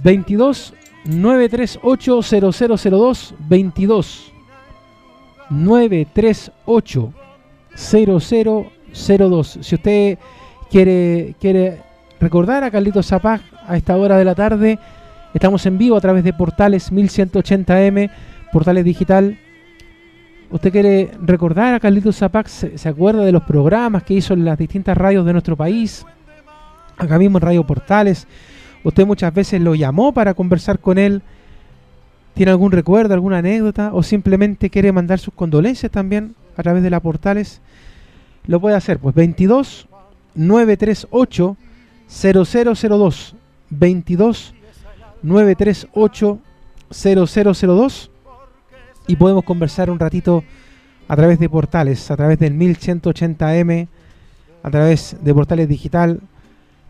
[0.04, 0.74] 22
[1.06, 4.32] 938 0002 22
[5.50, 7.14] 938
[7.76, 9.60] 0002.
[9.62, 10.18] Si usted
[10.70, 11.82] quiere, quiere
[12.20, 14.80] recordar a Carlitos Zapag a esta hora de la tarde,
[15.34, 18.10] estamos en vivo a través de Portales 1180M,
[18.52, 19.38] Portales Digital.
[20.52, 22.50] ¿Usted quiere recordar a Carlitos Zapag?
[22.50, 26.06] ¿Se, ¿Se, acuerda de los programas que hizo en las distintas radios de nuestro país?
[26.98, 28.28] Acá mismo en Radio Portales.
[28.84, 31.22] Usted muchas veces lo llamó para conversar con él
[32.40, 36.90] tiene algún recuerdo, alguna anécdota o simplemente quiere mandar sus condolencias también a través de
[36.90, 37.60] la portales,
[38.46, 38.98] lo puede hacer.
[38.98, 39.90] Pues 22
[40.36, 41.58] 938
[42.08, 43.36] 0002
[43.72, 44.54] 22
[45.24, 46.40] 938
[46.92, 48.12] 0002
[49.08, 50.44] y podemos conversar un ratito
[51.08, 53.88] a través de portales, a través del 1180M,
[54.62, 56.22] a través de portales digital.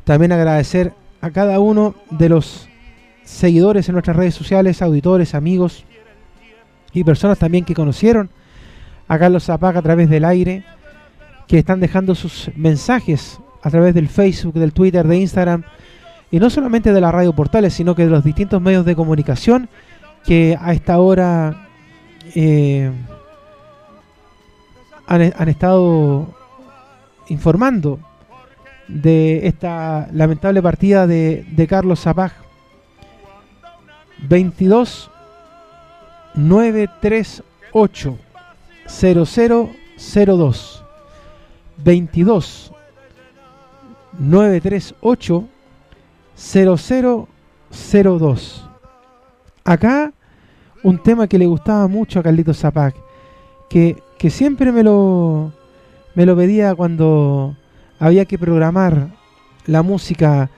[0.03, 2.67] También agradecer a cada uno de los
[3.23, 5.85] seguidores en nuestras redes sociales, auditores, amigos
[6.91, 8.29] y personas también que conocieron
[9.07, 10.63] a Carlos Zapaga a través del aire,
[11.47, 15.63] que están dejando sus mensajes a través del Facebook, del Twitter, de Instagram,
[16.31, 19.69] y no solamente de la radio portales, sino que de los distintos medios de comunicación
[20.25, 21.67] que a esta hora
[22.35, 22.91] eh,
[25.07, 26.27] han, estado
[27.29, 27.99] informando
[28.87, 32.31] de esta lamentable partida de, de Carlos Zapag.
[34.27, 35.09] 22
[36.35, 38.17] 938
[38.85, 40.83] 0002
[41.77, 42.73] 22
[44.19, 45.47] 938
[46.39, 48.65] 0002
[49.65, 50.13] Acá
[50.83, 52.95] un tema que le gustaba mucho a Carlitos Zapac,
[53.69, 55.51] que, que siempre me lo,
[56.15, 57.57] me lo pedía cuando
[57.99, 59.09] había que programar
[59.65, 60.49] la música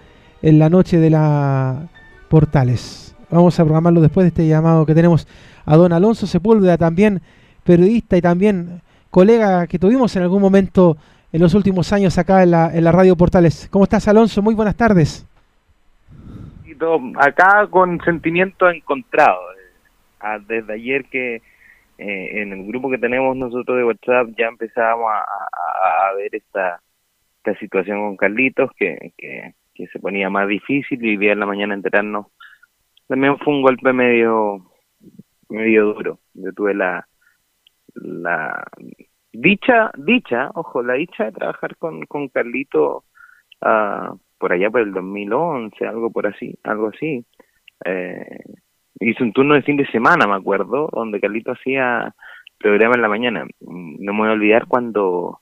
[0.44, 1.90] en la noche de la
[2.30, 3.16] Portales.
[3.32, 5.28] Vamos a programarlo después de este llamado que tenemos
[5.66, 7.24] a don Alonso Sepúlveda, también
[7.64, 10.98] periodista y también colega que tuvimos en algún momento
[11.34, 13.68] en los últimos años acá en la, en la Radio Portales.
[13.72, 14.44] ¿Cómo estás, Alonso?
[14.44, 15.26] Muy buenas tardes.
[17.18, 19.40] Acá con sentimiento encontrado.
[20.20, 21.36] Ah, desde ayer que
[21.98, 26.82] eh, en el grupo que tenemos nosotros de WhatsApp ya empezábamos a, ver esta,
[27.38, 31.46] esta situación con Carlitos, que, que, que se ponía más difícil y día en la
[31.46, 32.28] mañana enterarnos
[33.12, 34.72] también fue un golpe medio
[35.50, 36.20] medio duro.
[36.34, 37.06] Yo tuve la
[37.94, 38.64] la
[39.34, 43.04] dicha, dicha, ojo, la dicha de trabajar con, con Carlito
[43.62, 47.24] uh, por allá por el 2011, algo por así, algo así.
[47.86, 48.44] Eh,
[49.00, 52.16] hice un turno de fin de semana, me acuerdo, donde Carlito hacía
[52.58, 53.46] programa en la mañana.
[53.60, 55.40] No me voy a olvidar cuando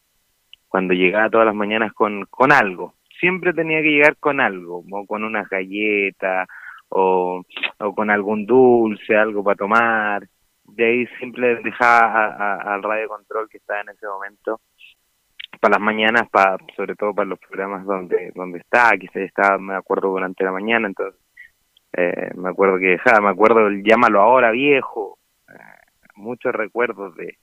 [0.68, 2.93] cuando llegaba todas las mañanas con, con algo.
[3.20, 6.47] Siempre tenía que llegar con algo, o con unas galletas,
[6.89, 7.41] o,
[7.80, 10.28] o con algún dulce, algo para tomar.
[10.66, 14.60] De ahí siempre dejaba al radio control que estaba en ese momento
[15.60, 19.76] para las mañanas, para, sobre todo para los programas donde donde está, quizás estaba, me
[19.76, 21.20] acuerdo, durante la mañana, entonces
[21.93, 25.18] eh, me acuerdo que dejaba, me acuerdo el llámalo ahora viejo,
[25.49, 25.53] eh,
[26.16, 27.38] muchos recuerdos de,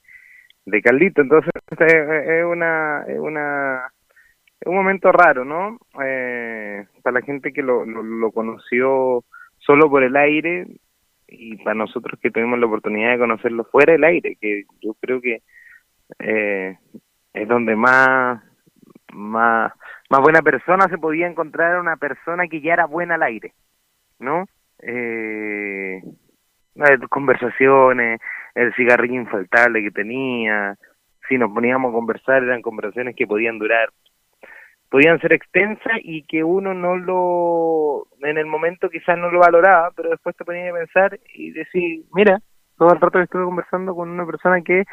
[0.65, 3.91] de Carlito, entonces es una, es una
[4.65, 5.79] un momento raro, ¿no?
[6.03, 9.23] Eh, para la gente que lo, lo, lo conoció
[9.59, 10.67] solo por el aire
[11.27, 15.21] y para nosotros que tuvimos la oportunidad de conocerlo fuera del aire, que yo creo
[15.21, 15.41] que
[16.19, 16.77] eh,
[17.37, 18.41] es donde más,
[19.13, 19.71] más,
[20.09, 23.53] más buena persona se podía encontrar una persona que ya era buena al aire,
[24.19, 24.45] ¿no?
[24.79, 26.01] Eh,
[27.09, 28.19] conversaciones,
[28.53, 30.77] el cigarrillo infaltable que tenía,
[31.27, 33.89] si nos poníamos a conversar eran conversaciones que podían durar,
[34.89, 39.91] podían ser extensas y que uno no lo, en el momento quizás no lo valoraba,
[39.95, 42.39] pero después te ponía a pensar y decir, mira,
[42.77, 44.85] todo el rato estuve conversando con una persona que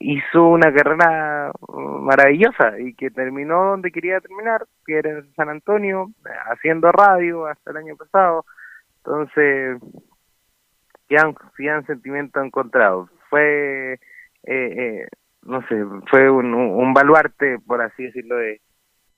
[0.00, 1.52] hizo una carrera
[2.00, 6.10] maravillosa y que terminó donde quería terminar, que era en San Antonio,
[6.50, 8.44] haciendo radio hasta el año pasado.
[9.04, 9.78] Entonces,
[11.08, 13.10] quedan, quedan sentimientos encontrados.
[13.28, 13.98] Fue, eh,
[14.44, 15.06] eh,
[15.42, 15.76] no sé,
[16.10, 18.60] fue un, un baluarte, por así decirlo, de,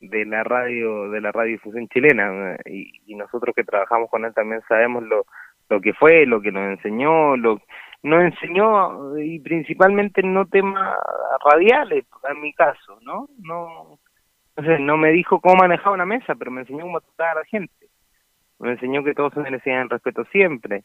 [0.01, 2.57] de la radio, de la radiodifusión chilena.
[2.67, 5.27] Y, y nosotros que trabajamos con él también sabemos lo,
[5.71, 7.61] lo que fue, lo que nos enseñó, lo
[8.03, 10.97] nos enseñó y principalmente no temas
[11.45, 13.29] radiales, en mi caso, ¿no?
[13.39, 13.99] No,
[14.57, 17.45] no, no me dijo cómo manejar una mesa, pero me enseñó cómo tratar a la
[17.45, 17.87] gente.
[18.59, 20.85] Me enseñó que todos se merecían respeto siempre.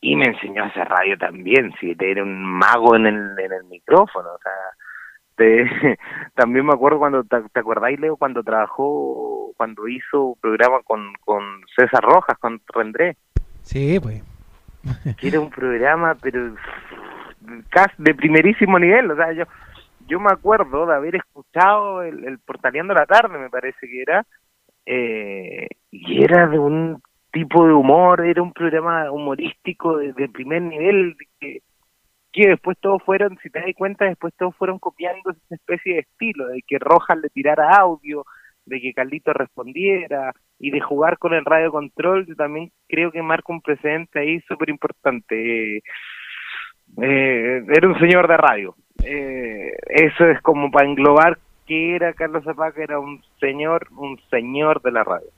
[0.00, 3.64] Y me enseñó a hacer radio también, si era un mago en el, en el
[3.64, 4.52] micrófono, o sea,
[5.36, 5.64] te,
[6.34, 11.62] también me acuerdo cuando, te, te Leo, cuando trabajó, cuando hizo un programa con, con
[11.74, 13.16] César Rojas, con Rendré.
[13.62, 14.33] Sí, pues.
[15.18, 16.54] Que era un programa, pero
[17.68, 19.44] casi de primerísimo nivel, o sea, yo
[20.06, 24.26] yo me acuerdo de haber escuchado el, el Portaleando la Tarde, me parece que era,
[24.86, 31.16] eh, y era de un tipo de humor, era un programa humorístico de, primer nivel,
[31.40, 31.60] que,
[32.32, 36.00] que después todos fueron, si te das cuenta, después todos fueron copiando esa especie de
[36.00, 38.24] estilo, de que Rojas le tirara audio,
[38.66, 43.22] de que Carlito respondiera y de jugar con el radio control, yo también creo que
[43.22, 45.82] marca un precedente ahí súper importante.
[47.02, 48.74] Eh, era un señor de radio.
[49.04, 54.82] Eh, eso es como para englobar que era Carlos Zapaca, era un señor, un señor
[54.82, 55.28] de la radio.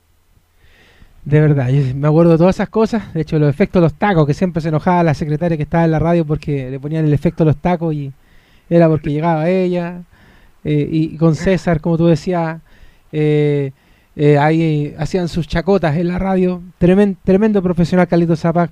[1.24, 3.12] De verdad, me acuerdo de todas esas cosas.
[3.12, 5.85] De hecho, los efectos de los tacos, que siempre se enojaba la secretaria que estaba
[5.85, 8.12] en la radio porque le ponían el efecto de los tacos y
[8.70, 10.03] era porque llegaba ella.
[10.62, 12.61] Eh, y con César, como tú decías,
[13.19, 13.73] eh,
[14.14, 16.62] eh, ahí hacían sus chacotas en la radio.
[16.77, 18.71] Tremendo, tremendo profesional Carlito Zapac.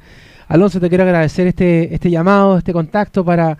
[0.48, 3.56] Alonso, te quiero agradecer este, este llamado, este contacto para,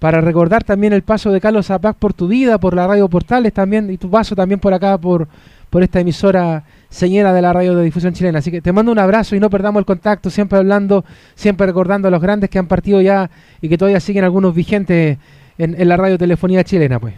[0.00, 3.52] para recordar también el paso de Carlos Zapac por tu vida, por la radio Portales
[3.52, 5.28] también, y tu paso también por acá, por,
[5.70, 8.40] por esta emisora señora de la radio de difusión chilena.
[8.40, 11.04] Así que te mando un abrazo y no perdamos el contacto, siempre hablando,
[11.36, 13.30] siempre recordando a los grandes que han partido ya
[13.60, 15.18] y que todavía siguen algunos vigentes
[15.58, 17.14] en, en la radio telefonía chilena, pues.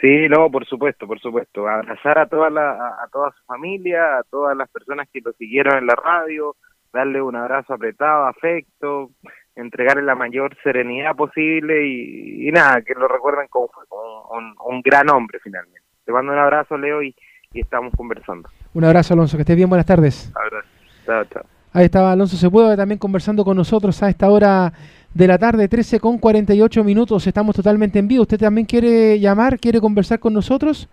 [0.00, 1.66] Sí, no, por supuesto, por supuesto.
[1.66, 5.78] Abrazar a toda, la, a, toda su familia, a todas las personas que lo siguieron
[5.78, 6.56] en la radio,
[6.92, 9.10] darle un abrazo apretado, afecto,
[9.54, 14.82] entregarle la mayor serenidad posible y, y nada, que lo recuerden como, como un, un,
[14.82, 15.80] gran hombre finalmente.
[16.04, 17.14] Te mando un abrazo, Leo, y,
[17.54, 18.50] y estamos conversando.
[18.74, 20.30] Un abrazo, Alonso, que estés bien, buenas tardes.
[20.36, 20.68] Abrazo.
[21.06, 21.42] Chao, chao.
[21.72, 24.72] Ahí estaba Alonso Sepúlveda también conversando con nosotros a esta hora
[25.16, 27.26] de la tarde, 13 con 48 minutos.
[27.26, 28.22] Estamos totalmente en vivo.
[28.22, 30.88] ¿Usted también quiere llamar, quiere conversar con nosotros?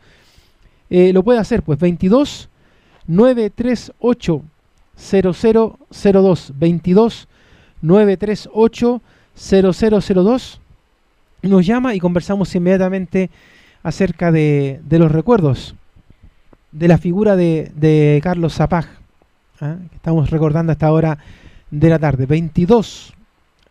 [0.89, 2.49] Eh, lo puede hacer, pues 22
[3.05, 4.41] 938
[4.95, 6.53] 0002.
[6.57, 7.27] 22
[7.81, 9.01] 938
[9.35, 10.61] 0002.
[11.41, 13.29] Nos llama y conversamos inmediatamente
[13.83, 15.75] acerca de, de los recuerdos
[16.71, 18.87] de la figura de, de Carlos Zapag.
[19.59, 19.75] ¿ah?
[19.93, 21.17] Estamos recordando a esta hora
[21.71, 22.25] de la tarde.
[22.25, 23.13] 22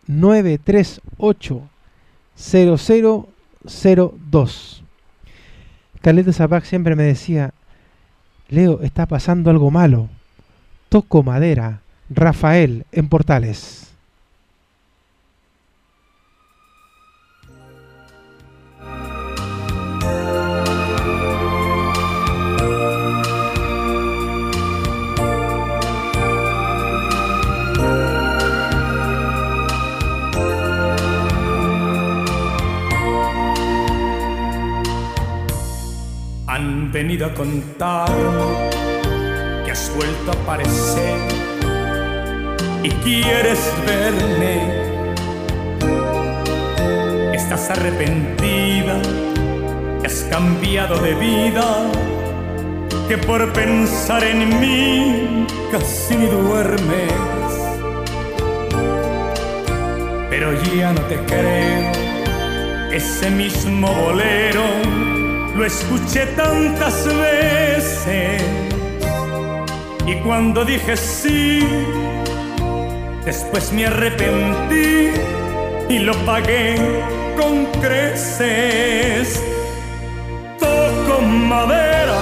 [0.07, 1.69] 938
[2.35, 4.83] 0002.
[6.01, 7.53] Carlito Zapag siempre me decía,
[8.49, 10.09] Leo, está pasando algo malo.
[10.89, 11.81] Toco madera.
[12.09, 13.92] Rafael en Portales.
[36.93, 38.69] Venido a contarme
[39.65, 41.17] que has vuelto a aparecer
[42.83, 44.83] y quieres verme.
[47.33, 49.01] Estás arrepentida,
[50.05, 51.89] has cambiado de vida,
[53.07, 57.13] que por pensar en mí casi duermes.
[60.29, 61.91] Pero ya no te creo,
[62.91, 65.22] ese mismo bolero
[65.55, 68.41] lo escuché tantas veces
[70.05, 71.65] y cuando dije sí,
[73.23, 75.11] después me arrepentí
[75.89, 76.75] y lo pagué
[77.37, 79.41] con creces.
[80.59, 82.21] Toco madera,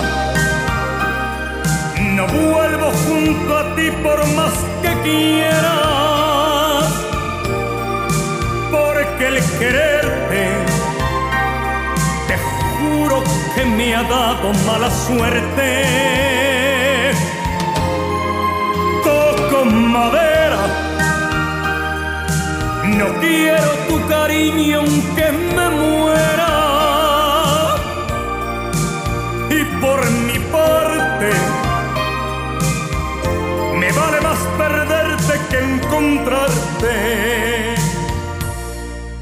[2.16, 6.86] no vuelvo junto a ti por más que quieras,
[8.72, 10.21] porque el quererte, te
[13.02, 13.24] juro
[13.56, 15.70] que me ha dado mala suerte.
[19.04, 20.62] Toco madera,
[23.00, 26.54] no quiero tu cariño aunque me muera.
[29.50, 31.30] Y por mi parte,
[33.80, 36.96] me vale más perderte que encontrarte.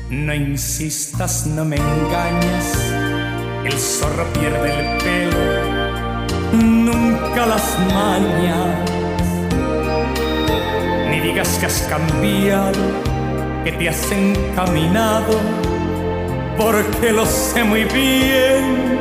[0.09, 2.88] No insistas, no me engañas,
[3.69, 5.43] el zorro pierde el pelo,
[6.53, 8.89] nunca las mañas.
[11.09, 12.81] Ni digas que has cambiado,
[13.63, 15.39] que te has encaminado,
[16.57, 18.99] porque lo sé muy bien,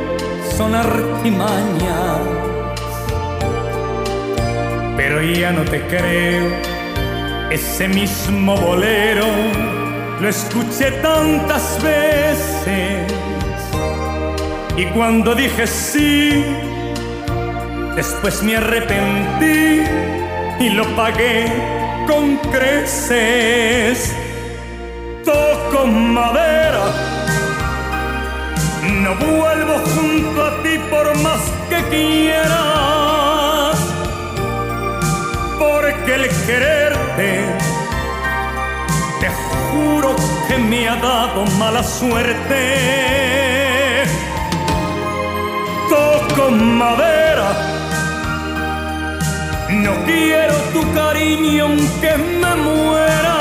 [0.55, 2.19] son artimañas.
[4.97, 6.45] Pero ya no te creo,
[7.49, 9.25] ese mismo bolero
[10.21, 13.09] lo escuché tantas veces.
[14.79, 16.41] Y cuando dije sí,
[17.97, 19.83] después me arrepentí
[20.57, 21.51] y lo pagué
[22.07, 24.15] con creces.
[25.25, 26.85] Toco madera,
[29.03, 33.71] no vuelvo junto a ti por más que quiera,
[35.59, 37.43] porque el quererte,
[39.19, 39.27] te
[39.73, 40.15] juro
[40.47, 43.48] que me ha dado mala suerte.
[45.99, 47.49] Toco madera,
[49.83, 53.37] no quiero tu cariño aunque me muera.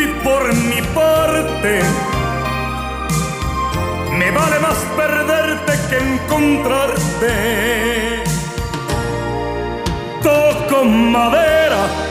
[0.00, 1.72] Y por mi parte,
[4.18, 7.32] me vale más perderte que encontrarte.
[10.22, 12.05] Toco madera.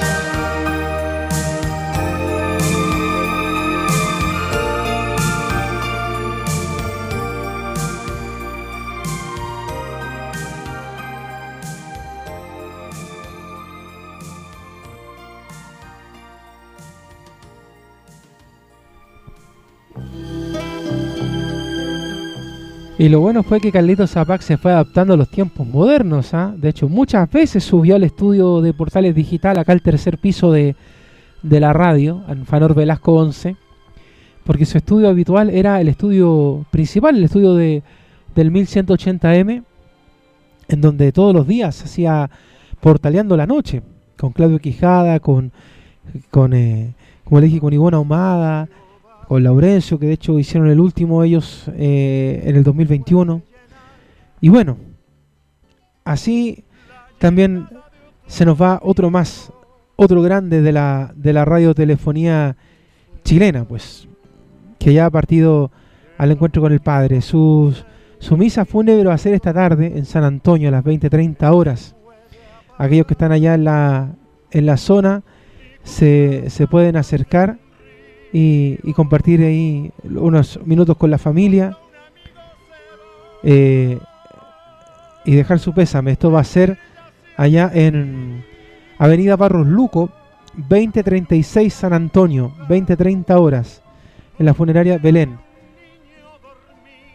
[23.06, 26.34] Y lo bueno fue que Carlitos Zapac se fue adaptando a los tiempos modernos.
[26.34, 26.56] ¿ah?
[26.58, 30.76] De hecho, muchas veces subió al estudio de Portales Digital, acá al tercer piso de,
[31.44, 33.58] de la radio, en Fanor Velasco 11,
[34.44, 37.84] porque su estudio habitual era el estudio principal, el estudio de,
[38.34, 39.64] del 1180M,
[40.68, 42.32] en donde todos los días hacía
[42.82, 43.84] Portaleando la Noche,
[44.18, 45.52] con Claudio Quijada, con,
[46.32, 48.68] con eh, como con Ivona Ahumada,
[49.28, 53.42] con Laurencio, que de hecho hicieron el último ellos eh, en el 2021.
[54.42, 54.78] Y bueno,
[56.04, 56.64] así
[57.18, 57.68] también
[58.28, 59.52] se nos va otro más,
[59.96, 62.56] otro grande de la, de la radiotelefonía
[63.24, 64.08] chilena, pues,
[64.78, 65.72] que ya ha partido
[66.18, 67.22] al encuentro con el Padre.
[67.22, 67.76] Su,
[68.20, 71.96] su misa fúnebre va a ser esta tarde en San Antonio a las 20-30 horas.
[72.78, 74.16] Aquellos que están allá en la,
[74.52, 75.24] en la zona
[75.84, 77.60] se, se pueden acercar
[78.38, 81.78] y, compartir ahí unos minutos con la familia
[83.44, 83.98] eh,
[85.24, 86.12] y dejar su pésame.
[86.12, 86.78] Esto va a ser
[87.38, 88.44] allá en
[88.98, 90.10] Avenida Barros Luco,
[90.58, 93.82] 2036 San Antonio, 20-30 horas,
[94.38, 95.38] en la funeraria Belén.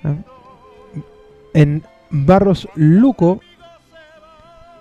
[0.02, 0.14] ¿Ah?
[1.52, 3.40] En Barros Luco,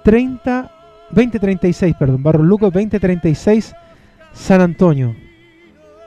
[0.05, 0.71] 30,
[1.11, 3.75] 2036, perdón, Barros Luco, 2036
[4.31, 5.28] San Antonio.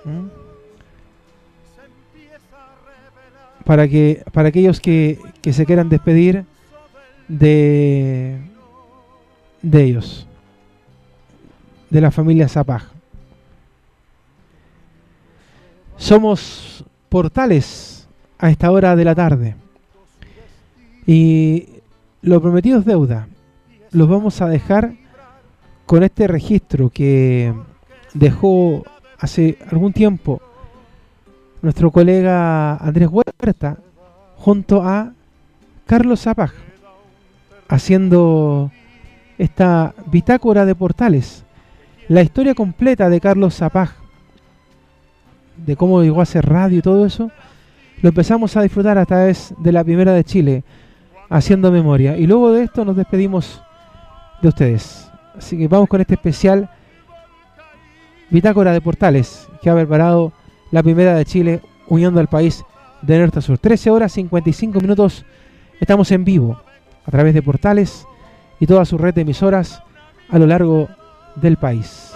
[0.04, 0.26] ¿Mm?
[3.64, 6.44] Para que para aquellos que, que se quieran despedir
[7.28, 8.40] de
[9.62, 10.26] de ellos,
[11.88, 12.82] de la familia Zapaj.
[15.96, 18.08] Somos portales
[18.38, 19.54] a esta hora de la tarde.
[21.06, 21.68] Y
[22.22, 23.28] lo prometido es deuda.
[23.92, 24.94] Los vamos a dejar
[25.86, 27.54] con este registro que
[28.14, 28.84] dejó
[29.22, 30.42] hace algún tiempo
[31.62, 33.76] nuestro colega Andrés Huerta
[34.36, 35.12] junto a
[35.86, 36.50] Carlos Zapaj
[37.68, 38.72] haciendo
[39.38, 41.44] esta bitácora de portales.
[42.08, 43.90] La historia completa de Carlos Zapaj,
[45.56, 47.30] de cómo llegó a hacer radio y todo eso,
[48.02, 50.64] lo empezamos a disfrutar a través de la primera de Chile,
[51.30, 52.16] haciendo memoria.
[52.16, 53.62] Y luego de esto nos despedimos
[54.42, 55.08] de ustedes.
[55.38, 56.68] Así que vamos con este especial
[58.32, 60.32] Bitácora de Portales, que ha preparado
[60.70, 62.64] la primera de Chile uniendo al país
[63.02, 63.59] de norte a sur.
[63.59, 65.26] 13 horas 55 minutos.
[65.80, 66.59] Estamos en vivo
[67.04, 68.06] a través de Portales
[68.59, 69.82] y toda su red de emisoras
[70.30, 70.88] a lo largo
[71.36, 72.12] del país.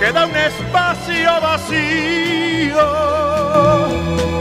[0.00, 2.76] Queda un espacio vacío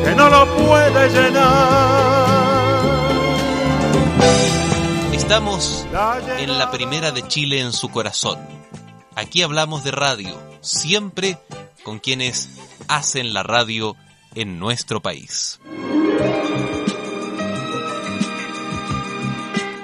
[0.06, 2.44] que no lo puede llenar.
[5.12, 5.86] Estamos
[6.40, 8.40] en la primera de Chile en su corazón.
[9.16, 11.38] Aquí hablamos de radio, siempre
[11.84, 12.50] con quienes
[12.88, 13.96] hacen la radio
[14.34, 15.60] en nuestro país.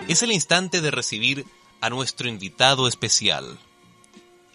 [0.07, 1.45] Es el instante de recibir
[1.81, 3.59] a nuestro invitado especial.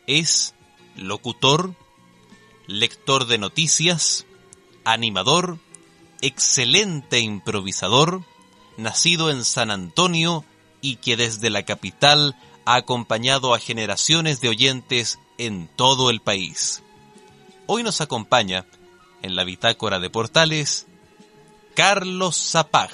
[0.09, 0.55] Es
[0.97, 1.75] locutor,
[2.67, 4.27] lector de noticias,
[4.85, 5.59] animador,
[6.21, 8.25] excelente improvisador,
[8.77, 10.45] nacido en San Antonio
[10.81, 16.83] y que desde la capital ha acompañado a generaciones de oyentes en todo el país.
[17.67, 18.65] Hoy nos acompaña
[19.23, 20.87] en la bitácora de Portales
[21.75, 22.91] Carlos Zapag.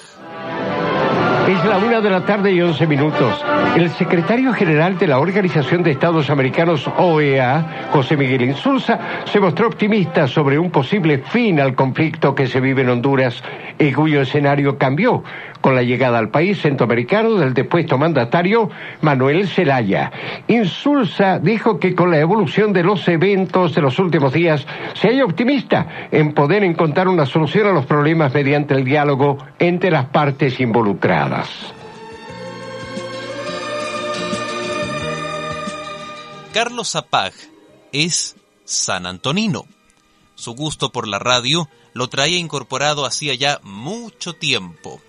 [1.47, 3.43] Es la una de la tarde y once minutos.
[3.75, 9.67] El secretario general de la Organización de Estados Americanos OEA, José Miguel Insulza, se mostró
[9.67, 13.43] optimista sobre un posible fin al conflicto que se vive en Honduras
[13.79, 15.23] y cuyo escenario cambió
[15.61, 18.69] con la llegada al país centroamericano del depuesto mandatario
[19.01, 20.11] Manuel Zelaya.
[20.47, 25.25] Insulza dijo que con la evolución de los eventos de los últimos días se halla
[25.25, 30.59] optimista en poder encontrar una solución a los problemas mediante el diálogo entre las partes
[30.59, 31.73] involucradas.
[36.53, 37.31] Carlos Zapag
[37.93, 38.35] es
[38.65, 39.65] san Antonino.
[40.35, 45.01] Su gusto por la radio lo traía incorporado hacía ya mucho tiempo.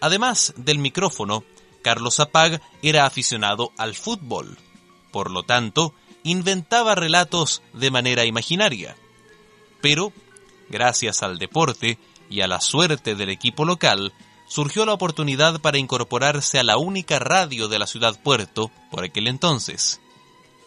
[0.00, 1.44] Además del micrófono,
[1.82, 4.56] Carlos Zapag era aficionado al fútbol.
[5.10, 8.96] Por lo tanto, inventaba relatos de manera imaginaria.
[9.80, 10.12] Pero,
[10.68, 11.98] gracias al deporte
[12.28, 14.12] y a la suerte del equipo local,
[14.46, 19.28] surgió la oportunidad para incorporarse a la única radio de la ciudad puerto por aquel
[19.28, 20.00] entonces,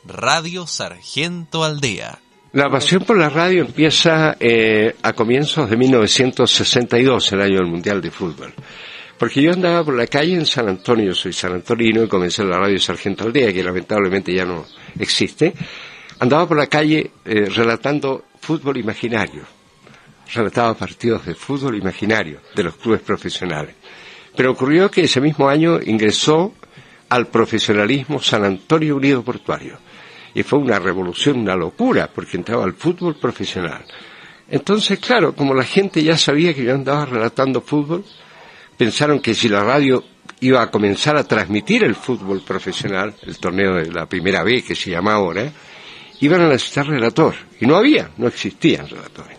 [0.06, 2.20] Radio Sargento Aldea.
[2.53, 8.02] La pasión por la radio empieza eh, a comienzos de 1962, el año del Mundial
[8.02, 8.53] de Fútbol.
[9.22, 12.57] Porque yo andaba por la calle en San Antonio, soy San Antonino y comencé la
[12.57, 14.65] radio Sargento Aldea, que lamentablemente ya no
[14.98, 15.53] existe.
[16.18, 19.43] Andaba por la calle eh, relatando fútbol imaginario.
[20.34, 23.76] Relataba partidos de fútbol imaginario de los clubes profesionales.
[24.35, 26.56] Pero ocurrió que ese mismo año ingresó
[27.10, 29.77] al profesionalismo San Antonio Unido Portuario
[30.34, 33.85] y fue una revolución, una locura, porque entraba al fútbol profesional.
[34.49, 38.03] Entonces, claro, como la gente ya sabía que yo andaba relatando fútbol,
[38.82, 40.03] pensaron que si la radio
[40.40, 44.76] iba a comenzar a transmitir el fútbol profesional, el torneo de la primera vez que
[44.76, 45.52] se llama ahora,
[46.20, 47.36] iban a necesitar relator.
[47.60, 49.38] Y no había, no existían relatores.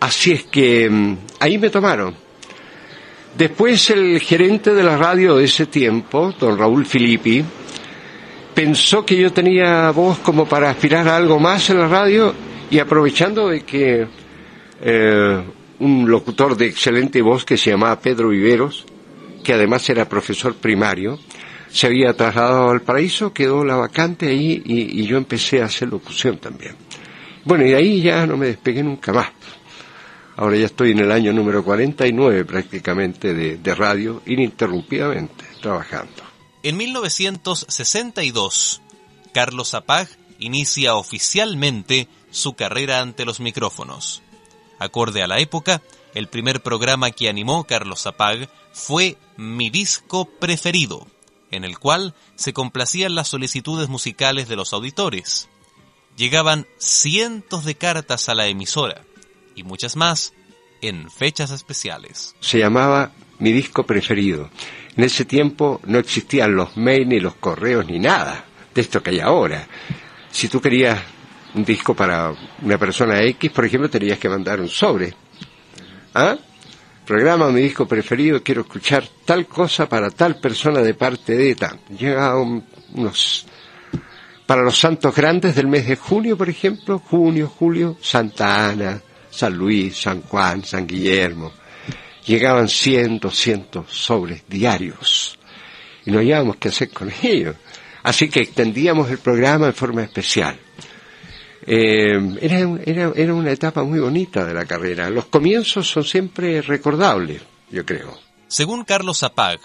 [0.00, 2.14] Así es que mm, ahí me tomaron.
[3.34, 7.42] Después el gerente de la radio de ese tiempo, don Raúl Filippi,
[8.54, 12.34] pensó que yo tenía voz como para aspirar a algo más en la radio
[12.70, 14.06] y aprovechando de que
[14.82, 15.42] eh,
[15.80, 18.84] un locutor de excelente voz que se llamaba Pedro Viveros,
[19.42, 21.18] que además era profesor primario,
[21.70, 26.38] se había trasladado al paraíso, quedó la vacante ahí y, yo empecé a hacer locución
[26.38, 26.76] también.
[27.44, 29.30] Bueno, y ahí ya no me despegué nunca más.
[30.36, 36.22] Ahora ya estoy en el año número 49 prácticamente de, de radio, ininterrumpidamente, trabajando.
[36.62, 38.80] En 1962,
[39.32, 44.23] Carlos Zapag inicia oficialmente su carrera ante los micrófonos.
[44.84, 45.82] Acorde a la época,
[46.14, 51.06] el primer programa que animó Carlos Zapag fue Mi Disco Preferido,
[51.50, 55.48] en el cual se complacían las solicitudes musicales de los auditores.
[56.16, 59.02] Llegaban cientos de cartas a la emisora
[59.56, 60.32] y muchas más
[60.80, 62.36] en fechas especiales.
[62.40, 64.50] Se llamaba Mi Disco Preferido
[64.96, 68.44] en ese tiempo no existían los mails, ni los correos, ni nada
[68.74, 69.66] de esto que hay ahora.
[70.30, 71.00] Si tú querías
[71.54, 75.14] un disco para una persona X, por ejemplo, tenías que mandar un sobre.
[76.14, 76.36] ¿Ah?
[77.06, 81.78] Programa mi disco preferido, quiero escuchar tal cosa para tal persona de parte de tal.
[81.98, 83.46] Llega unos...
[84.46, 89.00] Para los santos grandes del mes de junio, por ejemplo, junio, julio, Santa Ana,
[89.30, 91.50] San Luis, San Juan, San Guillermo,
[92.26, 95.38] llegaban cientos, cientos sobres diarios
[96.04, 97.56] y no hallábamos qué hacer con ellos.
[98.02, 100.58] Así que extendíamos el programa en forma especial.
[101.66, 105.08] Eh, era, era, una etapa muy bonita de la carrera.
[105.08, 108.18] Los comienzos son siempre recordables, yo creo.
[108.48, 109.60] Según Carlos Zapag,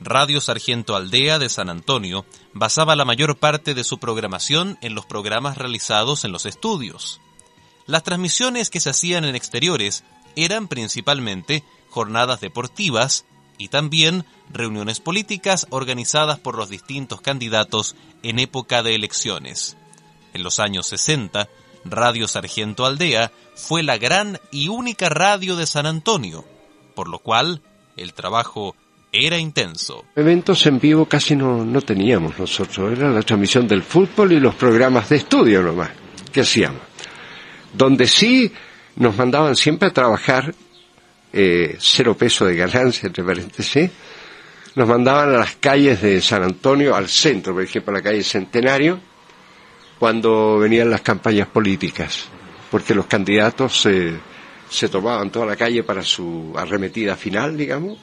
[0.00, 5.06] Radio Sargento Aldea de San Antonio basaba la mayor parte de su programación en los
[5.06, 7.20] programas realizados en los estudios.
[7.86, 10.04] Las transmisiones que se hacían en exteriores
[10.36, 13.24] eran principalmente jornadas deportivas
[13.56, 19.77] y también reuniones políticas organizadas por los distintos candidatos en época de elecciones.
[20.38, 21.48] En los años 60,
[21.84, 26.44] Radio Sargento Aldea fue la gran y única radio de San Antonio,
[26.94, 27.60] por lo cual
[27.96, 28.76] el trabajo
[29.10, 30.04] era intenso.
[30.14, 34.54] Eventos en vivo casi no, no teníamos nosotros, era la transmisión del fútbol y los
[34.54, 35.90] programas de estudio nomás
[36.30, 36.82] que hacíamos.
[37.72, 38.52] Donde sí
[38.94, 40.54] nos mandaban siempre a trabajar
[41.32, 43.90] eh, cero peso de ganancia, entre paréntesis,
[44.76, 49.00] nos mandaban a las calles de San Antonio, al centro, por ejemplo, la calle Centenario,
[49.98, 52.28] cuando venían las campañas políticas,
[52.70, 53.86] porque los candidatos
[54.70, 57.98] se tomaban toda la calle para su arremetida final, digamos,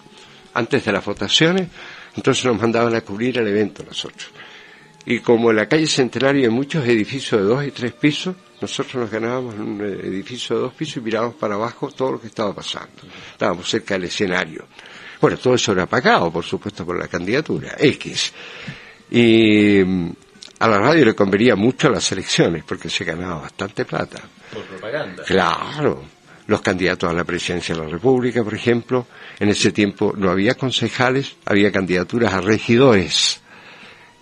[0.54, 1.68] antes de las votaciones,
[2.16, 4.30] entonces nos mandaban a cubrir el evento nosotros.
[5.06, 8.96] Y como en la calle Centenario hay muchos edificios de dos y tres pisos, nosotros
[8.96, 12.28] nos ganábamos en un edificio de dos pisos y mirábamos para abajo todo lo que
[12.28, 13.04] estaba pasando.
[13.32, 14.66] Estábamos cerca del escenario.
[15.22, 18.34] Bueno, todo eso era pagado, por supuesto, por la candidatura, X.
[19.12, 19.84] Y
[20.60, 24.22] a la radio le convenía mucho las elecciones, porque se ganaba bastante plata.
[24.54, 25.24] Por propaganda.
[25.24, 26.04] Claro.
[26.48, 29.08] Los candidatos a la presidencia de la República, por ejemplo,
[29.40, 33.42] en ese tiempo no había concejales, había candidaturas a regidores.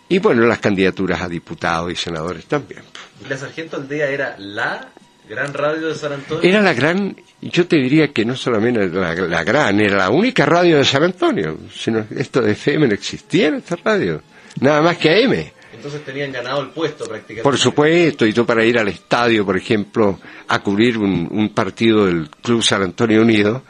[0.07, 2.81] Y bueno, las candidaturas a diputados y senadores también.
[3.23, 4.89] ¿Y la Sargento Aldea era la
[5.27, 6.49] gran radio de San Antonio?
[6.49, 10.45] Era la gran, yo te diría que no solamente la, la gran, era la única
[10.45, 14.21] radio de San Antonio, sino esto de FM no existía en esta radio,
[14.61, 15.51] nada más que AM.
[15.83, 17.43] Entonces tenían ganado el puesto prácticamente.
[17.43, 22.29] Por supuesto, y tú para ir al estadio, por ejemplo, a cubrir un, partido del
[22.29, 23.63] Club San Antonio Unido,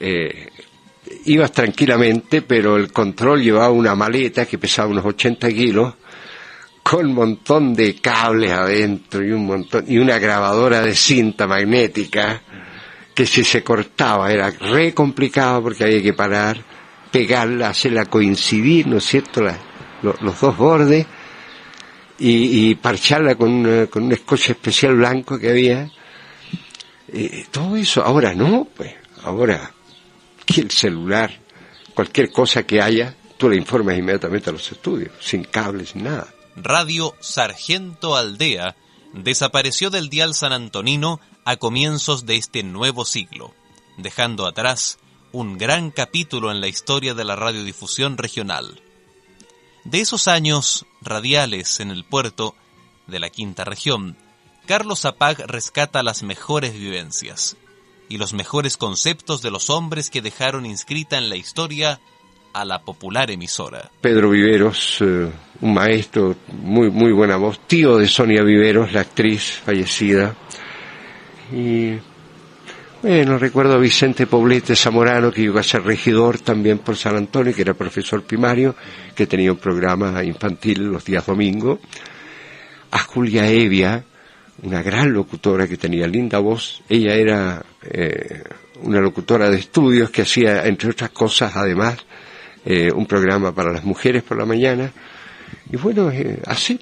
[0.00, 0.48] eh,
[1.26, 5.94] ibas tranquilamente, pero el control llevaba una maleta que pesaba unos 80 kilos,
[6.82, 12.42] con un montón de cables adentro y un montón, y una grabadora de cinta magnética,
[13.14, 16.58] que si se cortaba era re complicado porque había que parar,
[17.12, 19.56] pegarla, hacerla coincidir, ¿no es cierto?, la,
[20.02, 21.06] lo- los dos bordes,
[22.18, 25.90] y, parcharla con, con un escoche especial blanco que había.
[27.12, 29.72] Eh, todo eso, ahora no, pues, ahora
[30.44, 31.38] que el celular,
[31.94, 36.32] cualquier cosa que haya, tú le informas inmediatamente a los estudios, sin cables, sin nada.
[36.56, 38.76] Radio Sargento Aldea
[39.12, 43.54] desapareció del dial San Antonino a comienzos de este nuevo siglo,
[43.98, 44.98] dejando atrás
[45.32, 48.80] un gran capítulo en la historia de la radiodifusión regional.
[49.84, 52.54] De esos años radiales en el puerto
[53.06, 54.16] de la quinta región,
[54.66, 57.56] Carlos Zapag rescata las mejores vivencias
[58.08, 62.00] y los mejores conceptos de los hombres que dejaron inscrita en la historia
[62.52, 63.90] a la popular emisora.
[64.00, 69.60] Pedro Viveros, eh, un maestro, muy, muy buena voz, tío de Sonia Viveros, la actriz
[69.64, 70.34] fallecida.
[71.52, 71.96] Y
[73.06, 77.54] bueno, recuerdo a Vicente Poblete Zamorano, que iba a ser regidor también por San Antonio,
[77.54, 78.74] que era profesor primario,
[79.14, 81.78] que tenía un programa infantil los días domingos.
[82.90, 84.02] A Julia Evia,
[84.64, 86.82] una gran locutora que tenía linda voz.
[86.88, 88.42] Ella era eh,
[88.82, 91.98] una locutora de estudios que hacía, entre otras cosas, además,
[92.64, 94.90] eh, un programa para las mujeres por la mañana.
[95.70, 96.80] Y bueno, eh, así.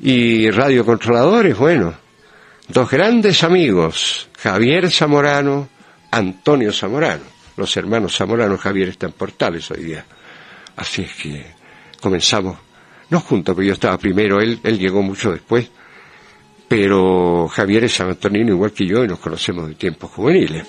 [0.00, 1.94] Y radiocontroladores, bueno,
[2.68, 5.68] dos grandes amigos, Javier Zamorano,
[6.10, 7.24] Antonio Zamorano.
[7.56, 10.06] Los hermanos Zamorano, Javier está en Portales hoy día.
[10.76, 11.54] Así es que
[12.00, 12.56] comenzamos,
[13.10, 15.68] no juntos, porque yo estaba primero, él, él llegó mucho después,
[16.68, 20.66] pero Javier es San Antonino igual que yo y nos conocemos de tiempos juveniles.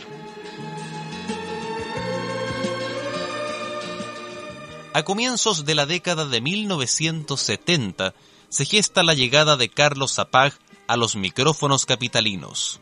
[4.94, 8.16] A comienzos de la década de 1970
[8.50, 10.54] se gesta la llegada de Carlos Zapag
[10.90, 12.82] a los micrófonos capitalinos.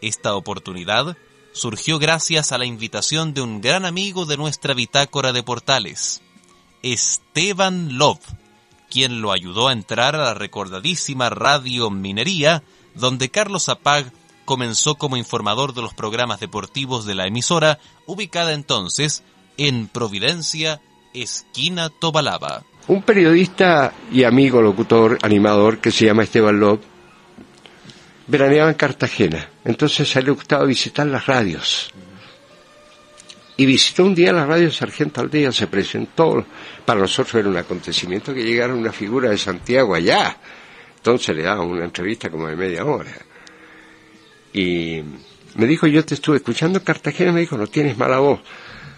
[0.00, 1.16] Esta oportunidad
[1.52, 6.22] surgió gracias a la invitación de un gran amigo de nuestra bitácora de portales,
[6.84, 8.24] Esteban Love,
[8.88, 12.62] quien lo ayudó a entrar a la recordadísima Radio Minería,
[12.94, 14.12] donde Carlos Zapag
[14.44, 19.24] comenzó como informador de los programas deportivos de la emisora, ubicada entonces
[19.56, 20.80] en Providencia,
[21.12, 22.62] esquina Tobalaba.
[22.86, 26.80] Un periodista y amigo locutor, animador, que se llama Esteban Lop,
[28.30, 29.48] veraneaba en Cartagena.
[29.64, 31.90] Entonces a él le gustaba visitar las radios.
[33.56, 36.46] Y visitó un día la radio Sargento Aldea, se presentó.
[36.86, 40.36] Para nosotros era un acontecimiento que llegara una figura de Santiago allá.
[40.96, 43.12] Entonces le daba una entrevista como de media hora.
[44.52, 45.02] Y
[45.56, 48.40] me dijo, yo te estuve escuchando en Cartagena, me dijo, no tienes mala voz.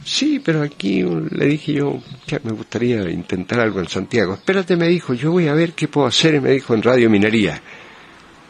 [0.04, 4.34] Sí, pero aquí le dije yo, que me gustaría intentar algo en Santiago.
[4.34, 7.60] Espérate, me dijo, yo voy a ver qué puedo hacer, me dijo en Radio Minería.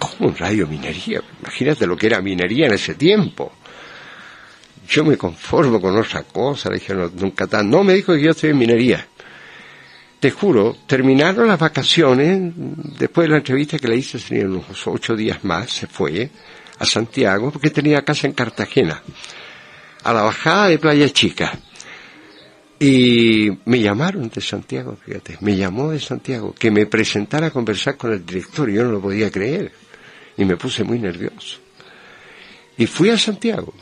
[0.02, 1.22] ¿Cómo en Radio Minería?
[1.40, 3.52] Imagínate lo que era minería en ese tiempo.
[4.88, 7.70] Yo me conformo con otra cosa, le dije, no, nunca tan.
[7.70, 9.06] No, me dijo que yo estoy en minería.
[10.18, 12.52] Te juro, terminaron las vacaciones,
[12.98, 16.30] después de la entrevista que le hice, tenía unos ocho días más, se fue
[16.78, 19.02] a Santiago, porque tenía casa en Cartagena
[20.02, 21.52] a la bajada de Playa Chica.
[22.78, 27.96] Y me llamaron de Santiago, fíjate, me llamó de Santiago, que me presentara a conversar
[27.96, 29.72] con el director, yo no lo podía creer,
[30.36, 31.58] y me puse muy nervioso.
[32.76, 33.74] Y fui a Santiago,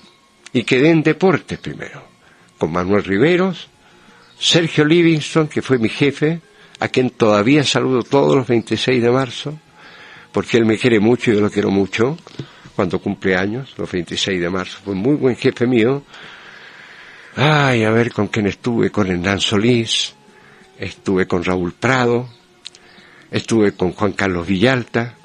[0.53, 2.03] y quedé en deportes primero,
[2.59, 3.69] con Manuel Riveros,
[4.39, 6.41] Sergio Livingston, que fue mi jefe,
[6.81, 9.59] a quien todavía saludo todos los 26 de marzo,
[10.33, 12.17] porque él me quiere mucho y yo lo quiero mucho,
[12.75, 14.79] cuando cumple años, los 26 de marzo.
[14.83, 16.03] Fue muy buen jefe mío.
[17.37, 20.15] Ay, a ver con quién estuve, con Hernán Solís,
[20.79, 22.29] estuve con Raúl Prado,
[23.31, 25.17] estuve con Juan Carlos Villalta,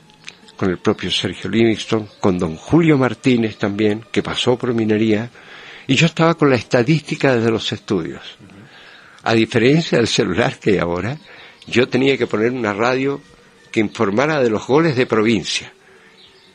[0.56, 5.30] con el propio Sergio Livingston, con don Julio Martínez también, que pasó por minería,
[5.88, 8.38] y yo estaba con la estadística desde los estudios.
[9.24, 11.18] A diferencia del celular que hay ahora,
[11.68, 13.22] yo tenía que poner una radio
[13.72, 15.72] que informara de los goles de provincia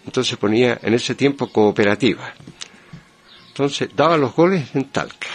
[0.07, 2.33] entonces ponía en ese tiempo cooperativa.
[3.49, 5.29] Entonces daba los goles en Talca,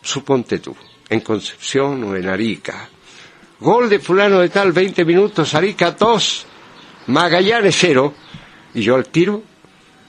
[0.00, 0.74] suponte tú,
[1.08, 2.88] en Concepción o en Arica.
[3.60, 6.46] Gol de fulano de tal, 20 minutos, Arica 2,
[7.06, 8.14] Magallanes 0.
[8.74, 9.42] Y yo al tiro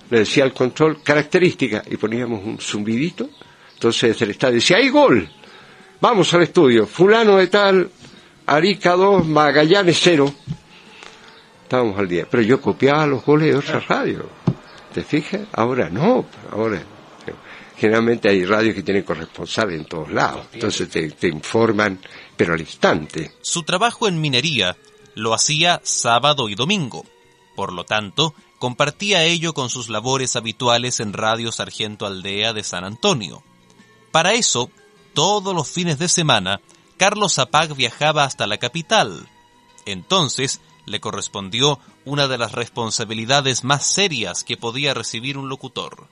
[0.09, 3.29] le decía al control característica y poníamos un zumbidito.
[3.73, 5.29] Entonces el estadio decía, ¡hay gol!
[5.99, 7.89] Vamos al estudio, fulano de tal,
[8.45, 10.33] Arica 2, Magallanes 0
[11.73, 12.27] estábamos al día.
[12.29, 14.25] Pero yo copiaba los goles de otras radios.
[14.93, 15.41] ¿Te fijas?
[15.53, 16.25] Ahora no.
[16.51, 16.79] Ahora
[17.75, 20.45] generalmente hay radios que tienen corresponsal en todos lados.
[20.53, 21.99] Entonces te informan,
[22.37, 23.31] pero al instante.
[23.41, 24.77] Su trabajo en minería
[25.15, 27.05] lo hacía sábado y domingo.
[27.55, 32.83] Por lo tanto, compartía ello con sus labores habituales en Radio Sargento Aldea de San
[32.83, 33.43] Antonio.
[34.11, 34.69] Para eso,
[35.13, 36.61] todos los fines de semana,
[36.97, 39.27] Carlos Zapag viajaba hasta la capital.
[39.85, 46.07] Entonces, le correspondió una de las responsabilidades más serias que podía recibir un locutor.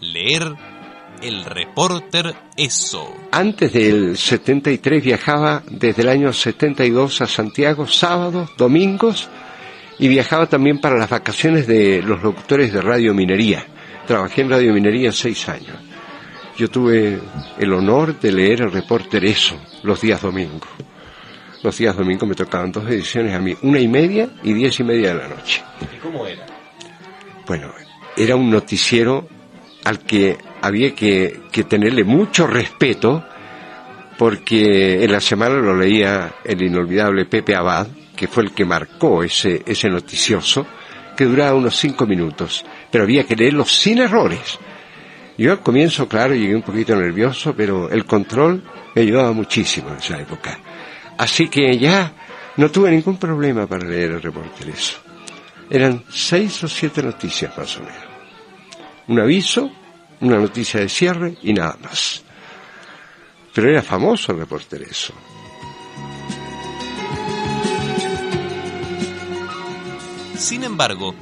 [0.00, 0.56] Leer
[1.22, 3.14] el reporter Eso.
[3.30, 9.28] Antes del 73 viajaba desde el año 72 a Santiago, sábados, domingos,
[9.98, 13.64] y viajaba también para las vacaciones de los locutores de Radio Minería.
[14.06, 15.76] Trabajé en Radio Minería seis años.
[16.56, 17.20] Yo tuve
[17.58, 20.68] el honor de leer el reporter Eso los días domingos
[21.62, 24.84] los días domingos me tocaban dos ediciones a mí, una y media y diez y
[24.84, 25.62] media de la noche.
[25.80, 26.44] ¿Y cómo era?
[27.46, 27.72] Bueno,
[28.16, 29.28] era un noticiero
[29.84, 33.24] al que había que, tenerle mucho respeto
[34.18, 39.22] porque en la semana lo leía el inolvidable Pepe Abad, que fue el que marcó
[39.22, 40.66] ese, ese noticioso,
[41.16, 44.58] que duraba unos cinco minutos, pero había que leerlo sin errores.
[45.36, 48.62] Yo al comienzo, claro, llegué un poquito nervioso, pero el control
[48.94, 50.58] me ayudaba muchísimo en esa época.
[51.18, 52.12] Así que ya
[52.56, 54.98] no tuve ningún problema para leer el reporte de eso.
[55.70, 58.11] Eran seis o siete noticias más o menos.
[59.08, 59.70] Un aviso,
[60.20, 62.22] una noticia de cierre y nada más.
[63.52, 65.12] Pero era famoso el reporte eso.
[70.36, 71.14] Sin embargo,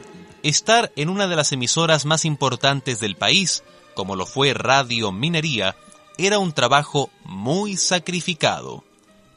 [0.43, 3.63] estar en una de las emisoras más importantes del país,
[3.95, 5.77] como lo fue Radio Minería,
[6.17, 8.85] era un trabajo muy sacrificado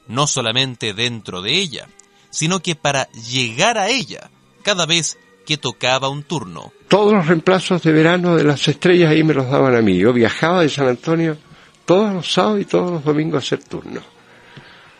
[0.07, 1.87] no solamente dentro de ella,
[2.29, 4.29] sino que para llegar a ella
[4.63, 6.73] cada vez que tocaba un turno.
[6.87, 9.97] Todos los reemplazos de verano de las estrellas ahí me los daban a mí.
[9.97, 11.37] Yo viajaba de San Antonio
[11.85, 14.01] todos los sábados y todos los domingos a hacer turno.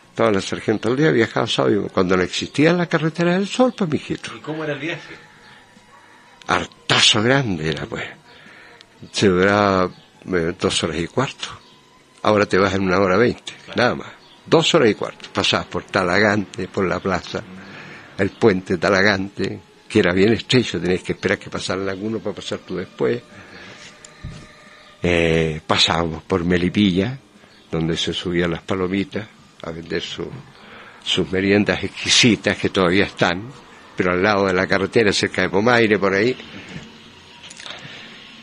[0.10, 3.74] Estaba en la Sargento al día, viajaba sábado cuando no existía la carretera del sol,
[3.76, 4.32] pues mijito.
[4.36, 5.15] ¿Y cómo era el viaje?
[6.48, 8.03] Hartazo grande era, pues.
[9.11, 9.90] Se duraba
[10.26, 11.48] eh, dos horas y cuarto.
[12.22, 15.30] Ahora te vas en una hora veinte, nada más dos horas y cuarto.
[15.34, 17.41] Pasabas por Talagante, por la plaza,
[18.18, 19.60] el puente Talagante,
[19.94, 23.22] que era bien estrecho, tenías que esperar que pasara alguno para pasar tú después.
[25.03, 27.20] Eh, pasábamos por Melipilla,
[27.70, 29.28] donde se subían las palomitas
[29.61, 33.52] a vender sus meriendas exquisitas que todavía están,
[33.95, 36.36] pero al lado de la carretera, cerca de Pomaire, por ahí.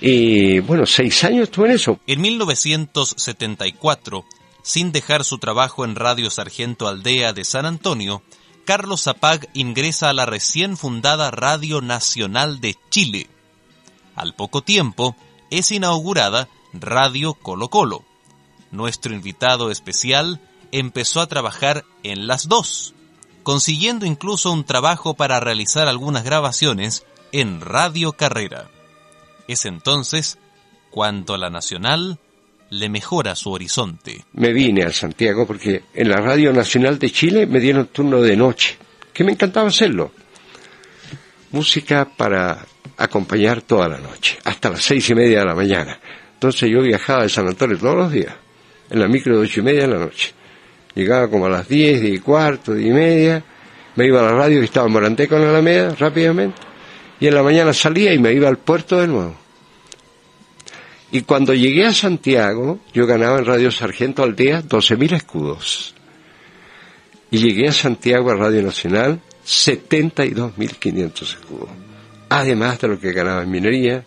[0.00, 1.98] Y bueno, seis años estuve en eso.
[2.06, 4.24] En 1974
[4.62, 8.22] sin dejar su trabajo en Radio Sargento Aldea de San Antonio,
[8.64, 13.28] Carlos Zapag ingresa a la recién fundada Radio Nacional de Chile.
[14.14, 15.16] Al poco tiempo
[15.50, 18.04] es inaugurada Radio Colo Colo.
[18.70, 22.94] nuestro invitado especial empezó a trabajar en las dos,
[23.42, 28.70] consiguiendo incluso un trabajo para realizar algunas grabaciones en Radio Carrera.
[29.48, 30.38] Es entonces
[30.90, 32.20] cuando la Nacional
[32.70, 34.24] le mejora su horizonte.
[34.34, 38.36] Me vine a Santiago porque en la Radio Nacional de Chile me dieron turno de
[38.36, 38.76] noche,
[39.12, 40.12] que me encantaba hacerlo.
[41.50, 42.64] Música para
[42.96, 45.98] acompañar toda la noche, hasta las seis y media de la mañana.
[46.34, 48.34] Entonces yo viajaba de San Antonio todos los días,
[48.88, 50.32] en la micro de ocho y media de la noche.
[50.94, 53.44] Llegaba como a las diez, diez y cuarto, diez y media,
[53.96, 56.60] me iba a la radio que estaba en Moranteco en Alameda, rápidamente,
[57.18, 59.36] y en la mañana salía y me iba al puerto de nuevo.
[61.12, 65.94] Y cuando llegué a Santiago, yo ganaba en Radio Sargento al día 12.000 escudos.
[67.32, 71.70] Y llegué a Santiago a Radio Nacional 72.500 escudos.
[72.28, 74.04] Además de lo que ganaba en minería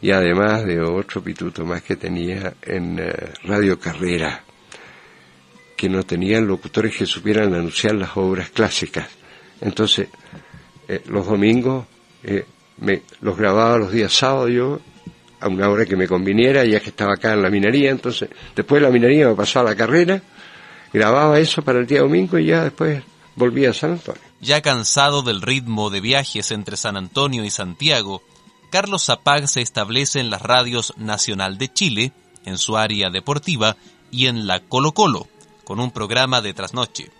[0.00, 3.12] y además de otro pituto más que tenía en eh,
[3.44, 4.42] Radio Carrera,
[5.76, 9.06] que no tenían locutores que supieran anunciar las obras clásicas.
[9.60, 10.08] Entonces,
[10.88, 11.86] eh, los domingos
[12.22, 12.46] eh,
[12.78, 14.80] me los grababa los días sábados yo
[15.40, 18.80] a una hora que me conviniera, ya que estaba acá en la minería, entonces después
[18.80, 20.22] de la minería me pasaba a la carrera,
[20.92, 23.02] grababa eso para el día domingo y ya después
[23.36, 24.20] volvía a San Antonio.
[24.40, 28.22] Ya cansado del ritmo de viajes entre San Antonio y Santiago,
[28.70, 32.12] Carlos Zapag se establece en las radios Nacional de Chile,
[32.44, 33.76] en su área deportiva,
[34.10, 35.28] y en la Colo Colo,
[35.64, 37.10] con un programa de trasnoche.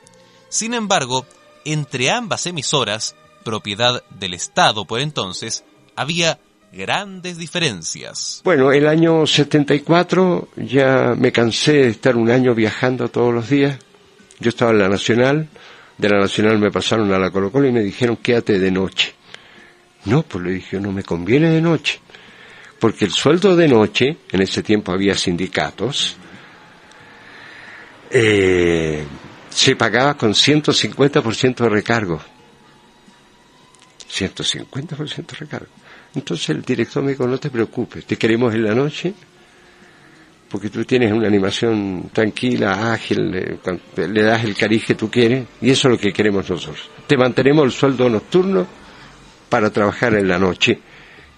[0.49, 1.27] Sin embargo,
[1.65, 3.15] entre ambas emisoras,
[3.45, 5.65] propiedad del Estado por entonces,
[5.97, 6.39] había
[6.73, 8.41] grandes diferencias.
[8.45, 13.79] Bueno, el año 74 ya me cansé de estar un año viajando todos los días.
[14.39, 15.49] Yo estaba en la Nacional,
[15.99, 19.15] de la Nacional me pasaron a la Colo Colo y me dijeron quédate de noche.
[20.07, 22.01] No, pues le dije, no me conviene de noche.
[22.79, 26.17] Porque el sueldo de noche, en ese tiempo había sindicatos,
[28.11, 29.05] eh,
[29.51, 32.21] se pagaba con 150% de recargo.
[34.11, 35.80] 150% de recargo.
[36.15, 39.15] Entonces el director me dijo, no te preocupes, te queremos en la noche,
[40.49, 45.47] porque tú tienes una animación tranquila, ágil, le, le das el cariz que tú quieres,
[45.61, 46.91] y eso es lo que queremos nosotros.
[47.07, 48.67] Te mantenemos el sueldo nocturno
[49.49, 50.81] para trabajar en la noche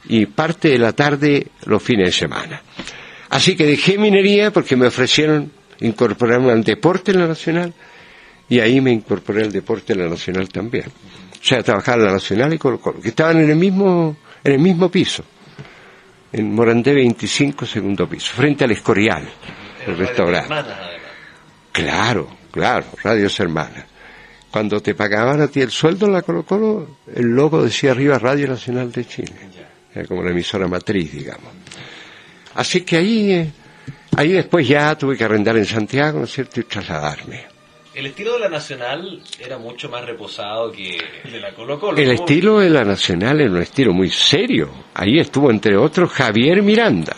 [0.08, 2.62] y parte de la tarde los fines de semana.
[3.30, 5.50] Así que dejé minería porque me ofrecieron
[5.80, 7.72] incorporarme al deporte en la Nacional
[8.48, 10.86] y ahí me incorporé al deporte en la Nacional también.
[10.86, 14.52] O sea, trabajar en la Nacional y Colo Colo, que estaban en el mismo en
[14.52, 15.24] el mismo piso,
[16.32, 19.28] en Morandé 25, segundo piso, frente al Escorial,
[19.86, 20.54] el restaurante.
[21.70, 23.84] Claro, claro, radios hermanas.
[24.50, 28.18] Cuando te pagaban a ti el sueldo en la Colo Colo, el logo decía arriba
[28.18, 29.32] Radio Nacional de Chile.
[29.94, 31.52] Era como la emisora matriz, digamos.
[32.54, 33.50] Así que ahí, eh,
[34.16, 37.51] ahí después ya tuve que arrendar en Santiago, ¿no es cierto?, y trasladarme.
[37.94, 41.98] El estilo de la Nacional era mucho más reposado que el de la Colo Colo.
[41.98, 44.70] El estilo de la Nacional era un estilo muy serio.
[44.94, 47.16] Ahí estuvo, entre otros, Javier Miranda.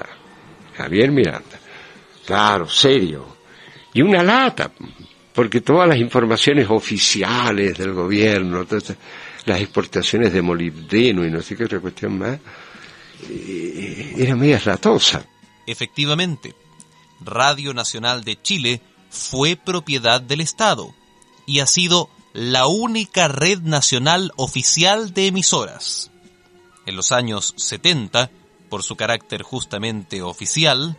[0.76, 1.60] Javier Miranda.
[2.26, 3.36] Claro, serio.
[3.92, 4.72] Y una lata,
[5.32, 8.96] porque todas las informaciones oficiales del gobierno, todas
[9.44, 12.36] las exportaciones de molibdeno y no sé qué otra cuestión más,
[13.30, 15.24] eh, era media latosa.
[15.66, 16.52] Efectivamente,
[17.20, 18.80] Radio Nacional de Chile
[19.14, 20.92] fue propiedad del Estado
[21.46, 26.10] y ha sido la única red nacional oficial de emisoras.
[26.84, 28.30] En los años 70,
[28.68, 30.98] por su carácter justamente oficial,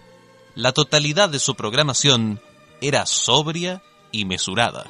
[0.56, 2.40] la totalidad de su programación
[2.82, 4.86] era sobria y mesurada.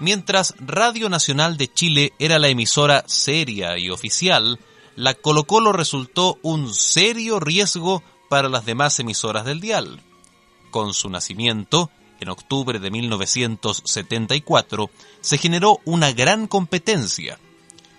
[0.00, 4.60] Mientras Radio Nacional de Chile era la emisora seria y oficial,
[4.94, 10.00] la Colo Colo resultó un serio riesgo para las demás emisoras del dial.
[10.70, 11.90] Con su nacimiento,
[12.20, 14.90] en octubre de 1974,
[15.20, 17.38] se generó una gran competencia.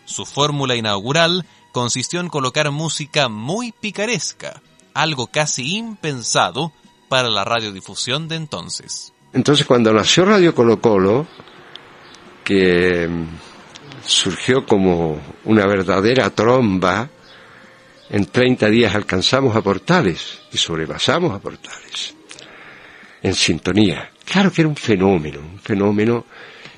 [0.05, 4.61] Su fórmula inaugural consistió en colocar música muy picaresca,
[4.93, 6.71] algo casi impensado
[7.07, 9.13] para la radiodifusión de entonces.
[9.33, 11.27] Entonces cuando nació Radio Colo Colo,
[12.43, 13.07] que
[14.05, 17.09] surgió como una verdadera tromba,
[18.09, 22.15] en 30 días alcanzamos a Portales y sobrepasamos a Portales
[23.21, 24.09] en sintonía.
[24.25, 26.25] Claro que era un fenómeno, un fenómeno.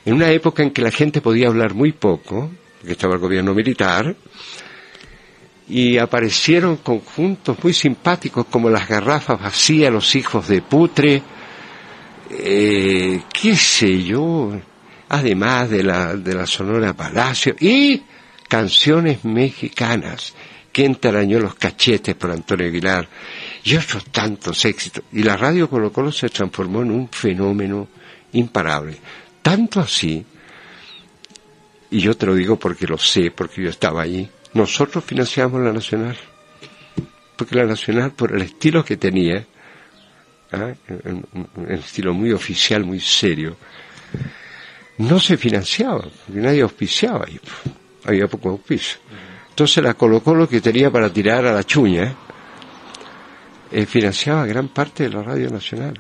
[0.06, 2.50] En una época en que la gente podía hablar muy poco,
[2.80, 4.16] porque estaba el gobierno militar,
[5.68, 11.22] y aparecieron conjuntos muy simpáticos como las garrafas vacías, los hijos de putre,
[12.32, 14.52] eh, qué sé yo,
[15.10, 18.02] además de la, de la Sonora Palacio, y
[18.48, 20.34] canciones mexicanas
[20.72, 23.08] Quien te arañó los cachetes por Antonio Aguilar
[23.64, 25.04] y otros tantos éxitos.
[25.12, 27.88] Y la radio Colo Colo se transformó en un fenómeno
[28.34, 28.98] imparable.
[29.42, 30.26] Tanto así,
[31.90, 35.74] y yo te lo digo porque lo sé, porque yo estaba allí, nosotros financiamos la
[35.74, 36.18] Nacional.
[37.36, 39.46] Porque la Nacional, por el estilo que tenía,
[40.54, 40.74] ¿ah?
[41.06, 43.58] un, un estilo muy oficial, muy serio,
[45.00, 47.40] no se financiaba, porque nadie auspiciaba ahí.
[48.04, 49.00] Había poco auspicio.
[49.52, 52.16] Entonces la Colo Colo que tenía para tirar a la chuña,
[53.72, 55.94] eh, financiaba gran parte de la Radio Nacional.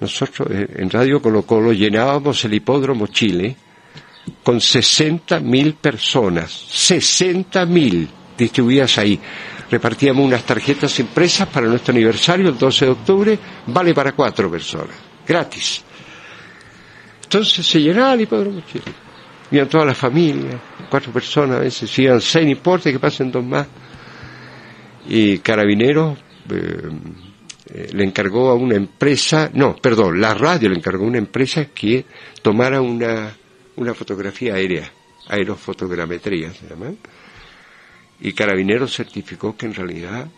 [0.00, 3.56] Nosotros eh, en Radio Colo Colo llenábamos el hipódromo Chile
[4.42, 9.18] con 60 mil personas, 60 mil distribuidas ahí.
[9.70, 14.96] Repartíamos unas tarjetas impresas para nuestro aniversario el 12 de octubre, vale para cuatro personas,
[15.26, 15.82] gratis.
[17.22, 19.09] Entonces se llenaba el hipódromo Chile.
[19.50, 20.56] Iban todas las familias,
[20.88, 23.66] cuatro personas a veces, si seis, no importa que pasen dos más.
[25.08, 26.18] Y Carabineros
[26.50, 26.88] eh,
[27.72, 31.66] eh, le encargó a una empresa, no, perdón, la radio le encargó a una empresa
[31.66, 32.04] que
[32.42, 33.34] tomara una,
[33.76, 34.90] una fotografía aérea,
[35.28, 36.92] aerofotogrametría se llama,
[38.20, 40.28] y Carabineros certificó que en realidad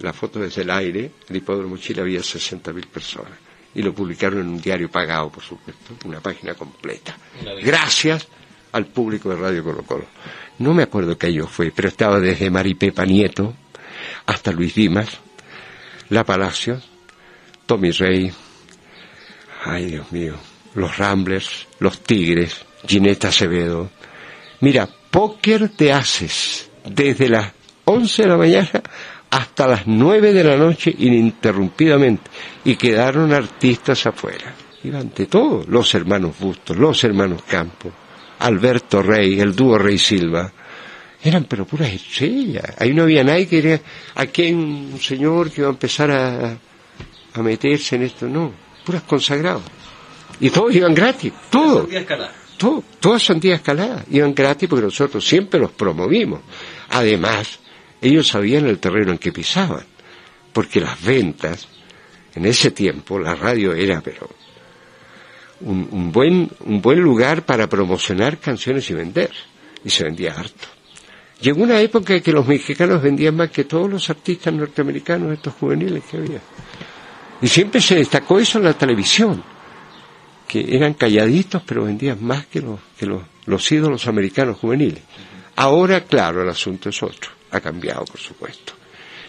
[0.00, 3.32] la foto desde el aire, el hipódromo Chile había 60.000 personas.
[3.74, 7.16] Y lo publicaron en un diario pagado, por supuesto, una página completa.
[7.62, 8.26] Gracias
[8.72, 10.04] al público de Radio Colo Colo.
[10.58, 13.54] No me acuerdo qué año fue, pero estaba desde Maripepa Nieto
[14.26, 15.18] hasta Luis Dimas,
[16.10, 16.80] La Palacio,
[17.66, 18.32] Tommy Rey,
[19.64, 20.34] ay Dios mío,
[20.74, 23.90] los Ramblers, los Tigres, Gineta Acevedo.
[24.60, 27.52] Mira, póker te haces desde las
[27.84, 28.82] 11 de la mañana
[29.30, 32.30] hasta las 9 de la noche ininterrumpidamente
[32.64, 34.54] y quedaron artistas afuera.
[34.84, 37.92] Iban de todo, los hermanos Bustos, los hermanos Campos,
[38.38, 40.52] Alberto Rey, el dúo Rey Silva,
[41.22, 42.64] eran pero puras estrellas.
[42.78, 43.80] Ahí no había nadie que era,
[44.14, 46.58] aquí hay un señor que va a empezar a,
[47.34, 48.52] a meterse en esto, no,
[48.84, 49.62] puras consagrados.
[50.40, 51.88] Y todos iban gratis, todos.
[52.56, 56.40] Todo, todas sandía escalada, iban gratis porque nosotros siempre los promovimos.
[56.90, 57.60] Además,
[58.00, 59.84] ellos sabían el terreno en que pisaban,
[60.52, 61.68] porque las ventas,
[62.34, 64.28] en ese tiempo, la radio era, pero,
[65.60, 69.30] un, un buen, un buen lugar para promocionar canciones y vender.
[69.84, 70.68] Y se vendía harto.
[71.40, 75.54] Llegó una época en que los mexicanos vendían más que todos los artistas norteamericanos, estos
[75.54, 76.40] juveniles que había.
[77.40, 79.42] Y siempre se destacó eso en la televisión,
[80.48, 85.02] que eran calladitos pero vendían más que los, que los, los ídolos americanos juveniles.
[85.54, 88.72] Ahora, claro, el asunto es otro, ha cambiado, por supuesto.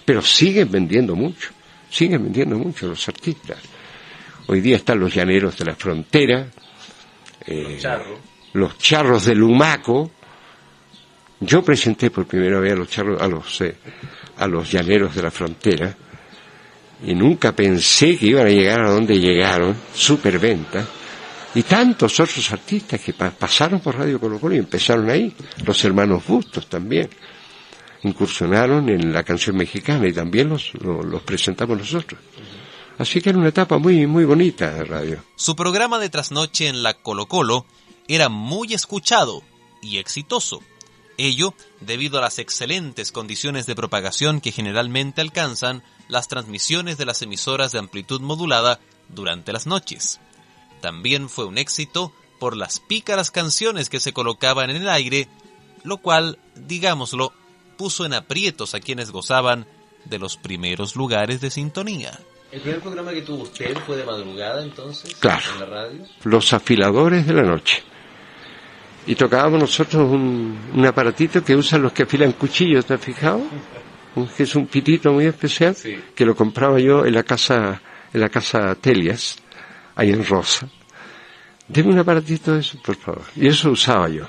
[0.04, 1.50] Pero siguen vendiendo mucho,
[1.92, 3.58] siguen vendiendo mucho los artistas.
[4.52, 6.48] Hoy día están los llaneros de la frontera,
[7.46, 8.20] eh, Los charros.
[8.54, 10.10] los charros de Lumaco.
[11.42, 13.76] Yo presenté por primera vez a los charros, a los, eh,
[14.38, 15.96] a los llaneros de la frontera
[17.06, 20.84] y nunca pensé que iban a llegar a donde llegaron, superventa.
[21.54, 25.32] Y tantos otros artistas que pa- pasaron por Radio Colo Colo y empezaron ahí,
[25.64, 27.08] los hermanos Bustos también,
[28.04, 32.20] incursionaron en la canción mexicana y también los, lo- los presentamos nosotros.
[33.00, 35.24] Así que era una etapa muy, muy bonita de radio.
[35.38, 37.66] Su programa de trasnoche en la Colo Colo
[38.10, 39.42] era muy escuchado
[39.82, 40.62] y exitoso.
[41.18, 47.22] Ello debido a las excelentes condiciones de propagación que generalmente alcanzan las transmisiones de las
[47.22, 50.20] emisoras de amplitud modulada durante las noches.
[50.82, 55.30] También fue un éxito por las pícaras canciones que se colocaban en el aire,
[55.84, 57.32] lo cual, digámoslo,
[57.78, 59.68] puso en aprietos a quienes gozaban
[60.04, 62.20] de los primeros lugares de sintonía.
[62.52, 65.16] ¿El primer programa que tuvo usted fue de madrugada entonces?
[65.16, 65.46] Claro.
[65.54, 66.00] En la radio.
[66.24, 67.84] Los afiladores de la noche.
[69.06, 73.42] Y tocábamos nosotros un, un aparatito que usan los que afilan cuchillos, ¿te has fijado?
[74.36, 75.76] Que es un pitito muy especial,
[76.16, 77.82] que lo compraba yo en la casa,
[78.14, 79.38] en la casa Telias,
[79.96, 80.68] ahí en Rosa.
[81.68, 83.24] Deme un aparatito de eso, por favor.
[83.36, 84.28] Y eso usaba yo.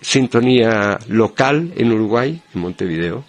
[0.00, 3.24] Sintonía local en Uruguay, en Montevideo.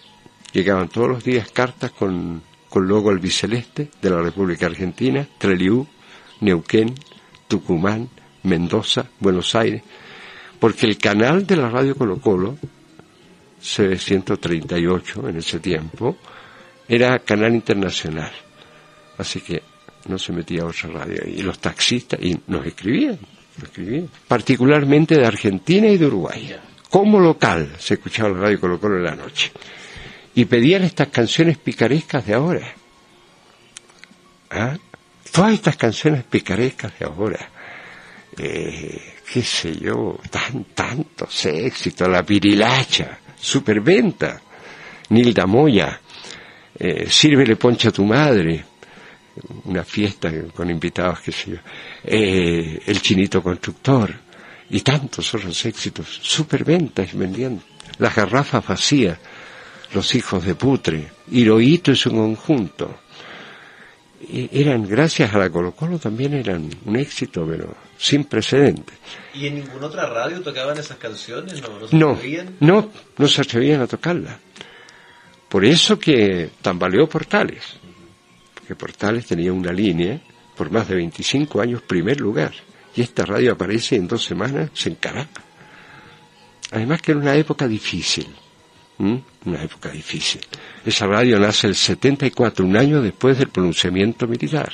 [0.52, 2.42] Llegaban todos los días cartas con,
[2.74, 5.86] con logo albiceleste de la República Argentina, Treliú,
[6.40, 6.92] Neuquén,
[7.46, 8.08] Tucumán,
[8.42, 9.80] Mendoza, Buenos Aires.
[10.58, 12.58] Porque el canal de la radio Colo Colo,
[13.60, 16.16] 138 en ese tiempo,
[16.88, 18.32] era canal internacional.
[19.18, 19.62] Así que
[20.08, 21.22] no se metía otra radio.
[21.28, 23.20] Y los taxistas, y nos escribían,
[23.56, 24.08] nos escribían.
[24.26, 26.56] Particularmente de Argentina y de Uruguay.
[26.90, 29.52] Como local se escuchaba la radio Colo Colo en la noche.
[30.34, 32.72] Y pedían estas canciones picarescas de ahora.
[34.50, 34.76] ¿Ah?
[35.30, 37.50] Todas estas canciones picarescas de ahora.
[38.36, 44.40] Eh, qué sé yo, tan, tantos éxitos, la pirilacha, superventa.
[45.10, 46.00] Nilda Moya,
[46.78, 48.64] eh, Sírvele poncha a tu madre,
[49.64, 51.58] una fiesta con invitados, que sé yo,
[52.04, 54.14] eh, El Chinito Constructor,
[54.70, 57.62] y tantos otros éxitos, superventas vendiendo,
[57.98, 59.18] las garrafas vacías,
[59.92, 62.98] Los Hijos de Putre, Hirohito y su conjunto.
[64.32, 68.96] E- Eran, gracias a la Colo Colo, también eran un éxito, pero sin precedentes.
[69.34, 71.60] ¿Y en ninguna otra radio tocaban esas canciones?
[71.62, 72.56] ¿No, no se No, atrevían?
[72.60, 74.38] no, no se atrevían a tocarla.
[75.48, 77.62] Por eso que tambaleó Portales,
[78.54, 80.20] porque Portales tenía una línea
[80.56, 82.52] por más de 25 años primer lugar,
[82.96, 85.44] y esta radio aparece en dos semanas en Caracas.
[86.72, 88.26] Además que era una época difícil,
[88.98, 89.22] ¿m?
[89.44, 90.40] una época difícil.
[90.84, 94.72] Esa radio nace el 74, un año después del pronunciamiento militar.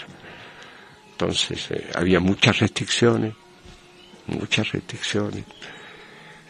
[1.12, 3.34] Entonces eh, había muchas restricciones,
[4.26, 5.44] muchas restricciones.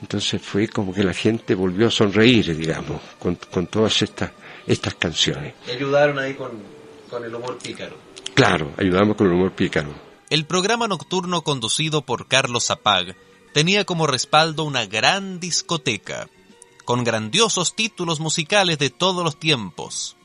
[0.01, 4.31] Entonces fue como que la gente volvió a sonreír, digamos, con, con todas estas,
[4.67, 5.55] estas canciones.
[5.67, 6.53] Y ayudaron ahí con,
[7.11, 7.97] con el humor pícaro.
[8.35, 9.93] Claro, ayudamos con el humor pícaro.
[10.31, 13.17] El programa nocturno conducido por Carlos Zapag
[13.53, 16.29] tenía como respaldo una gran discoteca,
[16.91, 20.17] con grandiosos títulos musicales de todos los tiempos.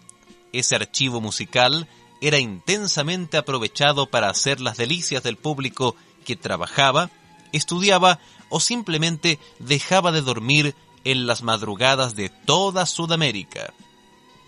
[0.51, 1.87] Ese archivo musical
[2.21, 7.11] era intensamente aprovechado para hacer las delicias del público que trabajaba,
[7.51, 8.17] estudiaba
[8.49, 10.73] o simplemente dejaba de dormir
[11.03, 13.71] en las madrugadas de toda Sudamérica.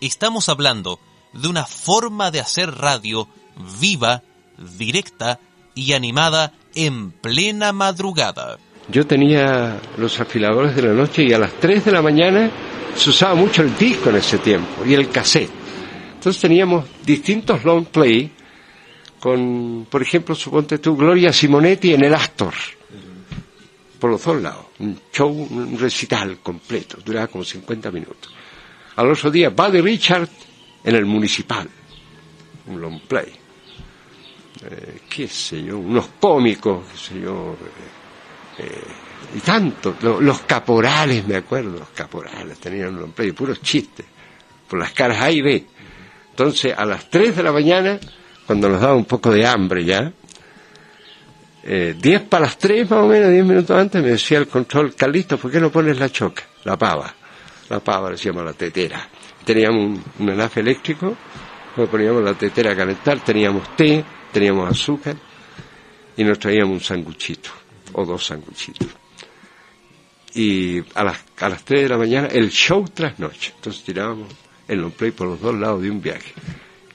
[0.02, 1.00] Estamos hablando
[1.34, 3.28] de una forma de hacer radio
[3.80, 4.24] viva,
[4.58, 5.40] directa
[5.76, 8.58] y animada en plena madrugada.
[8.90, 12.50] Yo tenía los afiladores de la noche y a las 3 de la mañana
[12.96, 15.50] se usaba mucho el disco en ese tiempo y el cassette.
[16.14, 18.32] Entonces teníamos distintos long play
[19.20, 22.54] con, por ejemplo, suponte tú, Gloria Simonetti en el Astor,
[24.00, 24.66] por los dos lados.
[24.80, 28.34] Un show, un recital completo, duraba como 50 minutos.
[28.96, 30.30] Al otro día, Buddy Richard
[30.84, 31.68] en el Municipal,
[32.68, 33.32] un long play.
[34.64, 37.97] Eh, qué sé yo, unos cómicos, qué sé yo, eh,
[38.60, 38.82] eh,
[39.36, 44.06] y tanto, lo- los caporales, me acuerdo, los caporales tenían un play, puros chistes,
[44.68, 45.66] por las caras A y B.
[46.32, 48.00] Entonces, a las 3 de la mañana,
[48.46, 50.12] cuando nos daba un poco de hambre ya,
[51.64, 54.96] eh, 10 para las 3 más o menos, 10 minutos antes, me decía el control,
[54.96, 56.44] Carlitos, ¿por qué no pones la choca?
[56.64, 57.14] La pava.
[57.70, 59.08] La pava, le decíamos la tetera.
[59.44, 61.16] Teníamos un, anafe eléctrico,
[61.76, 65.16] nos poníamos la tetera a calentar, teníamos té, teníamos azúcar,
[66.16, 67.50] y nos traíamos un sanguchito,
[67.94, 68.88] o dos sanguchitos.
[70.34, 73.54] Y a las, a las 3 de la mañana, el show tras noche.
[73.56, 74.28] Entonces tirábamos
[74.68, 76.34] el long play por los dos lados de un viaje.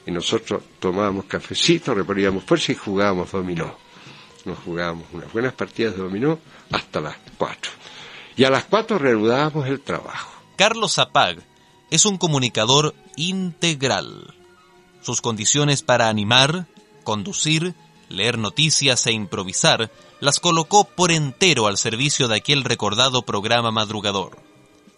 [0.07, 3.77] Y nosotros tomábamos cafecito, reponíamos fuerza y jugábamos dominó.
[4.45, 6.39] Nos jugábamos unas buenas partidas de dominó
[6.71, 7.73] hasta las 4.
[8.37, 10.33] Y a las 4 reanudábamos el trabajo.
[10.57, 11.43] Carlos Zapag
[11.91, 14.35] es un comunicador integral.
[15.03, 16.67] Sus condiciones para animar,
[17.05, 17.75] conducir,
[18.09, 19.91] leer noticias e improvisar
[20.23, 24.39] las colocó por entero al servicio de aquel recordado programa madrugador.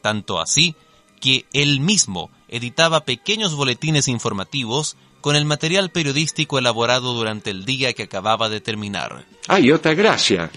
[0.02, 0.74] Tanto así
[1.18, 7.94] que él mismo editaba pequeños boletines informativos con el material periodístico elaborado durante el día
[7.94, 9.24] que acababa de terminar.
[9.48, 10.51] Ah, y otra gracia.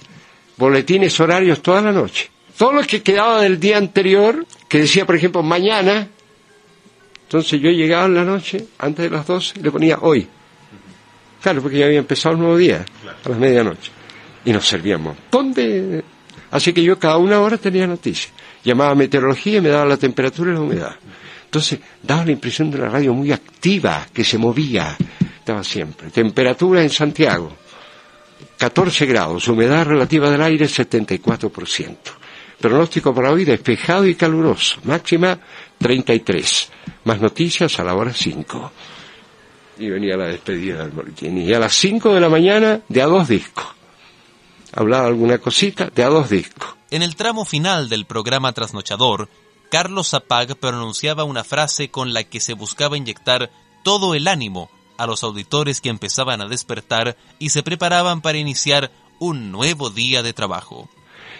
[0.57, 2.29] Boletines horarios toda la noche.
[2.57, 6.09] Todo lo que quedaba del día anterior, que decía, por ejemplo, mañana,
[7.23, 10.27] entonces yo llegaba en la noche, antes de las 12, le ponía hoy.
[11.41, 12.83] Claro, porque ya había empezado el nuevo día,
[13.23, 13.96] a las medianoche.
[14.47, 15.17] Y nos servíamos.
[15.29, 16.05] ¿Dónde?
[16.51, 18.31] Así que yo cada una hora tenía noticias.
[18.63, 20.95] Llamaba a meteorología y me daba la temperatura y la humedad.
[21.43, 24.95] Entonces daba la impresión de la radio muy activa, que se movía.
[25.39, 26.11] Estaba siempre.
[26.11, 27.57] Temperatura en Santiago,
[28.57, 29.45] 14 grados.
[29.49, 31.97] Humedad relativa del aire, 74%.
[32.61, 34.79] Pronóstico para hoy despejado y caluroso.
[34.85, 35.37] Máxima
[35.77, 36.71] 33.
[37.03, 38.71] Más noticias a la hora 5.
[39.79, 41.37] Y venía la despedida del boletín.
[41.37, 43.76] Y a las 5 de la mañana, de a dos discos.
[44.73, 46.75] Hablaba alguna cosita, de a dos discos.
[46.89, 49.29] En el tramo final del programa Trasnochador,
[49.69, 53.49] Carlos Zapag pronunciaba una frase con la que se buscaba inyectar
[53.83, 58.91] todo el ánimo a los auditores que empezaban a despertar y se preparaban para iniciar
[59.19, 60.89] un nuevo día de trabajo.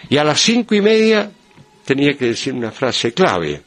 [0.08, 1.30] Y a las cinco y media
[1.84, 3.62] tenía que decir una frase clave.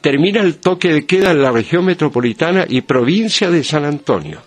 [0.00, 4.40] Termina el toque de queda en la región metropolitana y provincia de San Antonio.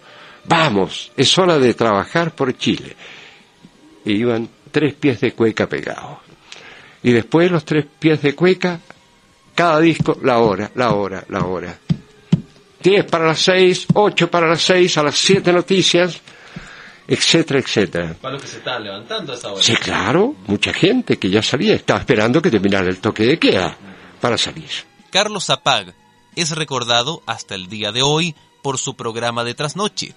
[0.45, 2.95] Vamos, es hora de trabajar por Chile.
[4.05, 6.19] Y iban tres pies de cueca pegados.
[7.03, 8.79] Y después los tres pies de cueca,
[9.55, 11.77] cada disco, la hora, la hora, la hora.
[12.81, 16.21] Diez para las seis, ocho para las seis, a las siete noticias,
[17.07, 18.15] etcétera, etcétera.
[18.21, 19.63] Para los que se estaban levantando a esa hora.
[19.63, 23.77] Sí, claro, mucha gente que ya salía, estaba esperando que terminara el toque de queda.
[24.21, 24.69] para salir.
[25.11, 25.93] Carlos Zapag
[26.35, 30.13] es recordado hasta el día de hoy por su programa de trasnoche,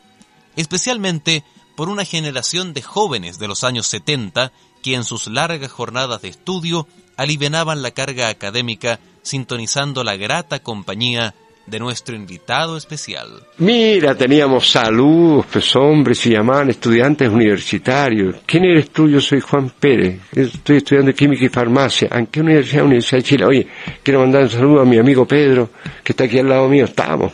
[0.57, 6.23] especialmente por una generación de jóvenes de los años 70 que en sus largas jornadas
[6.23, 6.87] de estudio
[7.17, 11.35] alivianaban la carga académica sintonizando la grata compañía
[11.67, 13.29] de nuestro invitado especial.
[13.59, 18.37] Mira, teníamos saludos, pues hombres se llamaban estudiantes universitarios.
[18.45, 19.09] ¿Quién eres tú?
[19.09, 20.21] Yo soy Juan Pérez.
[20.35, 22.09] Estoy estudiando química y farmacia.
[22.13, 22.85] ¿En qué universidad?
[22.85, 23.45] Universidad de Chile.
[23.47, 23.67] Oye,
[24.03, 25.71] quiero mandar un saludo a mi amigo Pedro,
[26.03, 26.85] que está aquí al lado mío.
[26.85, 27.33] Estamos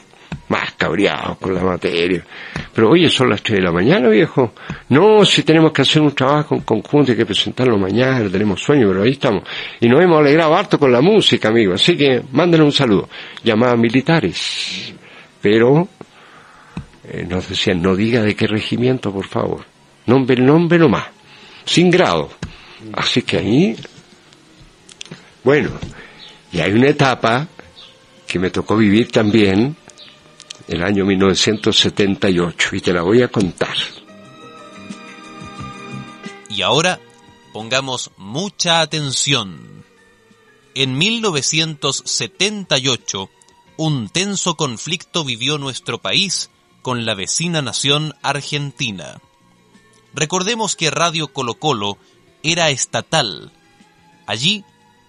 [0.49, 2.25] más cabreados con la materia.
[2.75, 4.53] Pero oye, son las 3 de la mañana, viejo.
[4.89, 8.89] No, si tenemos que hacer un trabajo en conjunto, hay que presentarlo mañana, tenemos sueño,
[8.89, 9.43] pero ahí estamos.
[9.81, 11.75] Y nos hemos alegrado harto con la música, amigo.
[11.75, 13.09] Así que mándenos un saludo.
[13.45, 14.95] Llamadas militares.
[15.41, 15.89] Pero,
[17.05, 19.65] eh, nos decían, no diga de qué regimiento, por favor.
[20.07, 21.07] Nombre, nombre nomás.
[21.65, 22.31] Sin grado.
[22.93, 23.77] Así que ahí,
[25.45, 25.71] bueno,
[26.53, 27.47] y hay una etapa
[28.27, 29.77] que me tocó vivir también,
[30.69, 33.77] el año 1978, y te la voy a contar.
[36.51, 37.01] Y ahora
[37.53, 39.85] pongamos mucha atención.
[40.75, 43.29] En 1978,
[43.77, 46.51] un tenso conflicto vivió nuestro país
[46.83, 49.21] con la vecina nación argentina.
[50.15, 51.99] Recordemos que Radio Colo Colo
[52.43, 53.53] era estatal.
[54.27, 54.65] Allí,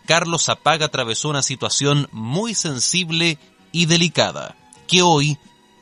[0.06, 3.38] Carlos Zapag atravesó una situación muy sensible
[3.72, 4.57] y delicada,
[4.88, 5.38] que hoy,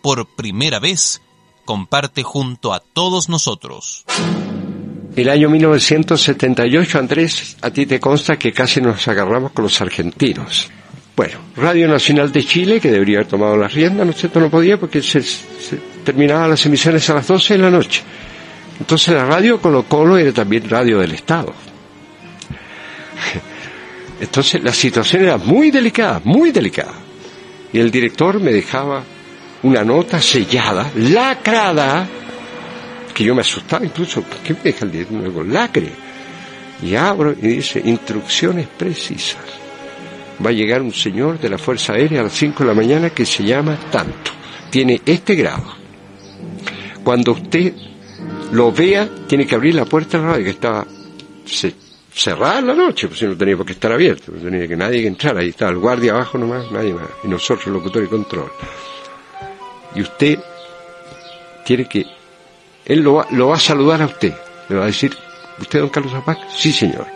[0.08, 1.22] por primera vez,
[1.66, 4.06] comparte junto a todos nosotros.
[5.18, 10.70] El año 1978, Andrés, a ti te consta que casi nos agarramos con los argentinos.
[11.14, 14.40] Bueno, Radio Nacional de Chile, que debería haber tomado las riendas, ¿no es cierto?
[14.40, 15.76] No podía porque se, se
[16.06, 18.02] terminaban las emisiones a las 12 de la noche.
[18.80, 21.54] Entonces la radio Colo Colo era también radio del Estado.
[24.22, 26.94] Entonces la situación era muy delicada, muy delicada.
[27.74, 29.04] Y el director me dejaba
[29.64, 32.08] una nota sellada, lacrada,
[33.14, 35.90] que yo me asustaba incluso, ¿por qué me deja el director con lacre?
[36.84, 39.42] Y abro y dice, instrucciones precisas.
[40.46, 43.10] Va a llegar un señor de la Fuerza Aérea a las 5 de la mañana
[43.10, 44.32] que se llama tanto.
[44.70, 45.66] Tiene este grado.
[47.04, 47.74] Cuando usted
[48.52, 50.86] lo vea, tiene que abrir la puerta de la radio, que estaba
[52.14, 55.02] cerrada la noche, pues si no tenía por qué estar abierto, no tenía que nadie
[55.02, 58.08] que entrar, ahí estaba el guardia abajo nomás, nadie más, y nosotros, el locutor y
[58.08, 58.52] control.
[59.96, 60.40] Y usted
[61.66, 62.06] tiene que,
[62.86, 64.34] él lo va, lo va a saludar a usted,
[64.70, 65.16] le va a decir,
[65.60, 66.38] ¿usted don Carlos Zapac?
[66.50, 67.08] Sí, señor.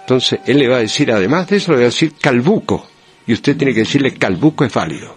[0.00, 2.88] Entonces, él le va a decir, además de eso, le va a decir calbuco,
[3.26, 5.14] y usted tiene que decirle calbuco es válido.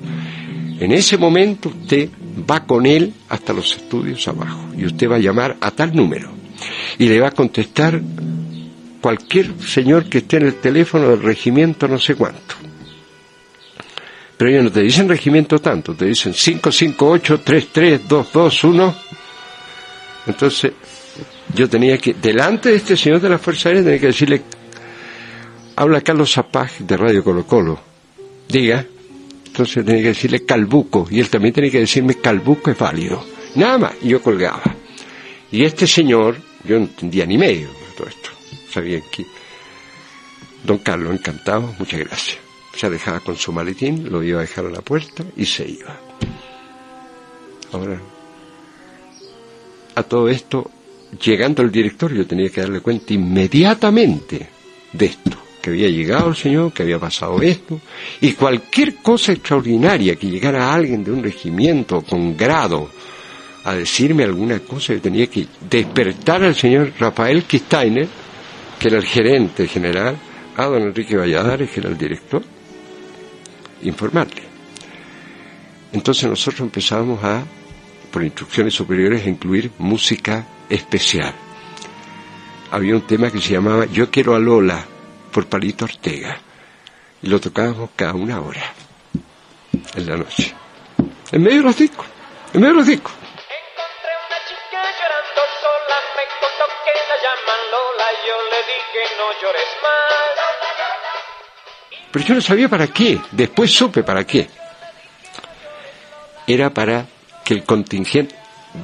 [0.80, 2.10] En ese momento usted
[2.50, 6.32] va con él hasta los estudios abajo y usted va a llamar a tal número
[7.00, 8.02] y le va a contestar
[9.02, 12.56] cualquier señor que esté en el teléfono del regimiento no sé cuánto.
[14.44, 18.94] Pero ellos no te dicen regimiento tanto, te dicen 558-33221.
[20.28, 20.74] Entonces
[21.56, 24.42] yo tenía que, delante de este señor de la Fuerza Aérea, tenía que decirle,
[25.78, 27.80] habla Carlos Zapag de Radio Colo Colo,
[28.50, 28.86] diga,
[29.46, 33.26] entonces tenía que decirle calbuco, y él también tenía que decirme calbuco es válido.
[33.56, 34.76] Nada más, y yo colgaba.
[35.54, 38.30] Y este señor, yo no entendía ni medio de todo esto.
[38.70, 39.26] Sabía que.
[40.66, 42.43] Don Carlos, encantado, muchas gracias.
[42.76, 46.00] Se dejaba con su maletín, lo iba a dejar a la puerta y se iba.
[47.72, 48.00] Ahora,
[49.96, 50.70] a todo esto,
[51.24, 54.50] llegando al director, yo tenía que darle cuenta inmediatamente
[54.92, 57.80] de esto, que había llegado el señor, que había pasado esto,
[58.22, 62.90] y cualquier cosa extraordinaria, que llegara alguien de un regimiento con grado
[63.64, 68.08] a decirme alguna cosa, yo tenía que despertar al señor Rafael Kistainer,
[68.80, 70.18] que era el gerente general,
[70.58, 72.44] a don Enrique Valladares, que era el director,
[73.84, 74.44] informarle.
[75.92, 77.44] Entonces nosotros empezamos a,
[78.12, 81.34] por instrucciones superiores, a incluir música especial.
[82.72, 84.84] Había un tema que se llamaba Yo quiero a Lola,
[85.32, 86.38] por Palito Ortega,
[87.22, 88.74] y lo tocábamos cada una hora,
[89.96, 90.54] en la noche.
[91.32, 92.06] En medio de los discos,
[92.54, 93.14] en medio de los discos.
[102.14, 104.48] Pero yo no sabía para qué, después supe para qué.
[106.46, 107.08] Era para
[107.44, 108.36] que el contingente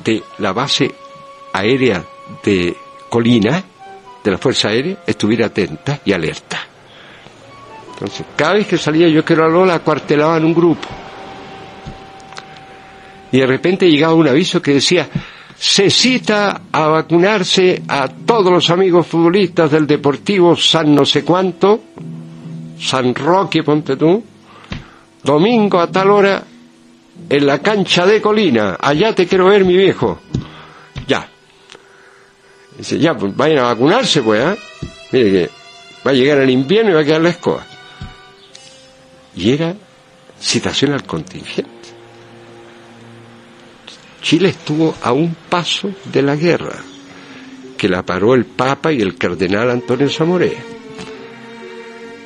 [0.03, 0.91] de la base
[1.53, 2.03] aérea
[2.43, 2.76] de
[3.07, 3.64] Colina,
[4.23, 6.60] de la Fuerza Aérea, estuviera atenta y alerta.
[7.93, 10.88] Entonces, cada vez que salía yo quiero a Lola, acuartelaban un grupo.
[13.31, 15.07] Y de repente llegaba un aviso que decía,
[15.56, 21.81] se cita a vacunarse a todos los amigos futbolistas del Deportivo San no sé cuánto,
[22.80, 24.23] San Roque, ponte tú,
[25.23, 26.43] domingo a tal hora,
[27.30, 30.19] en la cancha de Colina, allá te quiero ver mi viejo.
[31.07, 31.27] Ya.
[32.77, 34.56] Dice, ya, pues vayan a vacunarse, pues, ¿ah?
[35.11, 35.49] Mire que
[36.06, 37.65] va a llegar el invierno y va a quedar la escoba.
[39.35, 39.76] Y era
[40.39, 41.69] citación al contingente.
[44.22, 46.76] Chile estuvo a un paso de la guerra,
[47.77, 50.78] que la paró el Papa y el cardenal Antonio Zamoré.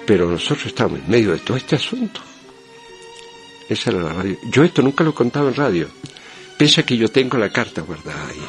[0.06, 2.22] Pero nosotros estamos en medio de todo este asunto.
[3.70, 4.38] Esa era la radio.
[4.44, 5.88] Yo esto nunca lo contaba en radio.
[6.58, 8.42] Piensa que yo tengo la carta guardada ahí.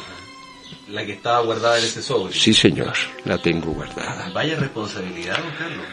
[0.89, 2.33] La que estaba guardada en ese sobre.
[2.33, 4.29] Sí, señor, la tengo guardada.
[4.33, 5.85] Vaya responsabilidad, don Carlos.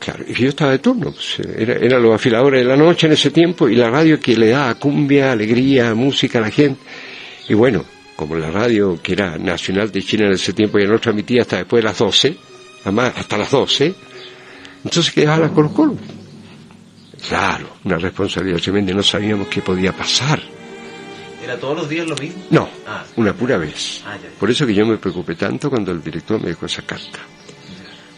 [0.00, 3.14] Claro, y yo estaba de turno, pues, era, era los afiladores de la noche en
[3.14, 6.80] ese tiempo y la radio que le da cumbia, alegría, música a la gente.
[7.48, 7.84] Y bueno,
[8.14, 11.56] como la radio que era nacional de China en ese tiempo ya no transmitía hasta
[11.58, 12.36] después de las 12,
[12.86, 13.94] además hasta las 12,
[14.84, 15.96] entonces quedaba la Colo Colo.
[17.28, 20.40] Claro, una responsabilidad tremenda, no sabíamos qué podía pasar.
[21.42, 22.42] ¿Era todos los días lo mismo?
[22.50, 24.02] No, Ah, una pura vez.
[24.06, 24.28] Ah, ya.
[24.38, 27.18] Por eso que yo me preocupé tanto cuando el director me dejó esa carta.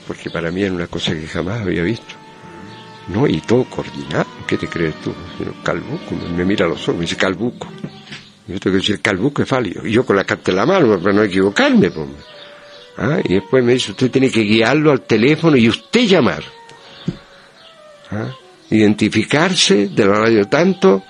[0.06, 2.14] Porque para mí era una cosa que jamás había visto.
[3.08, 4.26] No, y todo coordinado.
[4.46, 5.14] ¿Qué te crees tú?
[5.62, 7.68] Calbuco, me, mira a los ojos, me dice Calbuco.
[8.46, 9.86] Yo tengo que decir Calbuco es falio.
[9.86, 11.90] Y yo con la carta en la mano, para no equivocarme.
[11.90, 12.08] pues.
[12.98, 16.42] Ah, y después me dice, usted tiene que guiarlo al teléfono y usted llamar.
[18.10, 18.34] Ah,
[18.70, 21.04] Identificarse de la radio tanto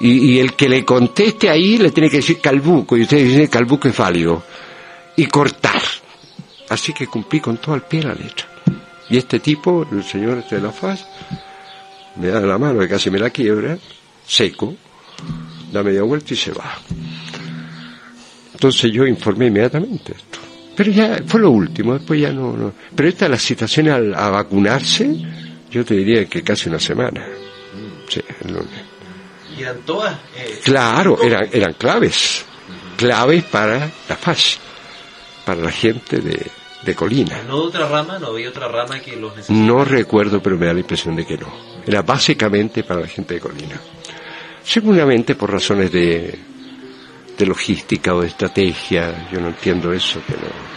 [0.00, 3.88] y, el que le conteste ahí le tiene que decir Calbuco y usted dice Calbuco
[3.88, 4.42] es válido.
[5.16, 5.82] Y cortar.
[6.70, 8.46] Así que cumplí con todo al pie la letra.
[9.10, 11.04] Y este tipo, el señor este de la faz,
[12.16, 13.76] me da la mano que casi me la quiebra,
[14.24, 14.74] seco,
[15.72, 16.78] da media vuelta y se va.
[18.52, 20.49] Entonces yo informé inmediatamente esto.
[20.80, 22.56] Pero ya fue lo último, después ya no.
[22.56, 22.72] no.
[22.96, 25.14] Pero esta la citación al- a, vacunarse,
[25.70, 27.22] yo te diría que casi una semana.
[28.08, 28.80] Sí, el lunes.
[29.58, 30.14] ¿Y eran todas?
[30.38, 32.46] eh, Claro, eran, eran claves,
[32.96, 34.58] claves para la FAS,
[35.44, 36.46] para la gente de,
[36.82, 37.42] de Colina.
[37.46, 38.18] ¿No de otra rama?
[38.18, 39.66] ¿No había otra rama que los necesitaba?
[39.66, 41.48] No recuerdo, pero me da la impresión de que no.
[41.86, 43.78] Era básicamente para la gente de Colina.
[44.64, 46.38] Seguramente por razones de,
[47.36, 50.69] de logística o de estrategia, yo no entiendo eso, pero...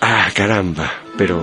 [0.00, 1.42] Ah, caramba, pero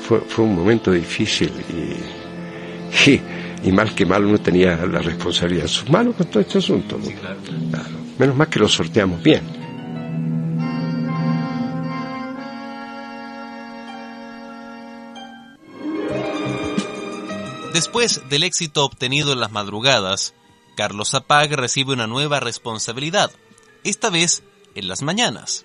[0.00, 3.22] fue, fue un momento difícil y, y,
[3.64, 6.98] y mal que mal uno tenía la responsabilidad en sus manos con todo este asunto.
[6.98, 7.10] ¿no?
[7.70, 7.98] Claro.
[8.18, 9.62] Menos mal que lo sorteamos bien.
[17.72, 20.34] Después del éxito obtenido en las madrugadas,
[20.76, 23.30] Carlos Zapag recibe una nueva responsabilidad,
[23.82, 24.42] esta vez
[24.74, 25.64] en las mañanas.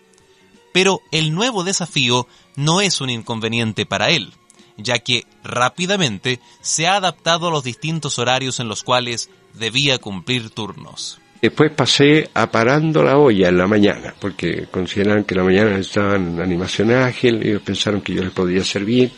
[0.73, 4.34] Pero el nuevo desafío no es un inconveniente para él,
[4.77, 10.49] ya que rápidamente se ha adaptado a los distintos horarios en los cuales debía cumplir
[10.49, 11.19] turnos.
[11.41, 15.77] Después pasé a parando la olla en la mañana, porque consideraban que en la mañana
[15.77, 19.11] estaban en animación ágil, ellos pensaron que yo les podía servir,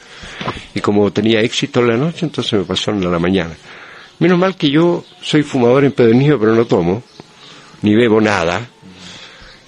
[0.75, 3.55] y como tenía éxito en la noche, entonces me pasaron a la mañana.
[4.19, 7.03] Menos mal que yo soy fumador empedernido, pero no tomo,
[7.83, 8.69] ni bebo nada,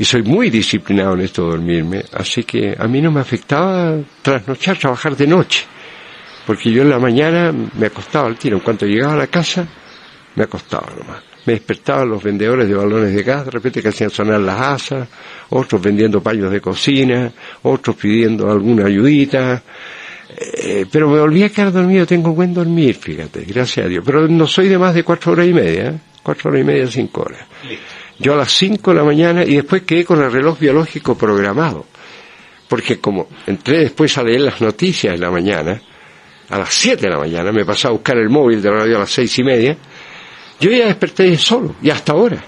[0.01, 3.99] y soy muy disciplinado en esto de dormirme, así que a mí no me afectaba
[4.23, 5.63] trasnochar, trabajar de noche,
[6.47, 9.67] porque yo en la mañana me acostaba al tiro, en cuanto llegaba a la casa,
[10.33, 11.21] me acostaba nomás.
[11.45, 15.07] Me despertaban los vendedores de balones de gas, de repente que hacían sonar las asas,
[15.49, 19.61] otros vendiendo paños de cocina, otros pidiendo alguna ayudita,
[20.35, 24.03] eh, pero me volví a quedar dormido, tengo buen dormir, fíjate, gracias a Dios.
[24.03, 25.99] Pero no soy de más de cuatro horas y media, ¿eh?
[26.23, 27.45] cuatro horas y media, cinco horas.
[28.21, 31.87] Yo a las cinco de la mañana y después quedé con el reloj biológico programado.
[32.67, 35.81] Porque como entré después a leer las noticias en la mañana,
[36.49, 38.97] a las siete de la mañana, me pasé a buscar el móvil de la radio
[38.97, 39.75] a las seis y media,
[40.59, 42.43] yo ya desperté solo, y hasta ahora,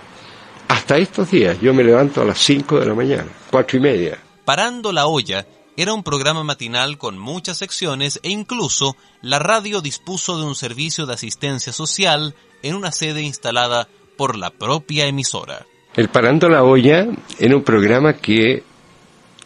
[0.68, 4.20] hasta estos días, yo me levanto a las cinco de la mañana, cuatro y media.
[4.46, 10.38] Parando la olla era un programa matinal con muchas secciones e incluso la radio dispuso
[10.38, 15.66] de un servicio de asistencia social en una sede instalada por la propia emisora.
[15.96, 17.08] El Parando la Olla
[17.40, 18.64] era un programa que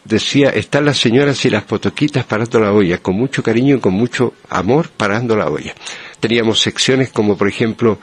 [0.08, 3.92] decía, están las señoras y las potoquitas parando la olla, con mucho cariño y con
[3.92, 5.74] mucho amor parando la olla.
[6.18, 7.98] Teníamos secciones como, por ejemplo,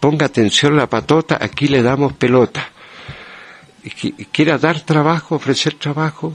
[0.00, 2.70] ponga atención la patota, aquí le damos pelota.
[4.32, 6.32] Quiera dar trabajo, ofrecer trabajo,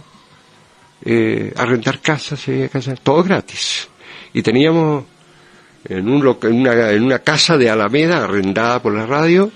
[1.03, 3.87] eh, arrendar casas, casas, todo gratis.
[4.33, 5.05] Y teníamos
[5.85, 9.51] en, un en una casa de Alameda, arrendada por la radio,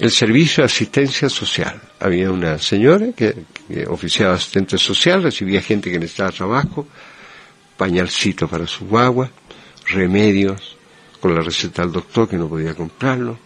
[0.00, 1.78] el servicio de asistencia social.
[2.00, 3.44] Había una señora que,
[3.86, 6.86] oficiaba asistente social, recibía gente que necesitaba trabajo,
[7.76, 9.30] pañalcito para su guagua,
[9.86, 10.76] remedios,
[11.20, 13.38] con la receta del doctor que no podía comprarlo,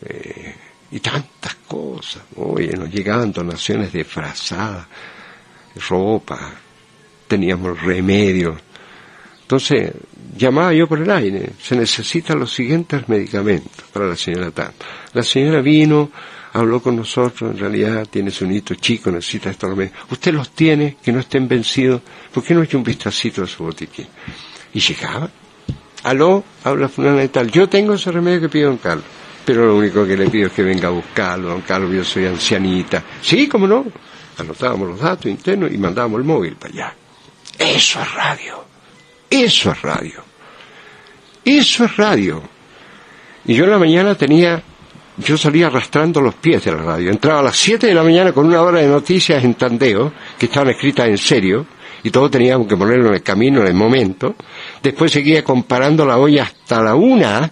[0.00, 0.54] eh,
[0.90, 2.22] y tantas cosas.
[2.36, 4.88] Oye, nos llegaban donaciones de frazada,
[5.86, 6.54] ropa,
[7.28, 8.58] teníamos remedios.
[9.42, 9.92] Entonces,
[10.34, 14.72] llamaba yo por el aire, se necesitan los siguientes medicamentos para la señora Tan.
[15.14, 16.10] La señora vino,
[16.52, 19.96] habló con nosotros, en realidad tiene su niño chico, necesita remedios.
[20.10, 23.64] Usted los tiene, que no estén vencidos, ¿por qué no echa un vistacito a su
[23.64, 24.06] botiquín?
[24.72, 25.30] Y llegaba,
[26.04, 29.04] aló, habla fulana de tal, yo tengo ese remedio que pido don Carlos,
[29.44, 32.26] pero lo único que le pido es que venga a buscarlo, don Carlos, yo soy
[32.26, 33.02] ancianita.
[33.20, 33.84] Sí, cómo no,
[34.38, 36.94] anotábamos los datos internos y mandábamos el móvil para allá.
[37.58, 38.64] Eso es radio,
[39.30, 40.24] eso es radio,
[41.44, 42.42] eso es radio.
[43.44, 44.62] Y yo en la mañana tenía,
[45.16, 48.32] yo salía arrastrando los pies de la radio, entraba a las 7 de la mañana
[48.32, 51.66] con una hora de noticias en tandeo, que estaban escritas en serio,
[52.02, 54.34] y todo teníamos que ponerlo en el camino en el momento.
[54.82, 57.50] Después seguía comparando la olla hasta la una,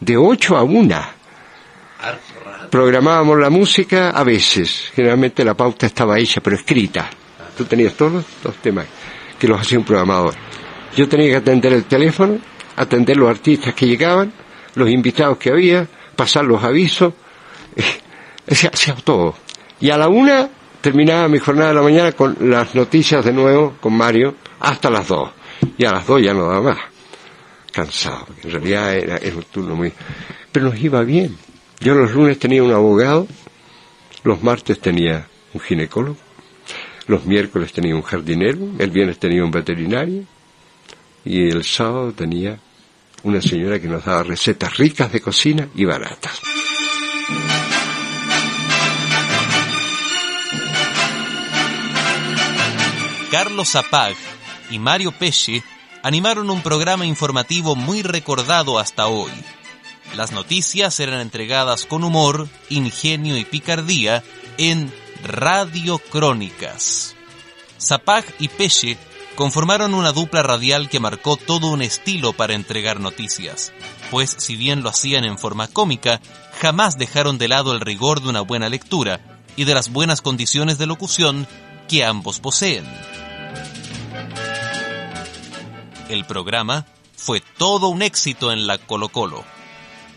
[0.00, 1.14] de ocho a una.
[2.70, 7.08] Programábamos la música a veces, generalmente la pauta estaba hecha, pero escrita.
[7.56, 8.86] Tú tenías todos los temas
[9.38, 10.34] que los hacía un programador.
[10.94, 12.38] Yo tenía que atender el teléfono,
[12.76, 14.32] atender los artistas que llegaban,
[14.74, 15.88] los invitados que había,
[16.18, 17.14] pasar los avisos,
[18.50, 19.36] hacía, hacía todo.
[19.78, 20.48] Y a la una
[20.80, 25.06] terminaba mi jornada de la mañana con las noticias de nuevo con Mario hasta las
[25.06, 25.30] dos.
[25.76, 26.78] Y a las dos ya no daba más.
[27.70, 29.92] Cansado, en realidad era un turno muy...
[30.50, 31.36] Pero nos iba bien.
[31.78, 33.28] Yo los lunes tenía un abogado,
[34.24, 36.18] los martes tenía un ginecólogo,
[37.06, 40.24] los miércoles tenía un jardinero, el viernes tenía un veterinario
[41.24, 42.58] y el sábado tenía
[43.22, 46.40] una señora que nos daba recetas ricas de cocina y baratas.
[53.30, 54.16] Carlos Zapag
[54.70, 55.62] y Mario Pesce
[56.02, 59.30] animaron un programa informativo muy recordado hasta hoy.
[60.16, 64.24] Las noticias eran entregadas con humor, ingenio y picardía
[64.56, 64.92] en
[65.22, 67.14] Radio Crónicas.
[67.78, 68.96] Zapag y Pesce
[69.38, 73.72] conformaron una dupla radial que marcó todo un estilo para entregar noticias,
[74.10, 76.20] pues si bien lo hacían en forma cómica,
[76.60, 79.20] jamás dejaron de lado el rigor de una buena lectura
[79.54, 81.46] y de las buenas condiciones de locución
[81.86, 82.84] que ambos poseen.
[86.08, 86.84] El programa
[87.14, 89.44] fue todo un éxito en la Colo Colo,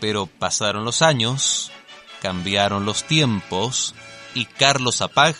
[0.00, 1.70] pero pasaron los años,
[2.20, 3.94] cambiaron los tiempos
[4.34, 5.36] y Carlos Zapag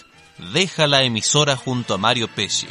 [0.52, 2.68] deja la emisora junto a Mario Pesce.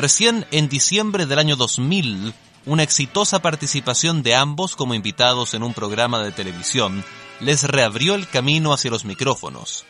[0.00, 2.32] Recién en diciembre del año 2000,
[2.64, 7.04] una exitosa participación de ambos como invitados en un programa de televisión
[7.38, 9.84] les reabrió el camino hacia los micrófonos.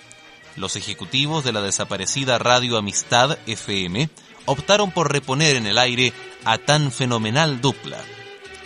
[0.57, 4.11] Los ejecutivos de la desaparecida Radio Amistad FM
[4.47, 6.13] optaron por reponer en el aire
[6.45, 7.99] a tan fenomenal dupla,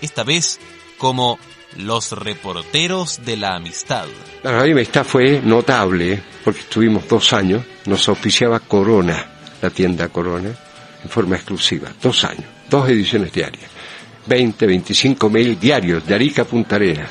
[0.00, 0.58] esta vez
[0.96, 1.38] como
[1.76, 4.06] los reporteros de la amistad.
[4.42, 9.26] La Radio Amistad fue notable porque estuvimos dos años, nos auspiciaba Corona,
[9.60, 10.56] la tienda Corona,
[11.04, 13.70] en forma exclusiva, dos años, dos ediciones diarias,
[14.26, 17.10] 20, 25 mail diarios de Arica a Punta Arenas,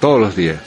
[0.00, 0.58] todos los días.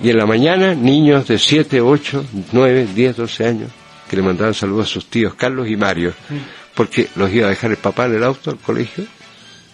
[0.00, 3.70] Y en la mañana, niños de 7, 8, 9, 10, 12 años,
[4.08, 6.14] que le mandaban saludos a sus tíos Carlos y Mario,
[6.74, 9.04] porque los iba a dejar el papá en el auto al colegio,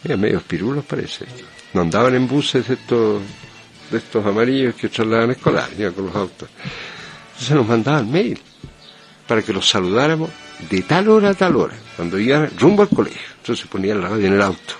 [0.04, 1.26] eran medio pirulos parece.
[1.74, 3.22] No andaban en buses de estos,
[3.90, 6.48] de estos amarillos que trasladan escolares, iban con los autos.
[7.32, 8.40] Entonces nos mandaban mail
[9.26, 10.30] para que los saludáramos
[10.70, 13.28] de tal hora a tal hora, cuando iban rumbo al colegio.
[13.40, 14.74] Entonces ponían la radio en el auto.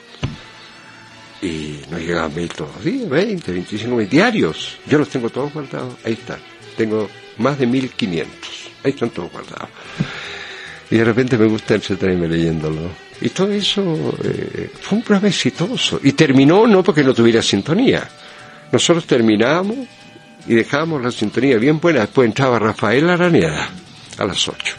[1.41, 4.79] Y nos llegaban mail todos los días, 20, 25 mail diarios.
[4.87, 6.39] Yo los tengo todos guardados, ahí están.
[6.77, 8.31] Tengo más de 1500,
[8.85, 9.69] ahí están todos guardados.
[10.91, 12.91] Y de repente me gusta entretenerme leyéndolo.
[13.21, 16.01] Y todo eso eh, fue un programa exitoso.
[16.03, 18.09] Y terminó no porque no tuviera sintonía.
[18.73, 19.79] Nosotros terminábamos
[20.47, 22.01] y dejábamos la sintonía bien buena.
[22.01, 23.69] Después entraba Rafael Araneda
[24.17, 24.77] a las 8.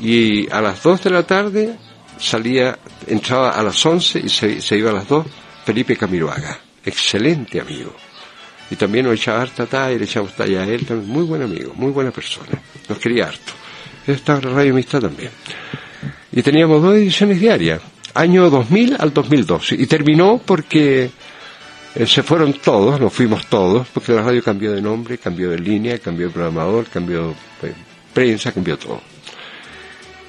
[0.00, 1.76] Y a las 2 de la tarde
[2.18, 5.26] salía, entraba a las 11 y se, iba a las 2
[5.64, 6.58] Felipe Camiroaga.
[6.84, 7.94] Excelente amigo.
[8.70, 11.72] Y también nos echaba harta talla, le echamos talla a él, también muy buen amigo,
[11.74, 12.60] muy buena persona.
[12.88, 13.52] Nos quería harto.
[14.06, 15.30] Estaba en Radio Amistad también.
[16.32, 17.80] Y teníamos dos ediciones diarias,
[18.14, 19.76] año 2000 al 2012.
[19.76, 21.10] Y terminó porque
[21.94, 25.58] eh, se fueron todos, nos fuimos todos, porque la radio cambió de nombre, cambió de
[25.58, 27.72] línea, cambió de programador, cambió de
[28.12, 29.00] prensa, cambió todo.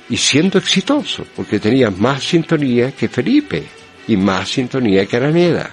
[0.09, 3.63] Y siendo exitoso, porque tenía más sintonía que Felipe
[4.07, 5.71] y más sintonía que Araneda.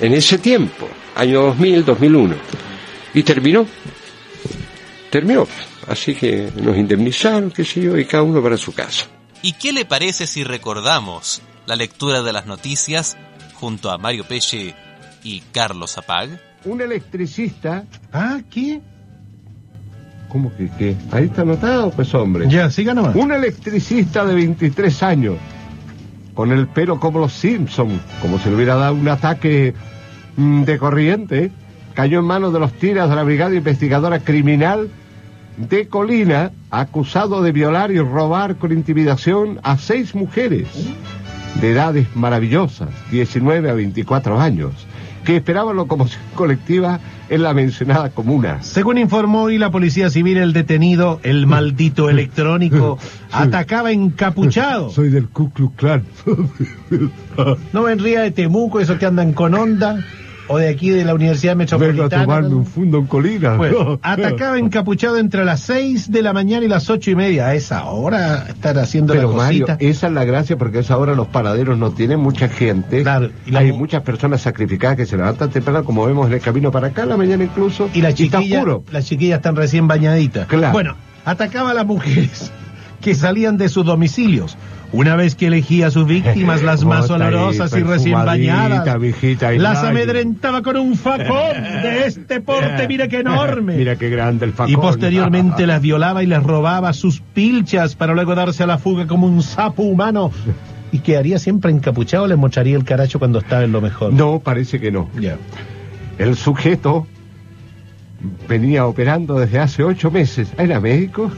[0.00, 2.36] En ese tiempo, año 2000, 2001.
[3.14, 3.66] Y terminó.
[5.10, 5.46] Terminó.
[5.88, 9.06] Así que nos indemnizaron, qué sé yo, y cada uno para su casa.
[9.42, 13.16] ¿Y qué le parece si recordamos la lectura de las noticias
[13.54, 14.74] junto a Mario Peche
[15.24, 16.40] y Carlos Apag?
[16.64, 17.84] Un electricista.
[18.12, 18.80] ¿Ah, qué?
[20.32, 20.96] ¿Cómo que qué?
[21.10, 22.48] Ahí está anotado, pues hombre.
[22.48, 23.14] Ya, siga nomás.
[23.14, 25.34] Un electricista de 23 años,
[26.32, 29.74] con el pelo como los Simpson, como si le hubiera dado un ataque
[30.38, 31.50] mm, de corriente,
[31.92, 34.88] cayó en manos de los tiras de la Brigada Investigadora Criminal
[35.58, 40.68] de Colina, acusado de violar y robar con intimidación a seis mujeres
[41.60, 44.72] de edades maravillosas, 19 a 24 años,
[45.24, 48.62] que esperaban locomoción colectiva en la mencionada comuna.
[48.62, 52.98] Según informó hoy la Policía Civil, el detenido, el maldito electrónico,
[53.32, 54.90] atacaba encapuchado.
[54.94, 56.04] Soy del Ku Klux Klan.
[57.72, 60.04] No vendría de Temuco, esos que andan con onda,
[60.48, 62.22] o de aquí de la Universidad Vengo a Metropolitana.
[62.24, 63.56] tomarme un fundo en Colina.
[63.56, 67.46] Bueno, atacaba encapuchado entre las 6 de la mañana y las ocho y media.
[67.46, 69.84] A esa hora estar haciendo Pero la Mario, cosita.
[69.84, 73.00] esa es la gracia porque a esa hora los paraderos no tienen mucha gente.
[73.46, 76.40] y la Hay mu- muchas personas sacrificadas que se levantan temprano, como vemos en el
[76.40, 77.88] camino para acá, la mañana incluso.
[77.94, 80.46] Y las chiquillas, las chiquillas están recién bañaditas.
[80.48, 80.72] Claro.
[80.72, 82.50] Bueno, atacaba a las mujeres
[83.00, 84.56] que salían de sus domicilios.
[84.92, 88.86] Una vez que elegía a sus víctimas, las más olorosas y recién bañadas,
[89.54, 93.76] y las amedrentaba con un facón de este porte, mira qué enorme.
[93.82, 94.72] Mira qué grande el facón.
[94.72, 99.06] Y posteriormente las violaba y les robaba sus pilchas para luego darse a la fuga
[99.06, 100.30] como un sapo humano.
[100.92, 104.12] Y quedaría siempre encapuchado, les mostraría el caracho cuando estaba en lo mejor.
[104.12, 105.08] No, parece que no.
[106.18, 107.06] El sujeto
[108.46, 110.52] venía operando desde hace ocho meses.
[110.58, 111.30] ¿Era médico?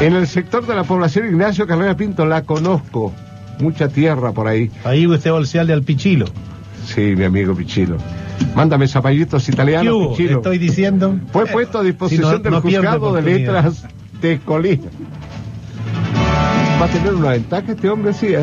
[0.00, 3.12] En el sector de la población Ignacio Carrera Pinto la conozco.
[3.60, 4.70] Mucha tierra por ahí.
[4.84, 6.26] Ahí usted bolseal de Alpichilo.
[6.84, 7.96] Sí, mi amigo Pichilo.
[8.54, 10.08] Mándame zapallitos ¿Qué italianos?
[10.08, 10.36] Pichilo.
[10.38, 11.18] Estoy diciendo.
[11.32, 13.84] Fue puesto a disposición Si no- del no juzgado de letras
[14.20, 14.84] de Colina.
[16.80, 18.42] Va a tener una ventaja este hombre, sí, ¿eh?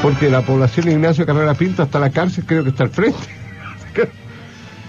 [0.00, 3.18] Porque la población Ignacio Carrera Pinto hasta la cárcel creo que está al frente.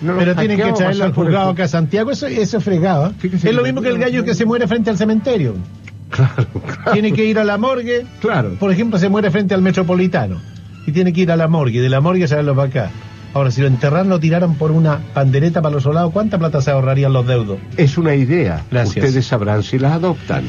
[0.02, 3.08] No Pero tienen que traerlo al juzgado ju- acá a Santiago, eso, eso es fregado.
[3.08, 3.30] ¿eh?
[3.34, 5.56] Es lo mismo que el gallo que se muere frente al cementerio.
[6.10, 6.48] Claro,
[6.94, 8.06] Tiene que ir a la morgue.
[8.22, 8.54] Claro.
[8.58, 10.40] Por ejemplo, se muere frente al metropolitano.
[10.86, 11.80] Y tiene que ir a la morgue.
[11.80, 12.92] Y de la morgue traerlo para acá.
[13.34, 16.72] Ahora, si lo enterran, lo tiraran por una pandereta para los soldados, ¿cuánta plata se
[16.72, 17.60] ahorrarían los deudos?
[17.76, 18.64] Es una idea.
[18.72, 19.06] Gracias.
[19.06, 20.46] Ustedes sabrán si la adoptan.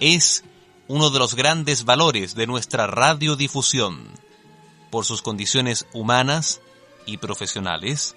[0.00, 0.44] Es
[0.86, 3.96] uno de los grandes valores de nuestra radiodifusión.
[4.90, 6.60] Por sus condiciones humanas
[7.06, 8.16] y profesionales,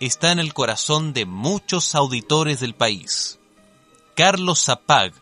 [0.00, 3.38] está en el corazón de muchos auditores del país.
[4.14, 5.12] Carlos Zapag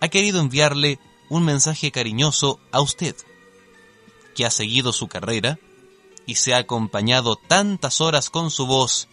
[0.00, 0.98] ha querido enviarle
[1.28, 3.14] un mensaje cariñoso a usted,
[4.34, 5.58] que ha seguido su carrera
[6.26, 9.08] y se ha acompañado tantas horas con su voz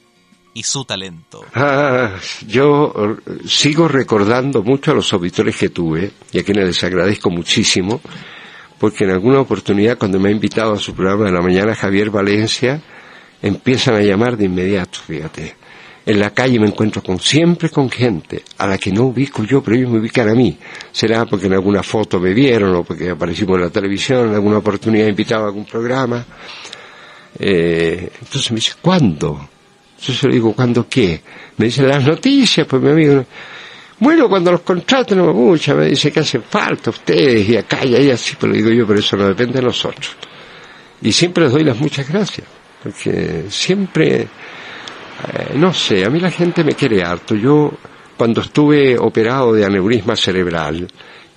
[0.53, 1.45] y su talento.
[1.53, 6.83] Ah, yo eh, sigo recordando mucho a los auditores que tuve y a quienes les
[6.83, 8.01] agradezco muchísimo,
[8.81, 12.09] porque en alguna oportunidad cuando me ha invitado a su programa de la mañana Javier
[12.09, 12.81] Valencia,
[13.39, 15.55] empiezan a llamar de inmediato, fíjate.
[16.03, 19.61] En la calle me encuentro con siempre con gente a la que no ubico yo,
[19.61, 20.57] pero ellos me ubican a mí.
[20.91, 24.57] Será porque en alguna foto me vieron o porque aparecimos en la televisión, en alguna
[24.57, 26.25] oportunidad invitado a algún programa.
[27.37, 29.47] Eh, entonces me dice, ¿cuándo?
[29.99, 31.21] Entonces le digo, ¿cuándo qué?
[31.57, 33.25] Me dicen las noticias, pues mi amigo.
[34.01, 38.09] Bueno, cuando los contraten, mucha, me dice que hacen falta ustedes y acá y ahí
[38.09, 40.17] así, pero digo yo, pero eso no depende de nosotros.
[41.03, 42.47] Y siempre les doy las muchas gracias,
[42.81, 44.27] porque siempre, eh,
[45.53, 47.35] no sé, a mí la gente me quiere harto.
[47.35, 47.71] Yo,
[48.17, 50.87] cuando estuve operado de aneurisma cerebral,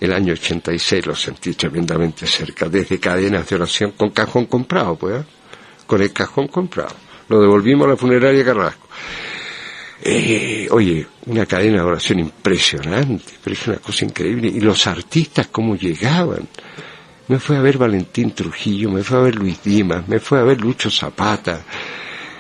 [0.01, 5.21] el año 86 lo sentí tremendamente cerca, desde cadenas de oración con cajón comprado, pues,
[5.21, 5.25] ¿eh?
[5.87, 6.95] con el cajón comprado.
[7.29, 8.89] Lo devolvimos a la funeraria Carrasco.
[10.03, 14.49] Eh, oye, una cadena de oración impresionante, pero es una cosa increíble.
[14.49, 16.49] Y los artistas, cómo llegaban.
[17.29, 20.43] Me fue a ver Valentín Trujillo, me fue a ver Luis Dimas, me fue a
[20.43, 21.65] ver Lucho Zapata,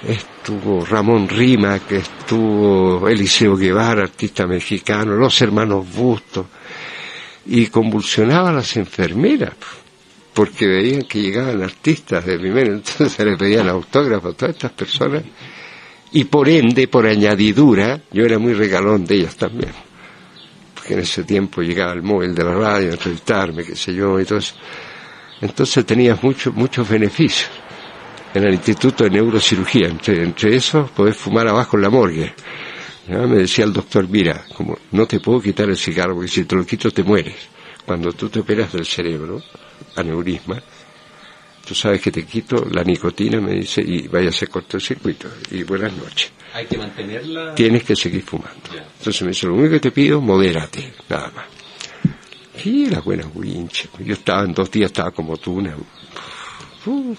[0.06, 6.47] estuvo Ramón Rima, que estuvo Eliseo Guevara, artista mexicano, los hermanos Bustos,
[7.47, 9.55] y convulsionaban las enfermeras,
[10.35, 14.72] porque veían que llegaban artistas de primero, entonces se les pedían autógrafos a todas estas
[14.72, 15.22] personas,
[16.15, 19.73] y por ende, por añadidura, yo era muy regalón de ellas también
[20.85, 24.20] porque en ese tiempo llegaba el móvil de la radio a entrevistarme, qué sé yo,
[24.20, 24.41] y todo.
[25.41, 27.49] Entonces tenías mucho, muchos beneficios
[28.35, 29.89] en el Instituto de Neurocirugía.
[29.89, 32.35] Entre, entre esos, podés fumar abajo en la morgue.
[33.09, 33.19] ¿Ya?
[33.20, 36.55] Me decía el doctor, mira, como no te puedo quitar el cigarro, porque si te
[36.55, 37.36] lo quito te mueres.
[37.86, 39.41] Cuando tú te operas del cerebro,
[39.97, 40.62] aneurisma,
[41.66, 45.28] Tú sabes que te quito la nicotina, me dice, y vaya a hacer cortocircuito.
[45.51, 46.31] Y buenas noches.
[46.53, 47.55] Hay que mantenerla.
[47.55, 48.53] Tienes que seguir fumando.
[48.99, 51.47] Entonces me dice, lo único que te pido, modérate, nada más.
[52.65, 53.89] Y las buenas winches.
[53.99, 55.74] Yo estaba en dos días, estaba como tú, una...
[56.86, 57.19] Uf.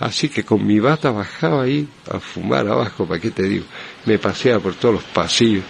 [0.00, 3.64] Así que con mi bata bajaba ahí a fumar abajo, ¿para qué te digo?
[4.06, 5.62] Me paseaba por todos los pasillos,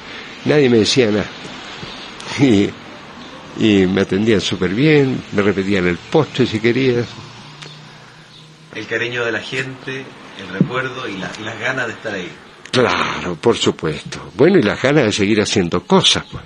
[0.44, 1.26] nadie me decía nada.
[2.40, 2.68] Y,
[3.58, 7.06] y me atendían súper bien, me repetían el postre si querías.
[8.74, 10.04] El cariño de la gente,
[10.40, 12.28] el recuerdo y, la- y las ganas de estar ahí.
[12.72, 14.30] Claro, por supuesto.
[14.34, 16.24] Bueno, y las ganas de seguir haciendo cosas.
[16.30, 16.42] Pues.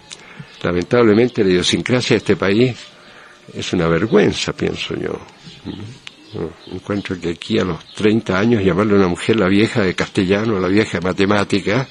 [0.62, 2.76] Lamentablemente la idiosincrasia de este país
[3.54, 5.18] es una vergüenza, pienso yo.
[6.34, 9.94] No, Encuentro que aquí a los 30 años llamarle a una mujer la vieja de
[9.94, 11.88] castellano, la vieja de matemática,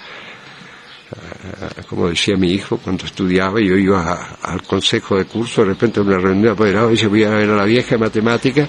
[1.16, 5.70] ah, como decía mi hijo cuando estudiaba, y yo iba al consejo de curso, de
[5.70, 8.68] repente en una reunión de apoderados, dice voy a ver a la vieja de matemática,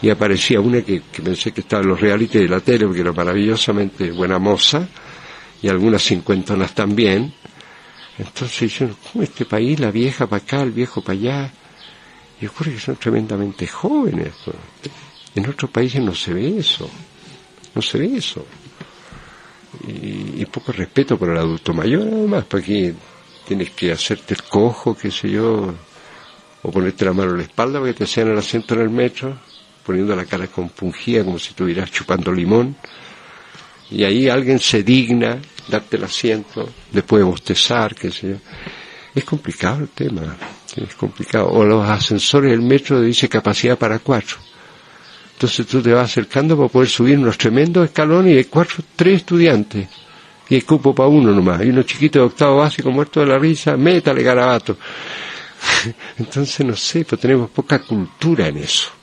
[0.00, 3.12] y aparecía una que, pensé que estaba en los reality de la tele, porque era
[3.12, 4.86] maravillosamente buena moza,
[5.60, 7.32] y algunas cincuentonas también.
[8.18, 11.52] Entonces yo, ¿cómo este país, la vieja para acá, el viejo para allá?
[12.40, 14.34] Y ocurre que son tremendamente jóvenes.
[15.34, 16.88] En otros países no se ve eso,
[17.74, 18.46] no se ve eso.
[19.86, 22.94] Y, y poco respeto por el adulto mayor, además, para que
[23.46, 25.74] tienes que hacerte el cojo, qué sé yo,
[26.62, 28.90] o ponerte la mano en la espalda para que te sean el asiento en el
[28.90, 29.38] metro,
[29.88, 32.76] poniendo la cara compungida como si estuvieras chupando limón.
[33.90, 38.36] Y ahí alguien se digna darte el asiento, después de bostezar, qué sé yo.
[39.14, 40.36] Es complicado el tema,
[40.76, 41.48] es complicado.
[41.48, 44.36] O los ascensores del metro dice capacidad para cuatro.
[45.32, 49.20] Entonces tú te vas acercando para poder subir unos tremendos escalones y hay cuatro, tres
[49.20, 49.88] estudiantes.
[50.50, 51.64] Y hay cupo para uno nomás.
[51.64, 54.76] Y uno chiquito de octavo básico muerto de la risa, métale garabato.
[56.18, 58.97] Entonces no sé, pues tenemos poca cultura en eso.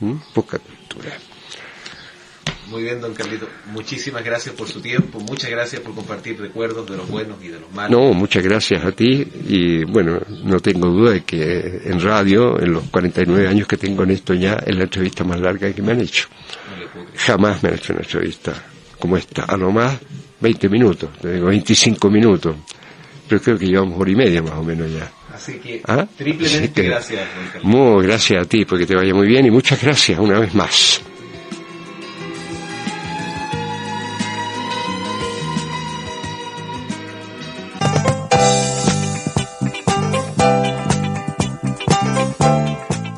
[0.00, 0.14] ¿Mm?
[0.34, 1.16] Poca cultura.
[2.70, 3.48] Muy bien, don Carlito.
[3.72, 5.20] Muchísimas gracias por su tiempo.
[5.20, 7.90] Muchas gracias por compartir recuerdos de los buenos y de los malos.
[7.90, 12.74] No, muchas gracias a ti y bueno, no tengo duda de que en radio, en
[12.74, 15.92] los 49 años que tengo en esto ya, es la entrevista más larga que me
[15.92, 16.28] han hecho.
[17.16, 18.52] Jamás me han hecho una entrevista
[18.98, 19.98] como esta, a lo más
[20.40, 22.54] 20 minutos, te digo 25 minutos,
[23.28, 25.10] pero creo que llevamos hora y media más o menos ya.
[25.38, 26.04] Así que, ¿Ah?
[26.16, 27.28] triplemente Así que- gracias.
[27.62, 31.00] Muy gracias a ti, porque te vaya muy bien y muchas gracias una vez más.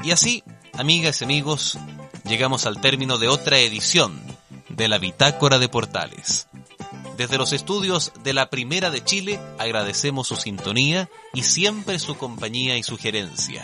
[0.02, 0.42] Y así,
[0.76, 1.78] amigas y amigos,
[2.24, 4.20] llegamos al término de otra edición
[4.68, 6.48] de la Bitácora de Portales.
[7.20, 12.78] Desde los estudios de la Primera de Chile agradecemos su sintonía y siempre su compañía
[12.78, 13.62] y sugerencia.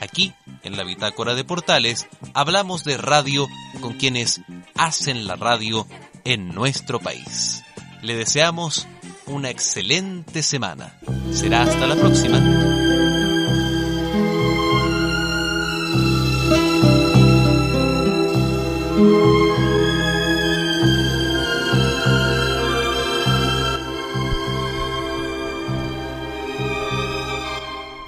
[0.00, 0.34] Aquí,
[0.64, 3.46] en la Bitácora de Portales, hablamos de radio
[3.80, 4.40] con quienes
[4.74, 5.86] hacen la radio
[6.24, 7.62] en nuestro país.
[8.02, 8.88] Le deseamos
[9.26, 10.98] una excelente semana.
[11.30, 12.40] Será hasta la próxima.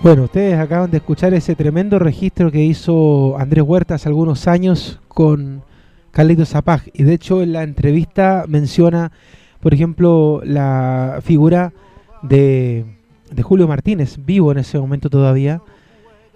[0.00, 5.00] Bueno, ustedes acaban de escuchar ese tremendo registro que hizo Andrés Huerta hace algunos años
[5.08, 5.64] con
[6.12, 6.82] Carlito Zapag.
[6.94, 9.10] Y de hecho en la entrevista menciona,
[9.60, 11.72] por ejemplo, la figura
[12.22, 12.84] de,
[13.32, 15.62] de Julio Martínez, vivo en ese momento todavía.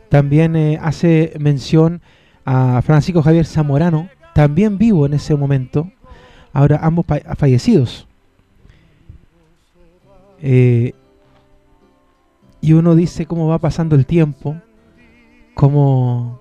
[0.09, 2.03] También eh, hace mención
[2.45, 5.89] a Francisco Javier Zamorano, también vivo en ese momento.
[6.53, 7.07] Ahora ambos
[7.37, 8.09] fallecidos.
[10.43, 10.95] Eh,
[12.63, 14.57] y uno dice cómo va pasando el tiempo,
[15.55, 16.41] cómo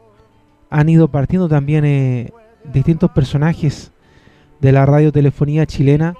[0.69, 2.31] han ido partiendo también eh,
[2.71, 3.91] distintos personajes
[4.61, 6.15] de la radiotelefonía chilena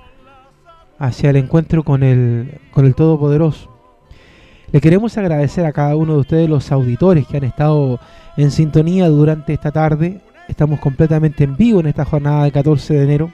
[0.98, 3.70] hacia el encuentro con el, con el Todopoderoso.
[4.72, 8.00] Le queremos agradecer a cada uno de ustedes, los auditores que han estado
[8.38, 10.20] en sintonía durante esta tarde.
[10.48, 13.32] Estamos completamente en vivo en esta jornada de 14 de enero.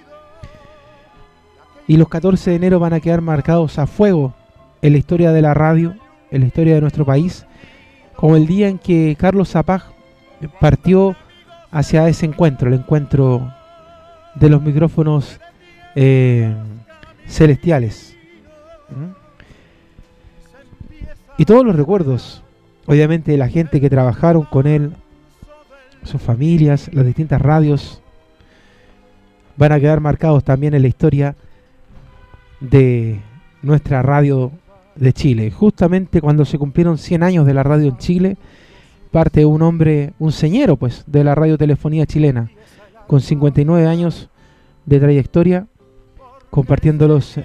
[1.88, 4.34] Y los 14 de enero van a quedar marcados a fuego
[4.82, 5.96] en la historia de la radio,
[6.32, 7.46] en la historia de nuestro país,
[8.16, 9.84] como el día en que Carlos Zapag
[10.60, 11.16] partió
[11.72, 13.54] hacia ese encuentro, el encuentro
[14.36, 15.40] de los micrófonos
[15.96, 16.54] eh,
[17.28, 18.16] celestiales.
[21.38, 22.44] Y todos los recuerdos,
[22.86, 24.94] obviamente, de la gente que trabajaron con él,
[26.04, 28.02] sus familias, las distintas radios,
[29.56, 31.36] van a quedar marcados también en la historia
[32.60, 33.20] de
[33.62, 34.52] nuestra radio
[35.00, 35.52] de Chile.
[35.52, 38.38] Justamente cuando se cumplieron 100 años de la radio en Chile,
[39.12, 42.52] parte un hombre, un señero pues, de la radiotelefonía chilena,
[43.08, 44.30] con 59 años
[44.86, 45.68] de trayectoria,
[46.50, 47.40] compartiendo los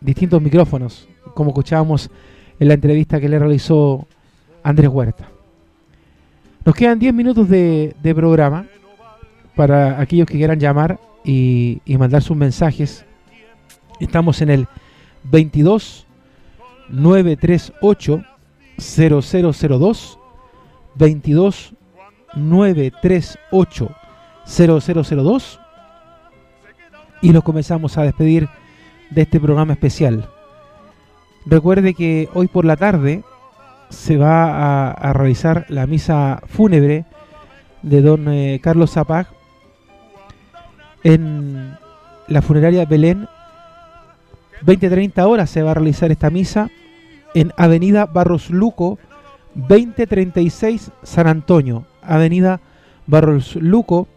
[0.00, 2.10] distintos micrófonos, como escuchábamos
[2.58, 4.06] en la entrevista que le realizó
[4.62, 5.28] Andrés Huerta.
[6.64, 8.66] Nos quedan 10 minutos de, de programa
[9.54, 13.04] para aquellos que quieran llamar y, y mandar sus mensajes.
[14.00, 14.66] Estamos en el
[15.24, 16.06] 22
[16.88, 18.24] 938
[18.78, 20.18] 0002
[20.96, 21.74] 22
[22.34, 23.88] 938
[24.46, 25.60] 0002
[27.22, 28.48] y nos comenzamos a despedir
[29.10, 30.28] de este programa especial.
[31.46, 33.22] Recuerde que hoy por la tarde
[33.88, 37.04] se va a, a realizar la misa fúnebre
[37.82, 39.28] de don eh, Carlos Zapag
[41.04, 41.76] en
[42.28, 43.28] la funeraria Belén.
[44.64, 46.70] 20-30 horas se va a realizar esta misa
[47.34, 48.98] en Avenida Barros Luco,
[49.54, 51.86] 2036 San Antonio.
[52.02, 52.60] Avenida
[53.06, 54.08] Barros Luco,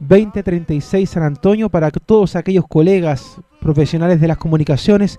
[0.00, 5.18] 2036 San Antonio, para todos aquellos colegas profesionales de las comunicaciones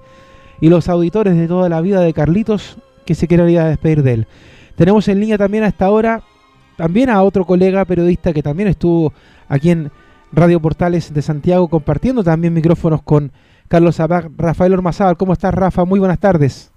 [0.61, 4.03] y los auditores de toda la vida de Carlitos que se quieran ir a despedir
[4.03, 4.27] de él.
[4.75, 6.23] Tenemos en línea también a esta hora
[6.77, 9.11] también a otro colega periodista que también estuvo
[9.49, 9.91] aquí en
[10.31, 13.31] Radio Portales de Santiago compartiendo también micrófonos con
[13.67, 15.17] Carlos Abad, Rafael Ormazábal.
[15.17, 15.83] ¿Cómo estás, Rafa?
[15.83, 16.73] Muy buenas tardes.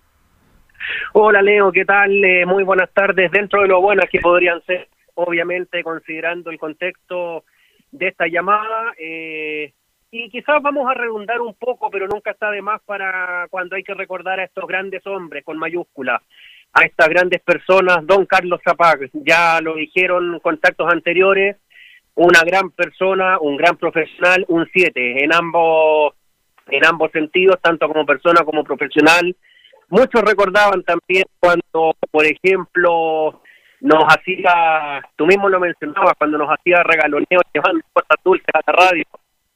[1.12, 2.24] Hola, Leo, ¿qué tal?
[2.24, 3.30] Eh, muy buenas tardes.
[3.30, 7.44] Dentro de lo buenas que podrían ser, obviamente, considerando el contexto
[7.92, 9.72] de esta llamada, eh,
[10.10, 13.84] y quizás vamos a redundar un poco, pero nunca está de más para cuando hay
[13.84, 16.20] que recordar a estos grandes hombres con mayúsculas,
[16.72, 21.56] a estas grandes personas, don Carlos Zapag, ya lo dijeron contactos anteriores,
[22.16, 26.14] una gran persona, un gran profesional, un 7 en ambos
[26.70, 29.36] en ambos sentidos, tanto como persona como profesional.
[29.88, 33.42] Muchos recordaban también cuando, por ejemplo,
[33.80, 38.86] nos hacía, tú mismo lo mencionabas, cuando nos hacía regaloneo llevando cosas dulces a la
[38.86, 39.04] radio,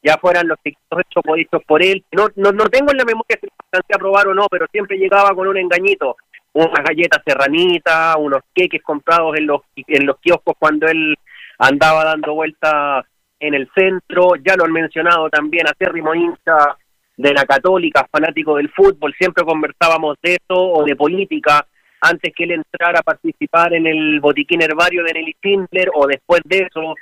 [0.02, 1.00] ya fueran los chiquitos
[1.36, 2.04] hechos por él.
[2.12, 4.98] No, no, no tengo en la memoria si alcancé a probar o no, pero siempre
[4.98, 6.16] llegaba con un engañito,
[6.52, 11.14] unas galletas serranitas, unos queques comprados en los, en los kioscos cuando él
[11.58, 13.04] andaba dando vueltas
[13.40, 16.76] en el centro, ya lo han mencionado también, acérrimo hincha
[17.16, 21.66] de la católica, fanático del fútbol, siempre conversábamos de eso o de política
[22.00, 26.42] antes que él entrara a participar en el botiquín herbario de Nelly Tindler o después
[26.44, 26.94] de eso,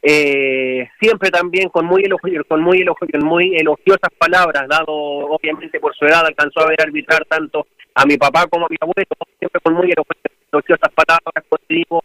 [0.00, 5.94] eh, siempre también con muy, elogio, con muy, elogio, muy elogiosas palabras, dado obviamente por
[5.94, 9.08] su edad, alcanzó a ver arbitrar tanto a mi papá como a mi abuelo,
[9.38, 12.00] siempre con muy elogiosas palabras, digo,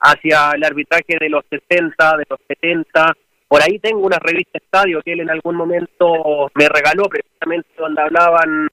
[0.00, 3.16] hacia el arbitraje de los 60, de los 70.
[3.48, 8.02] Por ahí tengo una revista Estadio que él en algún momento me regaló, precisamente donde
[8.02, 8.68] hablaban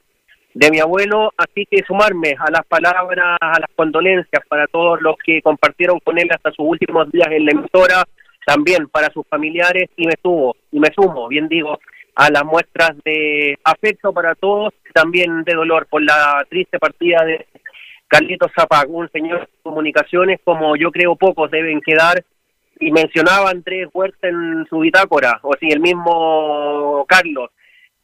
[0.53, 5.15] de mi abuelo, así que sumarme a las palabras, a las condolencias para todos los
[5.23, 8.03] que compartieron con él hasta sus últimos días en la emisora,
[8.45, 11.79] también para sus familiares y me subo, y me sumo, bien digo,
[12.15, 17.47] a las muestras de afecto para todos, también de dolor por la triste partida de
[18.07, 22.23] Carlitos Zapag, un señor de comunicaciones como yo creo pocos deben quedar,
[22.85, 27.49] y mencionaba Andrés Huerta en su bitácora, o si el mismo Carlos,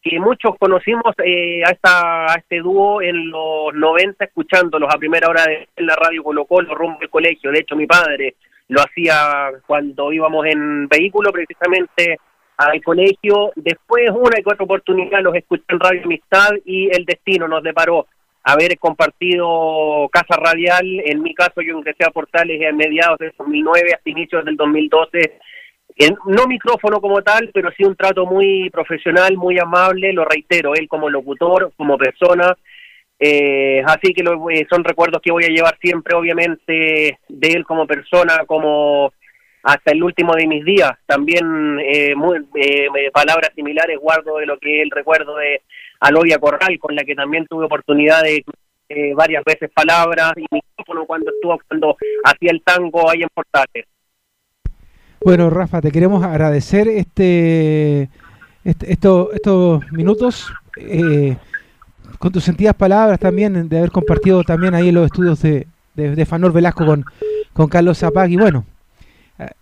[0.01, 5.43] que muchos conocimos eh, a, esta, este dúo en los 90 escuchándolos a primera hora
[5.45, 8.35] de la radio Colo Colo rumbo al colegio, de hecho mi padre
[8.69, 12.17] lo hacía cuando íbamos en vehículo precisamente
[12.55, 17.47] al colegio, después una y cuatro oportunidades los escuché en Radio Amistad y el destino
[17.47, 18.07] nos deparó
[18.43, 23.93] haber compartido Casa Radial, en mi caso yo ingresé a Portales a mediados del 2009
[23.93, 25.39] hasta inicios del 2012,
[25.97, 30.73] en, no micrófono como tal, pero sí un trato muy profesional, muy amable, lo reitero,
[30.73, 32.55] él como locutor, como persona,
[33.19, 37.65] eh, así que lo, eh, son recuerdos que voy a llevar siempre, obviamente, de él
[37.65, 39.11] como persona, como
[39.63, 40.91] hasta el último de mis días.
[41.05, 45.61] También eh, muy, eh, palabras similares guardo de lo que él recuerdo de
[45.99, 48.43] Alodia Corral, con la que también tuve oportunidad de
[48.89, 53.85] eh, varias veces palabras y micrófono cuando estuvo cuando hacía el tango ahí en Portales.
[55.21, 58.09] Bueno, Rafa, te queremos agradecer este,
[58.63, 61.35] este estos, estos minutos eh,
[62.17, 66.25] con tus sentidas palabras también, de haber compartido también ahí los estudios de, de, de
[66.25, 67.05] Fanor Velasco con,
[67.53, 68.65] con Carlos Zapag y bueno,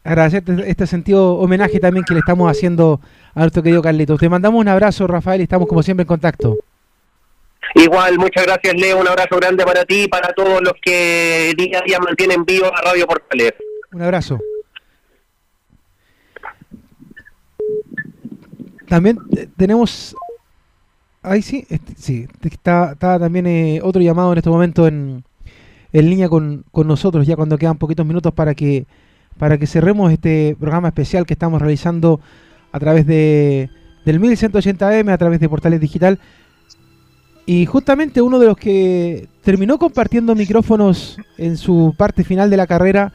[0.03, 2.99] agradecerte este sentido homenaje también que le estamos haciendo
[3.41, 4.19] nuestro querido Carlitos.
[4.19, 6.57] Te mandamos un abrazo, Rafael, y estamos como siempre en contacto.
[7.75, 8.99] Igual, muchas gracias, Leo.
[8.99, 12.67] Un abrazo grande para ti y para todos los que día a día mantienen vivo
[12.73, 13.53] a Radio Portales.
[13.91, 14.39] Un abrazo.
[18.87, 20.15] También eh, tenemos.
[21.21, 25.25] Ahí sí, este, sí, está, está también eh, otro llamado en este momento en,
[25.91, 28.85] en línea con, con nosotros, ya cuando quedan poquitos minutos para que
[29.37, 32.21] para que cerremos este programa especial que estamos realizando
[32.71, 33.69] a través de
[34.07, 36.17] del 1180M, a través de Portales Digital.
[37.45, 42.67] Y justamente uno de los que terminó compartiendo micrófonos en su parte final de la
[42.67, 43.11] carrera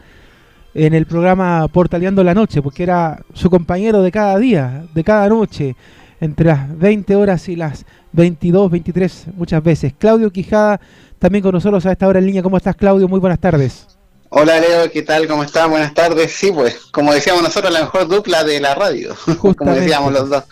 [0.74, 5.28] en el programa Portaleando la Noche, porque era su compañero de cada día, de cada
[5.28, 5.76] noche,
[6.20, 9.94] entre las 20 horas y las 22, 23 muchas veces.
[9.98, 10.80] Claudio Quijada,
[11.18, 12.42] también con nosotros a esta hora en línea.
[12.42, 13.08] ¿Cómo estás, Claudio?
[13.08, 13.98] Muy buenas tardes.
[14.34, 15.28] Hola Leo, ¿qué tal?
[15.28, 15.70] ¿Cómo están?
[15.70, 16.32] Buenas tardes.
[16.32, 19.14] Sí, pues, como decíamos nosotros, la mejor dupla de la radio,
[19.58, 20.44] como decíamos los dos.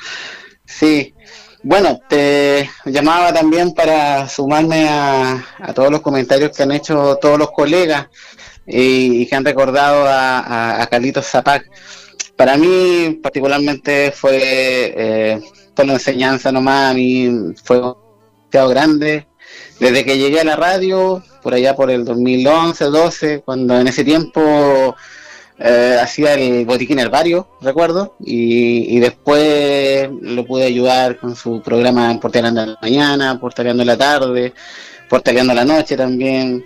[0.66, 1.14] Sí,
[1.62, 5.42] bueno, te llamaba también para sumarme a,
[5.74, 8.08] todos los comentarios que han hecho todos los colegas
[8.66, 11.64] y, que han recordado a, a, Carlitos Zapac.
[12.36, 15.40] Para mí, particularmente, fue eh,
[15.74, 17.94] por la enseñanza nomás, a mí fue un
[18.50, 19.29] grande.
[19.80, 24.04] Desde que llegué a la radio, por allá por el 2011, 12, cuando en ese
[24.04, 24.94] tiempo
[25.58, 32.62] eh, hacía el botiquín herbario, recuerdo, y, después lo pude ayudar con su programa Portaleando
[32.62, 34.54] en la mañana, Portaleando en la tarde,
[35.08, 36.64] Portaleando la noche también.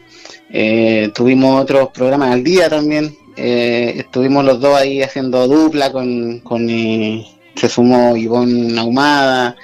[0.51, 3.17] Eh, tuvimos otros programas al día también.
[3.37, 9.57] Eh, estuvimos los dos ahí haciendo dupla con, con se sumó Ivonne Ahumada,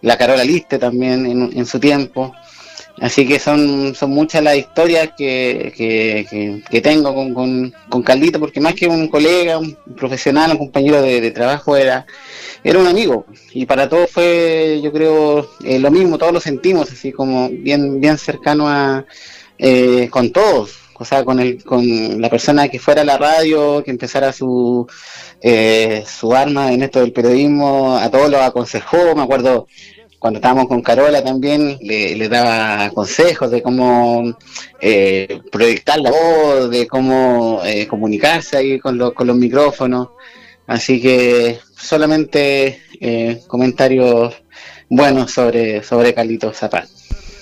[0.00, 2.34] la Carola Liste también en su tiempo.
[3.00, 5.72] Así que son, son muchas las historias que,
[6.68, 11.00] que, tengo con, con, con, Caldito, porque más que un colega, un profesional, un compañero
[11.02, 12.06] de, trabajo, era,
[12.64, 13.26] era un amigo.
[13.52, 18.00] Y para todos fue, yo creo, eh, lo mismo, todos lo sentimos, así como bien,
[18.00, 19.04] bien cercano a,
[19.58, 20.78] eh, con todos.
[21.00, 24.88] O sea, con, el, con la persona que fuera a la radio, que empezara su,
[25.40, 29.68] eh, su arma en esto del periodismo, a todos los aconsejó, me acuerdo
[30.18, 34.36] cuando estábamos con Carola también, le, daba consejos de cómo
[34.80, 40.08] eh, proyectar la voz, de cómo eh, comunicarse ahí con, con los micrófonos.
[40.66, 44.34] Así que solamente eh, comentarios
[44.88, 46.88] buenos sobre, sobre Carlitos Zapata.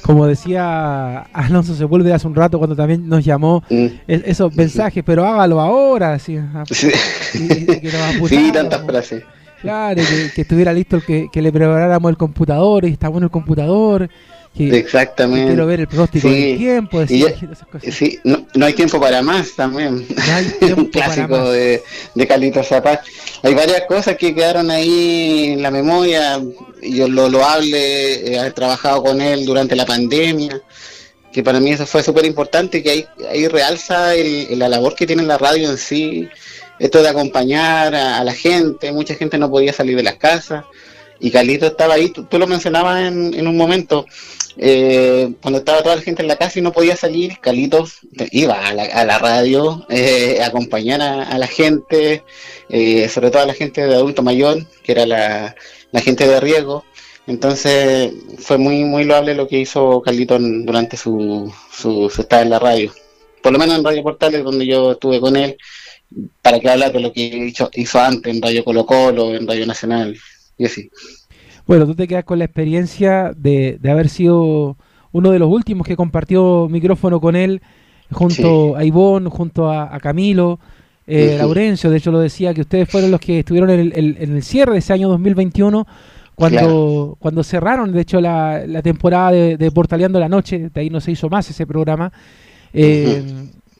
[0.03, 3.86] Como decía Alonso se vuelve hace un rato cuando también nos llamó mm.
[4.07, 6.39] esos mensajes, pero hágalo ahora, así,
[6.70, 6.90] sí,
[8.28, 9.24] sí tantas frases.
[9.67, 10.03] Claro,
[10.35, 14.09] que, estuviera listo el que, que, le preparáramos el computador y está bueno el computador.
[14.59, 15.49] Exactamente.
[15.49, 17.07] quiero ver el pronóstico del tiempo.
[17.07, 20.07] sí, no, hay tiempo para más también.
[20.77, 21.83] un clásico de,
[22.15, 23.03] de Zapata.
[23.43, 26.41] Hay varias cosas que quedaron ahí en la memoria.
[26.83, 30.61] Yo lo, lo hable, he trabajado con él durante la pandemia
[31.33, 35.07] que para mí eso fue súper importante, que ahí, ahí realza el, la labor que
[35.07, 36.27] tiene la radio en sí,
[36.78, 40.65] esto de acompañar a, la gente, mucha gente no podía salir de las casas
[41.19, 44.05] y Carlito estaba ahí, tú, lo mencionabas en, un momento,
[44.59, 48.01] eh, cuando estaba toda la gente en la casa y no podía salir, Carlitos
[48.32, 52.23] iba a la, radio eh, a acompañar a, la gente,
[52.69, 55.55] eh, sobre todo a la gente de adulto mayor, que era la,
[56.03, 56.85] gente de riesgo.
[57.27, 62.59] Entonces fue muy muy loable lo que hizo Carlito durante su, su, su en la
[62.59, 62.93] radio.
[63.43, 65.57] Por lo menos en Radio Portales, donde yo estuve con él,
[66.43, 69.66] para que habla de lo que hizo, hizo antes en Radio Colo Colo, en Radio
[69.66, 70.16] Nacional
[70.57, 70.91] y así.
[71.66, 74.77] Bueno, tú te quedas con la experiencia de, de haber sido
[75.12, 77.61] uno de los últimos que compartió micrófono con él,
[78.12, 80.61] junto a Ivonne, junto a, Camilo,
[81.07, 84.37] eh, Laurencio, de hecho lo decía, que ustedes fueron los que estuvieron en el, en
[84.37, 85.87] el cierre de ese año 2021,
[86.35, 90.91] cuando, cuando cerraron, de hecho, la, la temporada de, de, Portaleando la Noche, de ahí
[90.91, 92.12] no se hizo más ese programa.
[92.74, 93.24] Eh,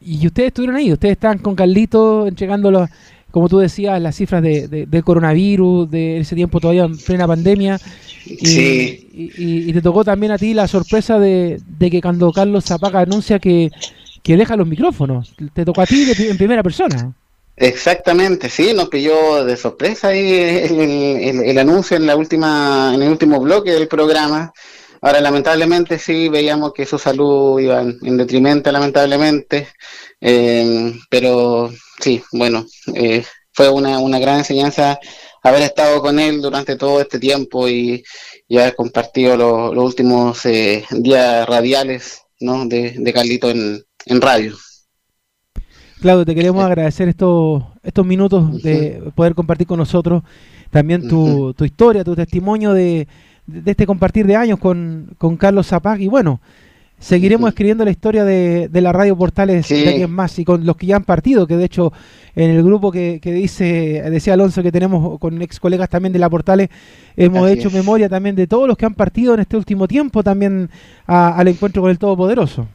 [0.07, 2.89] y ustedes estuvieron ahí, ustedes estaban con Carlito entregando, los,
[3.33, 7.79] como tú decías, las cifras de, del coronavirus, de ese tiempo todavía en plena pandemia.
[8.25, 9.09] Y, sí.
[9.13, 13.71] y, te tocó también a ti la sorpresa de, que cuando Carlos Zapaga anuncia que,
[14.25, 17.13] deja los micrófonos, te tocó a ti en primera persona.
[17.57, 23.09] Exactamente, sí, nos pilló de sorpresa ahí el, el, anuncio en la última, en el
[23.09, 24.53] último bloque del programa.
[25.01, 29.69] Ahora, lamentablemente, sí, veíamos que su salud iba en, detrimento, lamentablemente,
[30.21, 31.71] eh, pero
[32.01, 32.65] sí, bueno,
[32.95, 34.99] eh, fue una, una gran enseñanza
[35.43, 38.03] haber estado con él durante todo este tiempo y,
[38.51, 42.65] haber compartido los últimos eh, días radiales ¿no?
[42.67, 44.57] de, de Carlito en, en radio.
[46.01, 50.23] Claudio, te queremos agradecer estos, estos minutos de poder compartir con nosotros
[50.71, 53.09] también tu, tu historia, tu testimonio de,
[53.47, 56.01] de este compartir de años con, con Carlos Zapag.
[56.01, 56.41] Y bueno,
[56.99, 60.77] seguiremos escribiendo la historia de, de la radio Portales de alguien más y con los
[60.77, 61.93] que ya han partido, que de hecho
[62.35, 66.19] en el grupo que, que dice, decía Alonso que tenemos con ex colegas también de
[66.19, 66.69] la Portales,
[67.17, 70.71] hemos hecho memoria también de todos los que han partido en este último tiempo también
[71.07, 72.67] al encuentro con el Todopoderoso.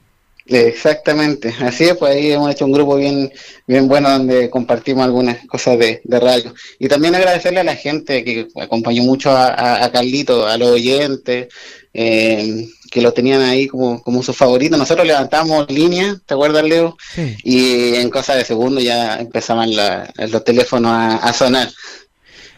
[0.45, 3.31] Exactamente, así es, pues ahí hemos hecho un grupo bien,
[3.67, 6.53] bien bueno donde compartimos algunas cosas de, de radio.
[6.79, 11.47] Y también agradecerle a la gente que acompañó mucho a, a, Carlito, a los oyentes,
[11.93, 14.77] eh, que lo tenían ahí como, como su favorito.
[14.77, 16.97] Nosotros levantamos línea, ¿te acuerdas, Leo?
[17.43, 21.69] Y en cosas de segundo ya empezaban la, los teléfonos a, sonar.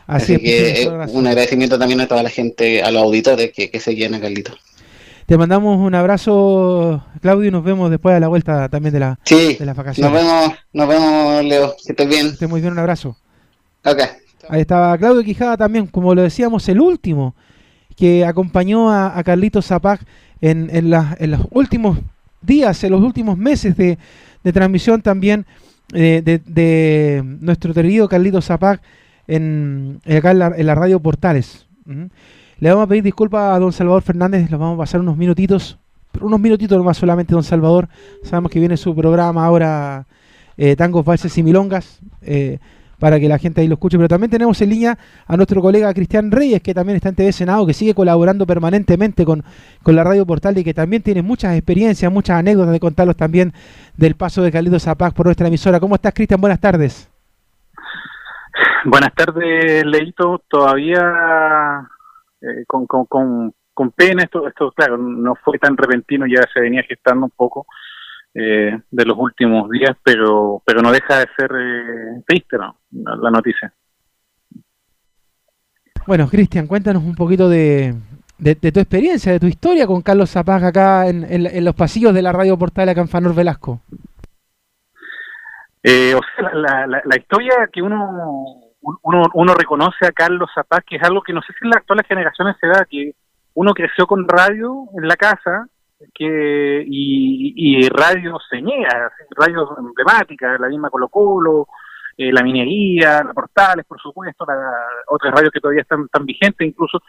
[0.07, 4.15] Así, que un agradecimiento también a toda la gente, a los auditores que, que seguían
[4.15, 4.57] a Carlito.
[5.26, 9.20] Te mandamos un abrazo, Claudio, y nos vemos después a la vuelta también de la,
[9.24, 10.12] sí, de las vacaciones.
[10.12, 11.76] Nos vemos, nos vemos, Leo.
[11.84, 12.36] Que estés bien.
[12.38, 13.16] Que muy bien, un abrazo.
[13.86, 14.00] Ok.
[14.50, 17.36] Ahí estaba Claudio Quijada también, como lo decíamos, el último
[17.95, 20.02] que acompañó a, a Carlitos Zapag
[20.41, 22.00] en, en, en, los últimos
[22.41, 23.98] días, en los últimos meses de,
[24.52, 25.45] transmisión también
[25.94, 28.82] eh, de, nuestro querido Carlitos Zapag
[29.28, 31.66] en, acá en la, radio Portales.
[32.64, 35.77] Le vamos a pedir disculpas a don Salvador Fernández, le vamos a pasar unos minutitos,
[36.22, 37.90] unos minutitos nomás solamente, don Salvador.
[38.23, 40.06] Sabemos que viene su programa ahora,
[40.56, 42.60] eh, Tangos, Valses y Milongas, eh,
[42.99, 43.98] para que la gente ahí lo escuche.
[43.98, 47.34] Pero también tenemos en línea a nuestro colega Cristian Reyes, que también está en TV
[47.34, 49.44] Senado, que sigue colaborando permanentemente con,
[49.84, 53.52] con la Radio Portal y que también tiene muchas experiencias, muchas anécdotas de contarlos también
[53.98, 55.81] del paso de Carlitos Zapag por nuestra emisora.
[55.81, 56.40] ¿Cómo estás, Cristian?
[56.40, 57.10] Buenas tardes.
[58.85, 60.41] Buenas tardes, Leito.
[60.48, 61.90] Todavía
[62.44, 63.06] eh, con, con,
[63.74, 67.65] con, pena, esto, esto, claro, no fue tan repentino, ya se venía gestando un poco
[68.34, 72.78] eh, de los últimos días, pero, pero no deja de ser eh, triste ¿no?
[72.91, 73.74] la, noticia.
[76.06, 77.95] Bueno, Cristian, cuéntanos un poquito de,
[78.38, 82.22] de, tu experiencia, de tu historia con Carlos Zapag acá en, en, los pasillos de
[82.22, 83.80] la radio portal de Canfanor Velasco.
[85.82, 88.62] Eh, o sea, la, la, la, historia que uno
[89.01, 91.77] uno, uno reconoce a Carlos Zapaz, que es algo que no sé si en las
[91.77, 93.14] actuales generaciones se da, que
[93.55, 95.68] uno creció con radio en la casa
[96.14, 101.68] que y, y radio señera, radio emblemática, la misma Colo Colo,
[102.18, 104.45] eh, la minería, la Portales, por supuesto,
[105.07, 107.01] otras radios que todavía están, tan vigentes incluso,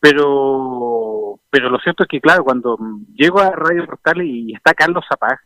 [0.00, 2.78] pero pero lo cierto es que, claro, cuando
[3.14, 5.38] llego a Radio Portales y está Carlos Zapaz,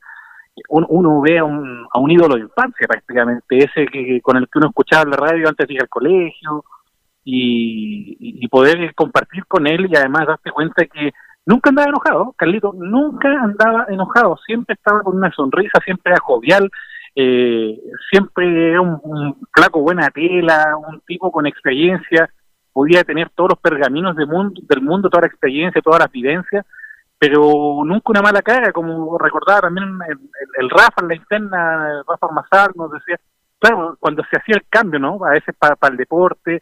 [0.69, 4.59] uno, ve a un, a un ídolo de infancia prácticamente, ese que, con el que
[4.59, 6.65] uno escuchaba la radio antes de ir al colegio
[7.25, 11.13] y, y, poder compartir con él y además darte cuenta que
[11.47, 16.71] nunca andaba enojado, Carlito, nunca andaba enojado, siempre estaba con una sonrisa, siempre era jovial,
[17.15, 17.79] eh,
[18.11, 22.29] siempre era un, un, flaco buena tela, un tipo con experiencia,
[22.73, 26.67] podía tener todos los pergaminos del mundo, del mundo toda la experiencia, todas las vivencias,
[27.23, 30.19] pero nunca una mala cara, como recordaba también el,
[30.59, 33.17] el, Rafa en la interna, Rafa Mazar nos decía,
[33.61, 35.25] claro, cuando se hacía el cambio, ¿no?
[35.25, 36.59] A veces para, el deporte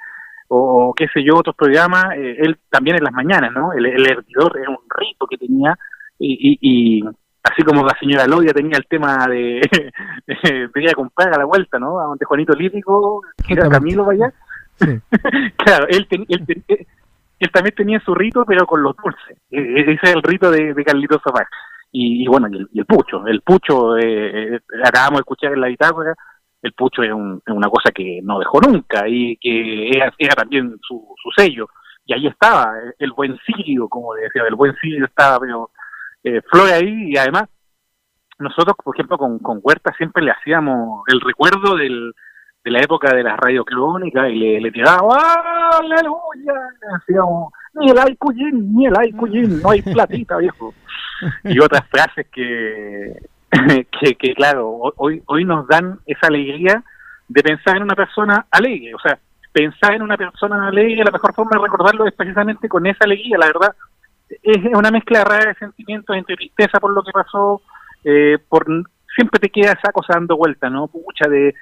[0.48, 3.72] o qué sé yo, otros programas, eh, él también en las mañanas, ¿no?
[3.72, 5.74] El, el hervidor era un rito que tenía
[6.18, 7.04] y, y,
[7.42, 9.62] así como la señora Lodia tenía el tema de
[10.74, 11.98] venía a comprar a la vuelta, ¿no?
[11.98, 14.30] A donde Juanito Lírico, que era Camilo vaya.
[15.56, 16.44] claro, él, ten, él,
[17.40, 19.38] él también tenía su rito, pero con los dulces.
[19.50, 21.48] E, e, ese es el rito de, Carlitos Zapag.
[21.90, 23.26] Y, bueno, y el, pucho.
[23.26, 26.14] El pucho, eh, eh, acabamos de escuchar en la bitácora,
[26.62, 31.30] el pucho es, una cosa que no dejó nunca y que era, también su, su,
[31.36, 31.68] sello.
[32.04, 35.70] Y ahí estaba, el buen sirio, como decía, el buen sirio estaba, pero
[36.22, 37.44] eh, flor ahí y además
[38.38, 42.12] nosotros, por ejemplo, con, con Huerta siempre le hacíamos el recuerdo del,
[42.64, 46.54] de la época de las radiocrónicas y le, le tiraba ¡Aleluya!
[46.98, 50.74] Decíamos, ni el Aicuyín, ni el Aicuyín, no hay platita, viejo.
[51.44, 53.16] Y otras frases que,
[54.00, 56.82] que, que, claro, hoy, hoy nos dan esa alegría
[57.28, 58.94] de pensar en una persona alegre.
[58.94, 59.18] O sea,
[59.52, 63.38] pensar en una persona alegre, la mejor forma de recordarlo es precisamente con esa alegría,
[63.38, 63.74] la verdad.
[64.42, 67.62] Es una mezcla rara de sentimientos entre tristeza por lo que pasó,
[68.04, 68.66] eh, por
[69.14, 70.86] siempre te queda esa cosa dando vuelta, ¿no?
[70.86, 71.54] Pucha, de,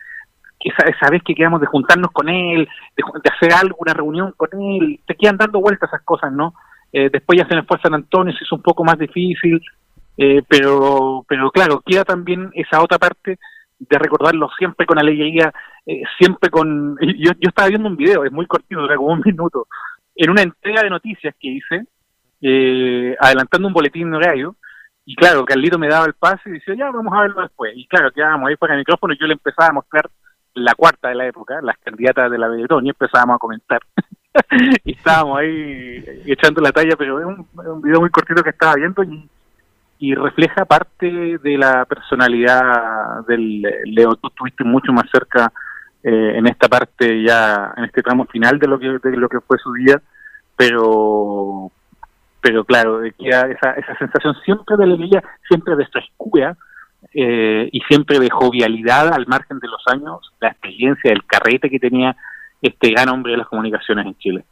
[0.59, 5.01] que esa, vez que quedamos de juntarnos con él, de, hacer alguna reunión con él,
[5.07, 6.55] te quedan dando vueltas esas cosas, ¿no?
[6.93, 9.61] Eh, después ya se me fue San Antonio, se hizo un poco más difícil,
[10.17, 13.39] eh, pero, pero claro, queda también esa otra parte
[13.79, 15.53] de recordarlo siempre con alegría,
[15.87, 16.97] eh, siempre con...
[17.01, 19.67] Yo, yo estaba viendo un video, es muy cortito, dura como un minuto,
[20.17, 21.87] en una entrega de noticias que hice,
[23.21, 24.57] adelantando un boletín de radio,
[25.11, 27.73] y claro, Carlito me daba el pase y decía, ya, vamos a verlo después.
[27.75, 30.11] Y claro, quedábamos ahí para el micrófono y yo le empezaba a mostrar
[30.59, 33.81] la cuarta de la época, las candidatas de la y empezábamos a comentar.
[34.85, 39.03] y estábamos ahí echando la talla, pero es un, video muy cortito que estaba viendo
[39.03, 39.29] y,
[40.15, 44.15] refleja parte de la personalidad del Leo.
[44.15, 45.53] Tú estuviste mucho más cerca
[46.05, 49.41] eh, en esta parte ya, en este tramo final de lo que, de lo que
[49.41, 50.01] fue su día,
[50.57, 51.73] pero
[52.41, 56.57] pero claro, esa, esa sensación siempre de alegría, siempre de frescura
[57.15, 61.79] eh, y siempre de jovialidad al margen de los años, la experiencia, el carrete que
[61.79, 62.17] tenía
[62.61, 64.45] este gran hombre de las comunicaciones en Chile.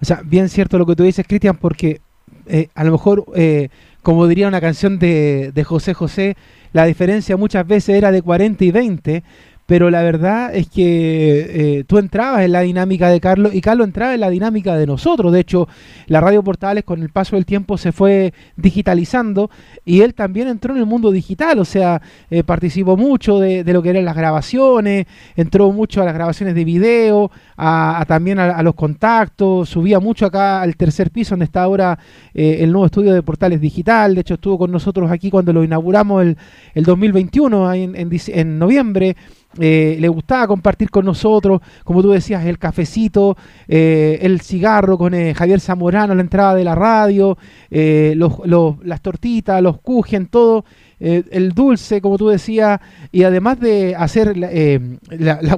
[0.00, 2.00] O sea, bien cierto lo que tú dices, Cristian, porque
[2.46, 3.68] eh, a lo mejor, eh,
[4.02, 6.36] como diría una canción de, de José José,
[6.72, 9.22] la diferencia muchas veces era de 40 y 20,
[9.68, 13.86] pero la verdad es que eh, tú entrabas en la dinámica de Carlos y Carlos
[13.86, 15.30] entraba en la dinámica de nosotros.
[15.30, 15.68] De hecho,
[16.06, 19.50] la Radio Portales con el paso del tiempo se fue digitalizando
[19.84, 23.82] y él también entró en el mundo digital, o sea, eh, participó mucho de, lo
[23.82, 25.06] que eran las grabaciones,
[25.36, 30.62] entró mucho a las grabaciones de video, a, también a, los contactos, subía mucho acá
[30.62, 31.98] al tercer piso donde está ahora
[32.32, 34.14] eh, el nuevo estudio de Portales Digital.
[34.14, 36.38] De hecho, estuvo con nosotros aquí cuando lo inauguramos el,
[36.72, 39.14] el 2021, en, en, en noviembre.
[39.58, 43.36] Eh, le gustaba compartir con nosotros, como tú decías, el cafecito,
[43.66, 47.38] eh, el cigarro con eh, Javier Zamorano la entrada de la radio,
[47.70, 50.64] las tortitas, los kuchen, todo,
[51.00, 52.80] el dulce, como tú decías,
[53.12, 54.34] y además de hacer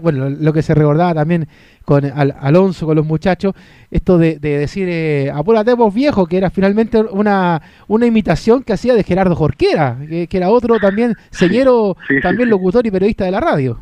[0.02, 1.48] bueno, lo que se recordaba también
[1.84, 3.52] con Alonso, con los muchachos,
[3.90, 8.94] esto de, decir, eh, apúrate vos viejo, que era finalmente una, una imitación que hacía
[8.94, 13.78] de Gerardo Jorquera, que, era otro también, señero, también locutor y periodista de la radio.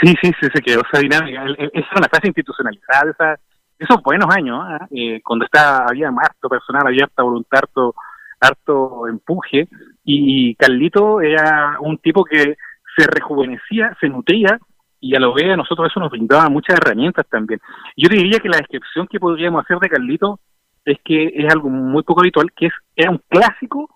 [0.00, 1.44] Sí, sí, sí, se quedó esa dinámica.
[1.58, 3.40] Esa es una fase institucionalizada, esa,
[3.78, 4.86] esos buenos años, ¿ah?
[4.90, 7.94] eh, cuando estaba, había harto personal, había harta voluntad, harto,
[8.40, 9.68] harto empuje,
[10.04, 12.56] y Carlito era un tipo que
[12.96, 14.58] se rejuvenecía, se nutría
[15.00, 17.60] y a lo que a nosotros eso nos brindaba muchas herramientas también.
[17.96, 20.38] Yo diría que la descripción que podríamos hacer de Carlito
[20.84, 23.88] es que es algo muy poco habitual, que es era un clásico,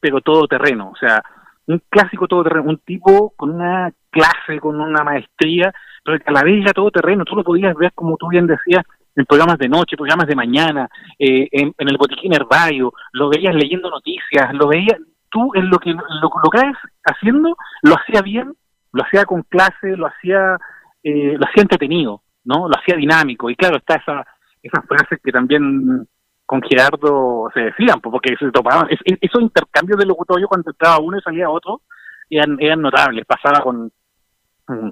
[0.00, 1.22] pero todoterreno, o sea,
[1.66, 5.72] un clásico todoterreno, un tipo con una clase, con una maestría,
[6.04, 8.84] pero que a la vez era todoterreno, tú lo podías ver como tú bien decías,
[9.14, 10.88] en programas de noche, programas de mañana,
[11.18, 14.98] eh, en, el botiquín herbario, lo veías leyendo noticias, lo veías,
[15.36, 16.02] tú en lo que lo,
[16.42, 16.72] lo que
[17.04, 18.54] haciendo, lo hacía bien
[18.96, 20.56] lo hacía con clase, lo hacía,
[21.02, 22.68] eh, lo hacía entretenido, ¿no?
[22.68, 23.50] Lo hacía dinámico.
[23.50, 24.26] Y claro, está esa,
[24.62, 26.08] esas frases que también
[26.46, 28.88] con Gerardo se decían, porque se topaban.
[28.88, 31.82] esos intercambios de locutorio cuando entraba uno y salía otro
[32.30, 33.26] eran, eran notables.
[33.26, 33.90] Pasaba con,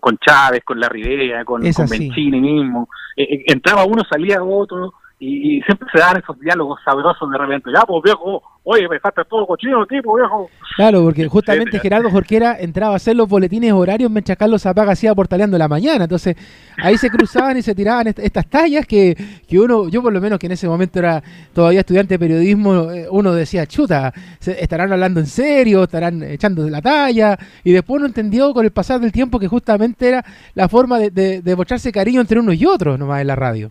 [0.00, 2.88] con Chávez, con La Rivera, con, con Bencini mismo.
[3.16, 4.94] Eh, eh, entraba uno, salía otro
[5.24, 7.70] y, siempre se dan esos diálogos sabrosos de repente.
[7.74, 10.50] Ya, pues viejo, oye, me dejaste todo cochino, tipo, viejo.
[10.76, 15.14] Claro, porque justamente Gerardo Jorquera entraba a hacer los boletines horarios mientras Carlos Zapaga hacía
[15.14, 16.04] portaleando la mañana.
[16.04, 16.36] Entonces,
[16.76, 19.16] ahí se cruzaban y se tiraban estas tallas que,
[19.48, 21.22] que uno, yo por lo menos que en ese momento era
[21.52, 24.12] todavía estudiante de periodismo, eh, uno decía, chuta,
[24.44, 27.38] estarán hablando en serio, estarán echando la talla.
[27.62, 31.10] Y después uno entendió con el pasar del tiempo que justamente era la forma de,
[31.10, 33.70] de, de mostrarse cariño entre uno y otro nomás en la radio.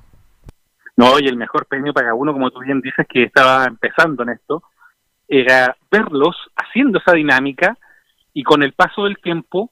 [0.96, 4.30] No, y el mejor premio para uno, como tú bien dices, que estaba empezando en
[4.30, 4.64] esto,
[5.28, 7.78] era verlos haciendo esa dinámica
[8.34, 9.72] y con el paso del tiempo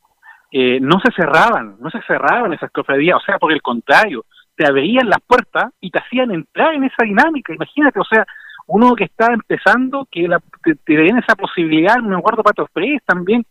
[0.51, 4.25] eh, no se cerraban, no se cerraban esas cofradías, o sea, por el contrario,
[4.55, 8.25] te abrían las puertas y te hacían entrar en esa dinámica, imagínate, o sea,
[8.67, 10.27] uno que está empezando, que
[10.63, 13.45] te, te esa posibilidad, me acuerdo Pato Fres también,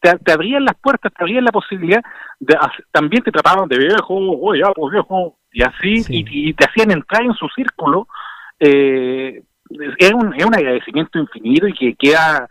[0.00, 2.02] te, abrían las puertas, te abrían la posibilidad,
[2.38, 2.56] de,
[2.92, 7.34] también te trataban de viejo, ya, pues viejo, y así, y, te hacían entrar en
[7.34, 8.06] su círculo,
[8.60, 9.42] eh,
[9.98, 12.48] es, un, es un agradecimiento infinito y que queda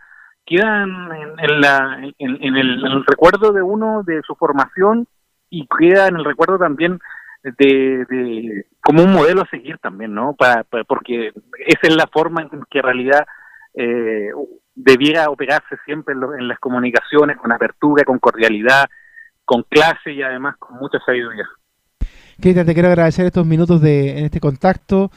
[0.48, 5.06] quedan en, la, en, el, recuerdo de uno de su formación
[5.50, 6.98] y queda en el recuerdo también
[7.42, 10.34] de, de como un modelo a seguir también, ¿no?
[10.34, 11.32] Para, porque
[11.66, 13.26] esa es la forma en que en realidad
[13.74, 14.30] eh,
[14.74, 18.86] debiera operarse siempre en, las comunicaciones con apertura, con cordialidad,
[19.44, 21.46] con clase y además con mucha sabiduría.
[22.40, 25.10] Cristian, te quiero agradecer estos minutos de en este contacto,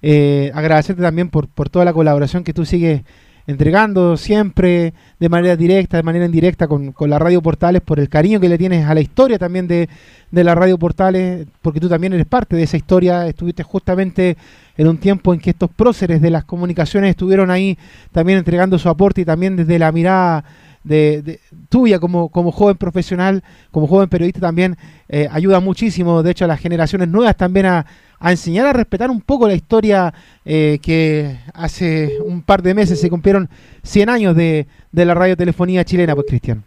[0.00, 3.02] eh, agradecerte también por, por toda la colaboración que tú sigues
[3.48, 8.08] entregando siempre de manera directa, de manera indirecta con, con, la Radio Portales, por el
[8.08, 9.88] cariño que le tienes a la historia también de,
[10.30, 14.36] de la Radio Portales, porque tú también eres parte de esa historia, estuviste justamente
[14.76, 17.76] en un tiempo en que estos próceres de las comunicaciones estuvieron ahí
[18.12, 20.44] también entregando su aporte y también desde la mirada
[20.88, 24.76] de, tuya como, como joven profesional, como joven periodista también
[25.08, 27.86] eh, ayuda muchísimo, de hecho a las generaciones nuevas también a,
[28.20, 30.12] enseñar a respetar un poco la historia
[30.44, 33.48] eh, que hace un par de meses se cumplieron
[33.82, 36.64] 100 años de, de la radiotelefonía chilena, pues Cristian.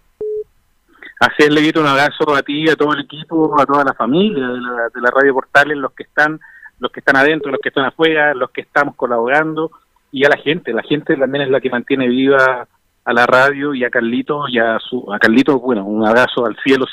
[1.19, 4.47] Así es, Leguito, un abrazo a ti, a todo el equipo, a toda la familia
[4.47, 6.39] de la, de la Radio Portales, los que están,
[6.79, 9.71] los que están adentro, los que están afuera, los que estamos colaborando
[10.11, 10.73] y a la gente.
[10.73, 12.67] La gente también es la que mantiene viva
[13.03, 16.55] a la radio y a Carlito y a su a Carlito, bueno, un abrazo al
[16.63, 16.85] cielo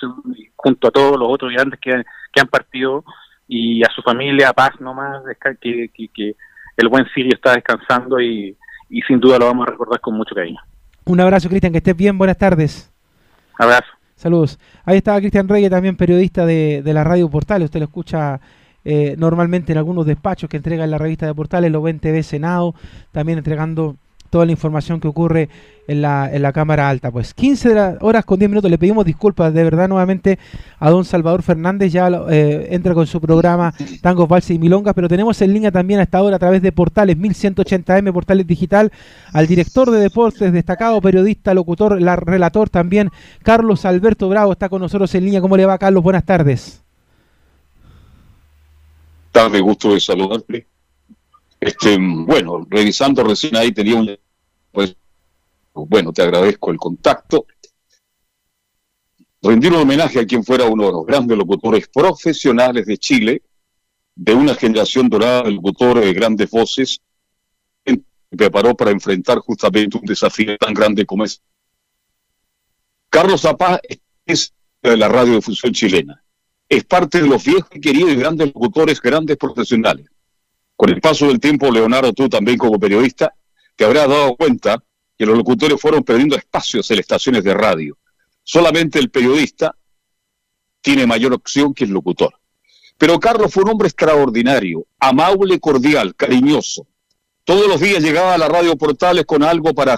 [0.56, 3.04] junto a todos los otros grandes que, que han partido
[3.46, 5.22] y a su familia, paz nomás,
[5.60, 6.36] que, que, que
[6.76, 8.56] el buen Sirio está descansando y,
[8.90, 10.60] y sin duda lo vamos a recordar con mucho cariño.
[11.04, 12.92] Un abrazo, Cristian, que estés bien, buenas tardes.
[13.58, 13.88] Abrazo.
[14.14, 14.58] Saludos.
[14.84, 17.66] Ahí estaba Cristian Reyes, también periodista de, de la radio Portales.
[17.66, 18.40] Usted lo escucha
[18.84, 22.00] eh, normalmente en algunos despachos que entrega en la revista de Portales, lo ve en
[22.00, 22.74] TV Senado,
[23.12, 23.96] también entregando
[24.30, 25.48] toda la información que ocurre
[25.88, 27.10] en la, en la Cámara Alta.
[27.10, 28.70] Pues 15 de las horas con 10 minutos.
[28.70, 30.38] Le pedimos disculpas de verdad nuevamente
[30.78, 31.92] a don Salvador Fernández.
[31.92, 36.00] Ya eh, entra con su programa Tangos, Valse y Milonga, pero tenemos en línea también
[36.00, 38.92] a esta hora a través de Portales 1180M, Portales Digital,
[39.32, 43.10] al director de deportes, destacado periodista, locutor, la, relator también,
[43.42, 45.40] Carlos Alberto Bravo, está con nosotros en línea.
[45.40, 46.02] ¿Cómo le va, Carlos?
[46.02, 46.82] Buenas tardes.
[49.32, 50.66] Tarde, gusto de saludarte.
[51.60, 54.16] Este, bueno, revisando recién ahí tenía un...
[54.70, 54.96] Pues,
[55.72, 57.46] bueno, te agradezco el contacto.
[59.42, 63.42] Rendir un homenaje a quien fuera uno de los grandes locutores profesionales de Chile,
[64.14, 67.00] de una generación dorada de locutores de grandes voces,
[67.84, 68.02] que
[68.36, 71.40] preparó para enfrentar justamente un desafío tan grande como es.
[73.08, 73.80] Carlos Zapá
[74.26, 76.22] es de la radiodifusión chilena.
[76.68, 80.10] Es parte de los viejos y queridos y grandes locutores, grandes profesionales
[80.78, 83.34] con el paso del tiempo, Leonardo, tú también como periodista,
[83.74, 84.80] te habrás dado cuenta
[85.18, 87.98] que los locutores fueron perdiendo espacios en las estaciones de radio.
[88.44, 89.74] Solamente el periodista
[90.80, 92.32] tiene mayor opción que el locutor.
[92.96, 96.86] Pero Carlos fue un hombre extraordinario, amable, cordial, cariñoso.
[97.42, 99.96] Todos los días llegaba a la radio Portales con algo para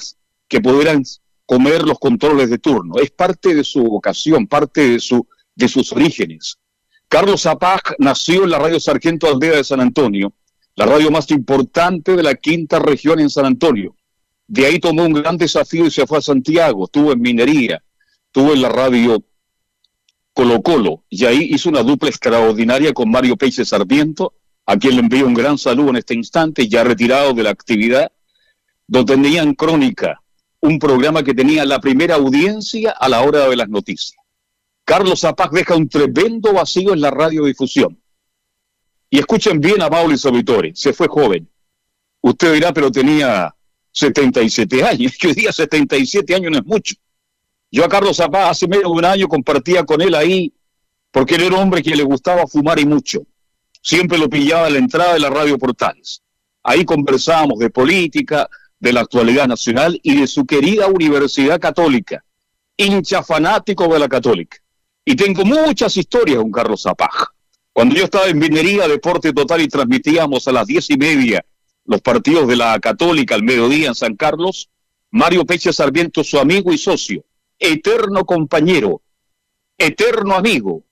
[0.49, 1.02] que pudieran
[1.44, 2.94] comer los controles de turno.
[2.97, 6.57] Es parte de su vocación, parte de, su, de sus orígenes.
[7.07, 10.33] Carlos Zapag nació en la radio Sargento Aldea de San Antonio
[10.77, 13.95] la radio más importante de la quinta región en San Antonio.
[14.47, 17.83] De ahí tomó un gran desafío y se fue a Santiago, estuvo en minería,
[18.27, 19.23] estuvo en la radio
[20.33, 24.35] Colo Colo, y ahí hizo una dupla extraordinaria con Mario Peixe Sarmiento,
[24.67, 28.11] a quien le envío un gran saludo en este instante, ya retirado de la actividad,
[28.87, 30.21] donde tenían Crónica,
[30.61, 34.17] un programa que tenía la primera audiencia a la hora de las noticias.
[34.85, 38.00] Carlos Zapag deja un tremendo vacío en la radiodifusión.
[39.11, 41.49] Y escuchen bien a Mauli Vittori, se fue joven.
[42.21, 43.53] Usted dirá, pero tenía
[43.91, 46.95] 77 años, hoy día 77 años no es mucho.
[47.73, 50.53] Yo a Carlos Zapá hace medio de un año compartía con él ahí,
[51.11, 53.23] porque él era un hombre que le gustaba fumar y mucho.
[53.83, 56.23] Siempre lo pillaba a la entrada de la radio Portales.
[56.63, 58.49] Ahí conversábamos de política,
[58.79, 62.25] de la actualidad nacional y de su querida Universidad Católica,
[62.77, 64.59] hincha fanático de la Católica.
[65.05, 67.33] Y tengo muchas historias con Carlos Zapaj.
[67.73, 71.45] Cuando yo estaba en Minería, Deporte Total y transmitíamos a las diez y media
[71.85, 74.69] los partidos de la Católica al mediodía en San Carlos,
[75.11, 77.25] Mario Peche Sarmiento, su amigo y socio,
[77.59, 79.03] eterno compañero,
[79.77, 80.85] eterno amigo,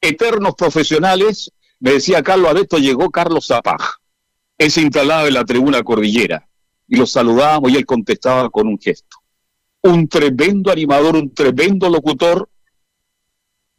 [0.00, 3.98] eternos profesionales, me decía Carlos Adesto, llegó Carlos Zapaj.
[4.56, 6.48] Él se instalaba en la tribuna cordillera
[6.88, 9.18] y lo saludábamos y él contestaba con un gesto.
[9.82, 12.48] Un tremendo animador, un tremendo locutor,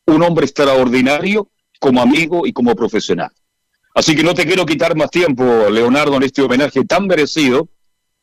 [0.06, 3.32] un hombre extraordinario como amigo y como profesional.
[3.96, 7.68] Así que no te quiero quitar más tiempo, Leonardo, en este homenaje tan merecido.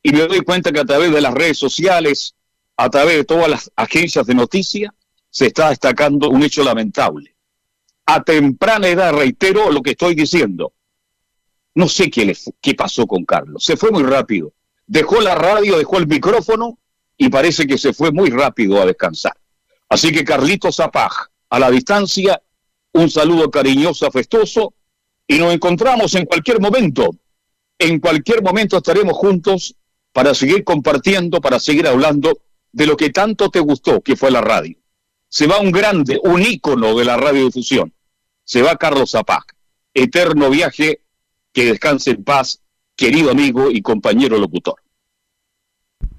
[0.03, 2.35] Y me doy cuenta que a través de las redes sociales,
[2.77, 4.93] a través de todas las agencias de noticias,
[5.29, 7.37] se está destacando un hecho lamentable.
[8.07, 10.73] A temprana edad, reitero lo que estoy diciendo.
[11.75, 13.65] No sé qué, le, qué pasó con Carlos.
[13.65, 14.53] Se fue muy rápido.
[14.87, 16.79] Dejó la radio, dejó el micrófono
[17.19, 19.37] y parece que se fue muy rápido a descansar.
[19.89, 22.41] Así que Carlito Zapaj, a la distancia,
[22.97, 24.75] un saludo cariñoso, afectuoso,
[25.27, 27.11] y nos encontramos en cualquier momento.
[27.79, 29.75] En cualquier momento estaremos juntos
[30.13, 32.39] para seguir compartiendo, para seguir hablando
[32.73, 34.77] de lo que tanto te gustó, que fue la radio.
[35.29, 37.93] Se va un grande, un ícono de la radiodifusión.
[38.45, 39.55] Se va Carlos Zapac.
[39.93, 41.01] Eterno viaje,
[41.53, 42.61] que descanse en paz,
[42.95, 44.77] querido amigo y compañero locutor.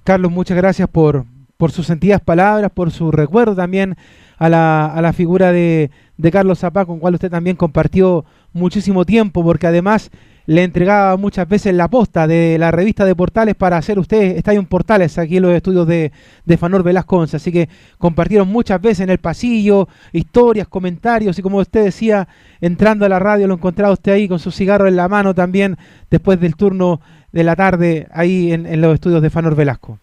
[0.04, 1.26] Carlos, muchas gracias por,
[1.70, 3.96] sus sentidas palabras, por su recuerdo también
[4.38, 9.68] a la figura de, de Carlos Zapá, con cual usted también compartió muchísimo tiempo, porque
[9.68, 10.12] además
[10.48, 14.62] le entregaba muchas veces la posta de la revista de Portales para hacer usted Estadio
[14.62, 16.14] en Portales aquí en los estudios de,
[16.46, 21.58] de Fanor Velasco Así que compartieron muchas veces en el pasillo historias, comentarios y como
[21.58, 22.30] usted decía,
[22.62, 25.78] entrando a la radio lo encontraba usted ahí con su cigarro en la mano también
[26.10, 27.02] después del turno
[27.34, 30.00] de la tarde ahí en, en los estudios de Fanor Velasco.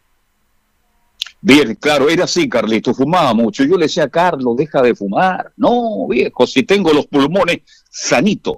[1.47, 3.65] Bien, claro, era así, Carlito, fumaba mucho.
[3.65, 5.53] Yo le decía, Carlos, deja de fumar.
[5.59, 7.59] No, viejo, si tengo los pulmones
[7.91, 8.57] sanitos.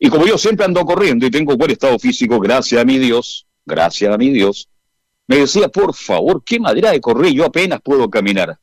[0.00, 3.46] Y como yo siempre ando corriendo y tengo buen estado físico, gracias a mi Dios,
[3.64, 4.68] gracias a mi Dios,
[5.28, 8.58] me decía, por favor, qué madera de correr, yo apenas puedo caminar.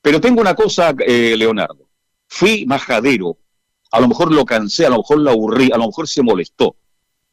[0.00, 1.90] Pero tengo una cosa, eh, Leonardo,
[2.28, 3.36] fui majadero,
[3.90, 6.76] a lo mejor lo cansé, a lo mejor lo aburrí, a lo mejor se molestó.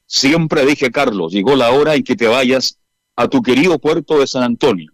[0.06, 2.78] Siempre dije, Carlos, llegó la hora en que te vayas
[3.16, 4.92] a tu querido puerto de San Antonio,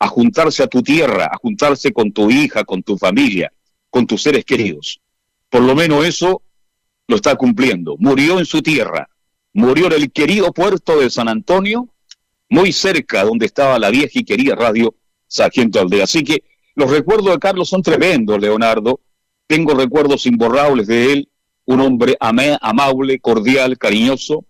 [0.00, 3.52] a juntarse a tu tierra, a juntarse con tu hija, con tu familia,
[3.90, 5.00] con tus seres queridos.
[5.50, 6.42] Por lo menos eso
[7.06, 7.96] lo está cumpliendo.
[7.98, 9.10] Murió en su tierra,
[9.52, 11.88] murió en el querido puerto de San Antonio,
[12.48, 14.94] muy cerca donde estaba la vieja y querida radio
[15.26, 16.04] Sargento Aldea.
[16.04, 16.42] Así que
[16.74, 19.00] los recuerdos de Carlos son tremendos, Leonardo.
[19.46, 21.28] Tengo recuerdos imborrables de él,
[21.66, 24.44] un hombre amable, cordial, cariñoso,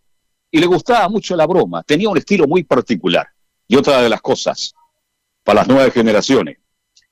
[0.50, 1.82] y le gustaba mucho la broma.
[1.82, 3.26] Tenía un estilo muy particular.
[3.66, 4.74] Y otra de las cosas,
[5.50, 6.58] para las nuevas generaciones,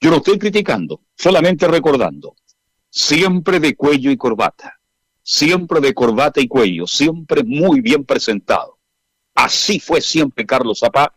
[0.01, 2.37] yo no estoy criticando, solamente recordando,
[2.89, 4.79] siempre de cuello y corbata,
[5.25, 8.79] siempre de corbata y cuello, siempre muy bien presentado.
[9.35, 11.17] Así fue siempre Carlos Zapá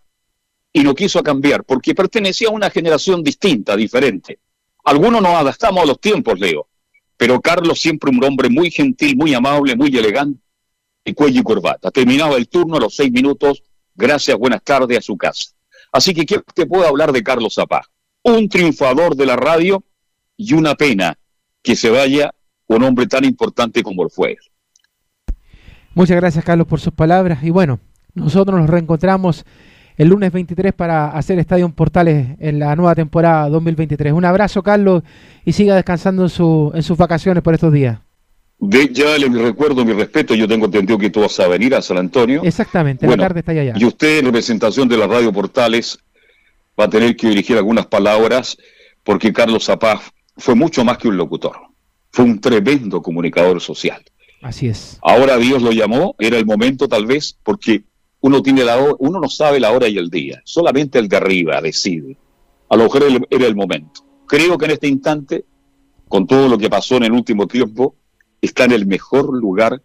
[0.74, 4.40] y no quiso cambiar porque pertenecía a una generación distinta, diferente.
[4.83, 6.69] Algunos nos adaptamos a los tiempos, Leo,
[7.17, 10.41] pero Carlos siempre un hombre muy gentil, muy amable, muy elegante,
[11.06, 11.91] y cuello y corbata.
[11.91, 13.61] Terminaba el turno a los seis minutos,
[13.93, 15.51] gracias, buenas tardes a su casa.
[15.92, 17.82] Así que quiero que pueda hablar de Carlos Zapá,
[18.24, 19.84] un triunfador de la radio
[20.38, 21.18] y una pena
[21.61, 22.34] que se vaya
[22.68, 24.38] un hombre tan importante como él fue.
[25.94, 27.44] Muchas gracias, Carlos, por sus palabras.
[27.44, 27.80] Y bueno,
[28.14, 29.45] nosotros nos reencontramos
[29.98, 34.14] el lunes 23 para hacer Estadio Portales en la nueva temporada 2023.
[34.14, 35.03] Un abrazo, Carlos,
[35.44, 38.00] y siga descansando en, su, en sus vacaciones por estos días.
[38.64, 41.82] De, ya le recuerdo mi respeto, yo tengo entendido que tú vas a venir a
[41.82, 42.44] San Antonio.
[42.44, 43.74] Exactamente, la tarde está allá.
[43.76, 45.98] Y usted, en representación de la Radio Portales,
[46.80, 48.56] va a tener que dirigir algunas palabras,
[49.04, 51.56] porque Carlos Zapaz fue mucho más que un locutor,
[52.12, 54.04] fue un tremendo comunicador social.
[54.44, 55.00] Así es.
[55.02, 57.84] Ahora Dios lo llamó, era el momento tal vez, porque
[58.20, 61.60] uno tiene la uno no sabe la hora y el día, solamente el de arriba
[61.62, 62.16] decide.
[62.70, 64.06] A lo mejor era el momento.
[64.28, 65.46] Creo que en este instante,
[66.08, 67.96] con todo lo que pasó en el último tiempo,
[68.42, 69.82] está en el mejor lugar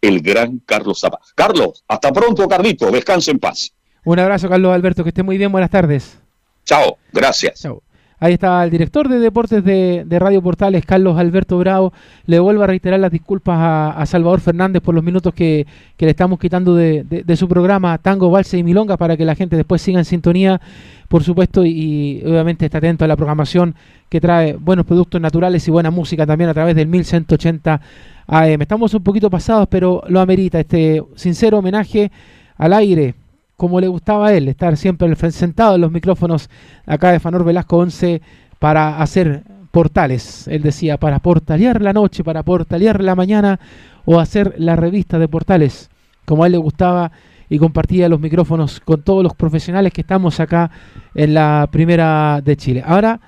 [0.00, 1.24] el gran Carlos Zapata.
[1.34, 3.72] Carlos, hasta pronto, Carlito, descanse en paz.
[4.04, 6.18] Un abrazo, Carlos Alberto, que esté muy bien, buenas tardes.
[6.64, 7.60] Chao, gracias.
[7.60, 7.82] Chao.
[8.20, 11.92] Ahí está el director de deportes de, Radio Portales, Carlos Alberto Bravo.
[12.26, 13.58] Le vuelvo a reiterar las disculpas
[13.96, 15.66] a, Salvador Fernández por los minutos que,
[15.98, 19.82] le estamos quitando de, su programa Tango, Valse y Milonga para que la gente después
[19.82, 20.60] siga en sintonía,
[21.08, 23.74] por supuesto, y, obviamente está atento a la programación
[24.08, 27.80] que trae buenos productos naturales y buena música también a través del 1180
[28.28, 28.62] AM.
[28.62, 32.12] Estamos un poquito pasados, pero lo amerita este sincero homenaje
[32.56, 33.14] al aire
[33.56, 36.50] como le gustaba a él, estar siempre sentado en los micrófonos
[36.86, 38.20] acá de Fanor Velasco 11
[38.58, 40.48] para hacer portales.
[40.48, 43.58] Él decía, para portalear la noche, para portalear la mañana
[44.04, 45.90] o hacer la revista de portales,
[46.24, 47.12] como a él le gustaba
[47.48, 50.70] y compartía los micrófonos con todos los profesionales que estamos acá
[51.14, 52.82] en la primera de Chile.
[52.84, 53.20] Ahora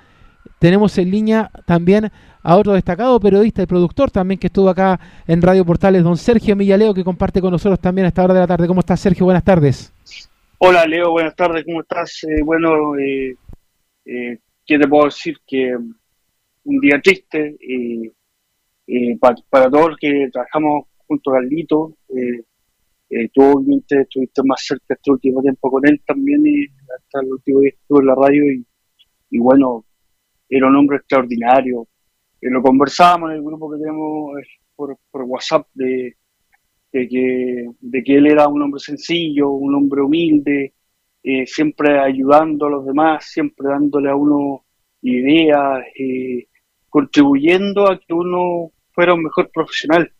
[0.59, 2.11] tenemos en línea también
[2.47, 6.55] a otro destacado periodista y productor también que estuvo acá en Radio Portales, don Sergio
[6.55, 8.67] Millaleo, que comparte con nosotros también a esta hora de la tarde.
[8.67, 9.25] ¿Cómo estás, Sergio?
[9.25, 9.91] Buenas tardes.
[10.57, 12.23] Hola, Leo, buenas tardes, ¿cómo estás?
[12.23, 13.35] Eh, bueno, eh,
[14.05, 15.35] eh, ¿qué te puedo decir?
[15.45, 17.57] Que un día triste
[19.19, 21.97] para, todos los que trabajamos junto a Carlito.
[23.33, 26.65] tú obviamente estuviste más cerca este último tiempo con él también y
[26.97, 28.43] hasta el último día estuve en la radio
[29.31, 29.83] y bueno,
[30.47, 31.85] era un hombre extraordinario,
[32.41, 36.15] lo conversábamos en el grupo que tenemos eh, por, WhatsApp de,
[36.91, 40.73] que, de que él era un hombre sencillo, un hombre humilde,
[41.23, 44.65] eh, siempre ayudando a los demás, siempre dándole a uno
[45.01, 46.47] ideas, eh,
[46.89, 50.11] contribuyendo a que uno fuera un mejor profesional.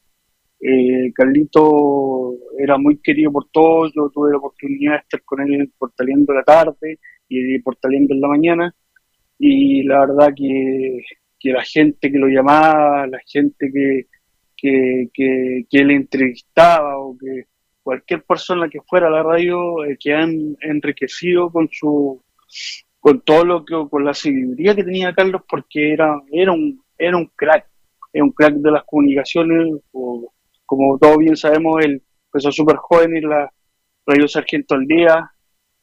[1.14, 6.34] Carlito era muy querido por todos, yo tuve la oportunidad de estar con él portaleando
[6.34, 8.76] la tarde y portaleando en la mañana,
[9.38, 11.04] y la verdad que
[11.40, 14.08] que la gente que lo llamaba, la gente que,
[14.56, 17.46] que, que, él entrevistaba o que
[17.84, 22.22] cualquier persona que fuera a la radio eh, que han enriquecido con su
[23.00, 27.16] con todo lo que con la sabiduría que tenía Carlos porque era era un era
[27.16, 27.66] un crack
[28.12, 30.34] era un crack de las comunicaciones o,
[30.66, 33.52] como todos bien sabemos él empezó súper joven en la
[34.06, 35.32] radio Sargento al día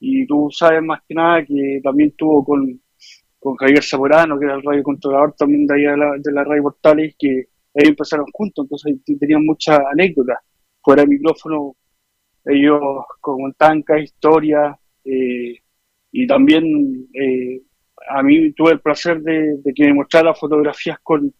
[0.00, 2.80] y tú sabes más que nada que también tuvo con
[3.44, 6.44] con Javier Zamorano, que era el radio controlador también de, ahí de, la, de la
[6.44, 7.28] radio Portales, que
[7.74, 10.38] ellos empezaron juntos, entonces tenían muchas anécdotas.
[10.82, 11.76] Fuera del micrófono,
[12.46, 12.80] ellos
[13.20, 15.58] contaban cada historia, eh,
[16.10, 17.60] y también eh,
[18.08, 21.34] a mí tuve el placer de, que me mostrara fotografías con,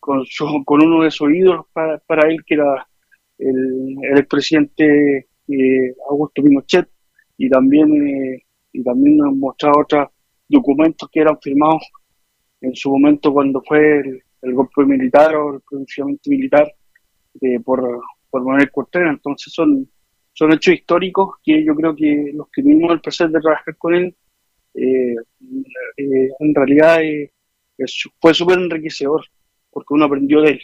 [0.00, 0.24] con,
[0.64, 2.84] con uno de sus ídolos para, para él, que era
[3.38, 6.88] el, el expresidente eh, Augusto Pinochet,
[7.38, 8.42] y también,
[8.72, 10.08] y también nos mostraba otras
[10.48, 11.82] documentos que eran firmados
[12.60, 14.00] en su momento cuando fue
[14.42, 16.72] el, golpe militar o el pronunciamiento militar
[17.40, 18.00] eh, por,
[18.30, 19.02] por Manuel Cortés.
[19.08, 19.88] Entonces son,
[20.32, 23.94] son hechos históricos que yo creo que los que tuvimos el placer de trabajar con
[23.94, 24.14] él,
[24.74, 25.16] eh,
[25.96, 27.00] eh, en realidad
[28.20, 29.24] fue súper enriquecedor,
[29.70, 30.60] porque uno aprendió de él.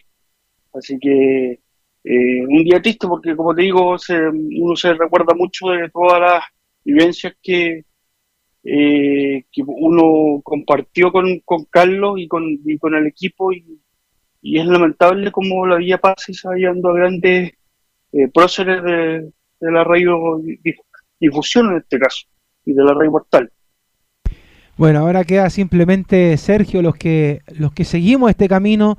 [0.75, 1.61] Así que
[2.05, 6.45] un día triste porque, como te digo, se- uno se recuerda mucho de todas las
[6.85, 7.85] vivencias que,
[8.65, 13.81] eh, que uno compartió con, con Carlos y con, y con el equipo y,
[14.41, 17.53] y es lamentable como la vida pasa y se va llevando a grandes
[18.13, 20.83] eh, próceres de, de la radio dif-
[21.19, 22.27] difusión en este caso
[22.65, 23.51] y de la radio portal.
[24.77, 28.97] Bueno, ahora queda simplemente Sergio, los que los que seguimos este camino,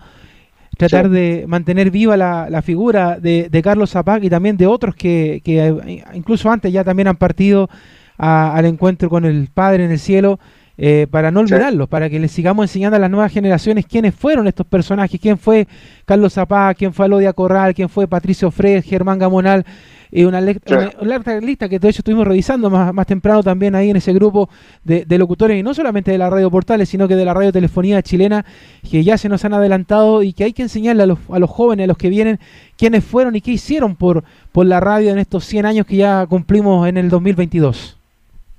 [0.77, 4.95] tratar de mantener viva la, la figura de, de Carlos Zapac y también de otros
[4.95, 7.69] que, que, eh, incluso antes ya también han partido
[8.17, 10.39] a- al encuentro con el Padre en el cielo,
[10.75, 14.47] eh, para no olvidarlos, para que les sigamos enseñando a las nuevas generaciones quiénes fueron
[14.47, 15.67] estos personajes, quién fue
[16.05, 19.65] Carlos Zapac, quién fue Alodia Corral, quién fue Patricio Fred, Germán Gamonal,
[20.11, 20.57] y una, Sí.
[20.67, 23.97] una- una larga lista que de hecho estuvimos revisando más, más temprano también ahí en
[23.97, 24.49] ese grupo
[24.83, 27.51] de, de locutores, y no solamente de la radio Portales, sino que de la radio
[27.51, 28.43] telefonía chilena,
[28.89, 31.51] que ya se nos han adelantado y que hay que enseñarle a los, a los
[31.51, 32.39] jóvenes, a los que vienen,
[32.77, 36.25] quiénes fueron y qué hicieron por, por la radio en estos 100 años que ya
[36.27, 37.97] cumplimos en el 2022.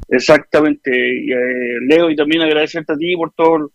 [0.08, 3.70] Exactamente, eh, Leo, y también agradecerte a ti por todo,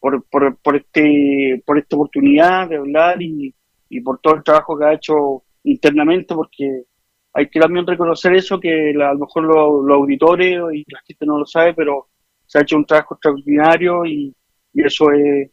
[0.00, 3.54] por, por, por este, por esta oportunidad de hablar y,
[3.88, 6.84] y por todo el trabajo que ha hecho internamente, porque
[7.32, 11.26] hay que también reconocer eso, que la- a lo mejor los, auditores y la gente
[11.26, 12.08] no lo sabe, pero
[12.46, 14.34] se ha hecho un trabajo extraordinario y,
[14.74, 15.50] y eso es,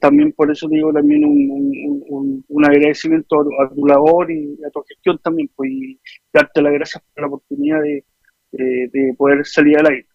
[0.00, 4.56] también, por eso digo, también un, un, un- un agradecimiento a, a tu labor y
[4.66, 6.00] a tu gestión también, pues, y
[6.32, 8.04] darte las gracias por la oportunidad de,
[8.52, 10.06] de, de poder salir al aire.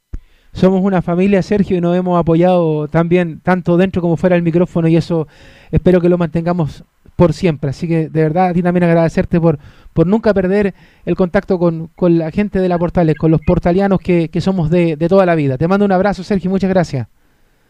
[0.53, 4.88] Somos una familia, Sergio, y nos hemos apoyado también, tanto dentro como fuera del micrófono,
[4.88, 5.27] y eso
[5.72, 6.83] espero que lo mantengamos
[7.16, 7.72] por siempre.
[7.72, 9.59] Así que de verdad a ti también agradecerte por,
[9.93, 10.74] por nunca perder
[11.06, 14.69] el contacto con, con la gente de la Portales, con los portalianos que, que somos
[14.69, 15.57] de, de toda la vida.
[15.57, 17.07] Te mando un abrazo, Sergio, muchas gracias.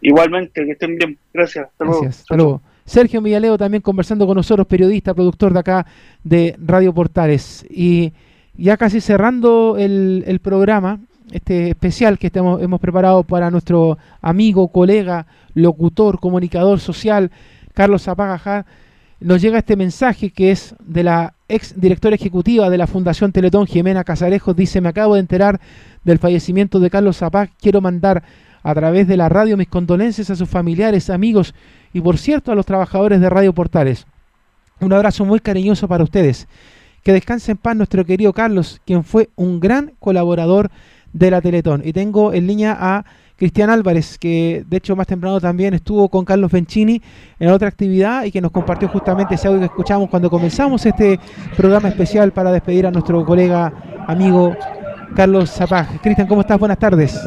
[0.01, 1.17] Igualmente, que estén bien.
[1.33, 1.65] Gracias.
[1.65, 2.01] Hasta luego.
[2.01, 2.61] Gracias, hasta luego.
[2.85, 5.85] Sergio Villaleo también conversando con nosotros, periodista, productor de acá
[6.23, 7.65] de Radio Portales.
[7.69, 8.13] Y
[8.57, 10.99] ya casi cerrando el, programa,
[11.31, 17.31] este especial que hemos preparado para nuestro amigo, colega, locutor, comunicador social,
[17.73, 18.65] Carlos Zapagajá,
[19.19, 23.65] nos llega este mensaje que es de la ex directora ejecutiva de la Fundación Teletón,
[23.65, 25.59] Jimena Casarejos, dice, me acabo de enterar
[26.03, 28.23] del fallecimiento de Carlos Zapag, quiero mandar
[28.63, 31.53] a través de la radio mis condolencias a sus familiares, amigos
[31.93, 34.05] y por cierto a los trabajadores de Radio Portales.
[34.79, 36.47] Un abrazo muy cariñoso para ustedes.
[37.07, 40.69] Que descanse en paz nuestro querido Carlos, quien fue un gran colaborador
[41.13, 41.81] de la Teletón.
[41.85, 43.05] Y tengo en línea a
[43.37, 47.01] Cristian Álvarez, que de hecho más temprano también estuvo con Carlos Bencini
[47.39, 51.17] en otra actividad y que nos compartió justamente ese audio que escuchamos cuando comenzamos este
[51.55, 53.71] programa especial para despedir a nuestro colega,
[54.05, 54.53] amigo
[55.15, 56.01] Carlos Zapag.
[56.01, 56.59] Cristian, ¿cómo estás?
[56.59, 57.17] Buenas tardes.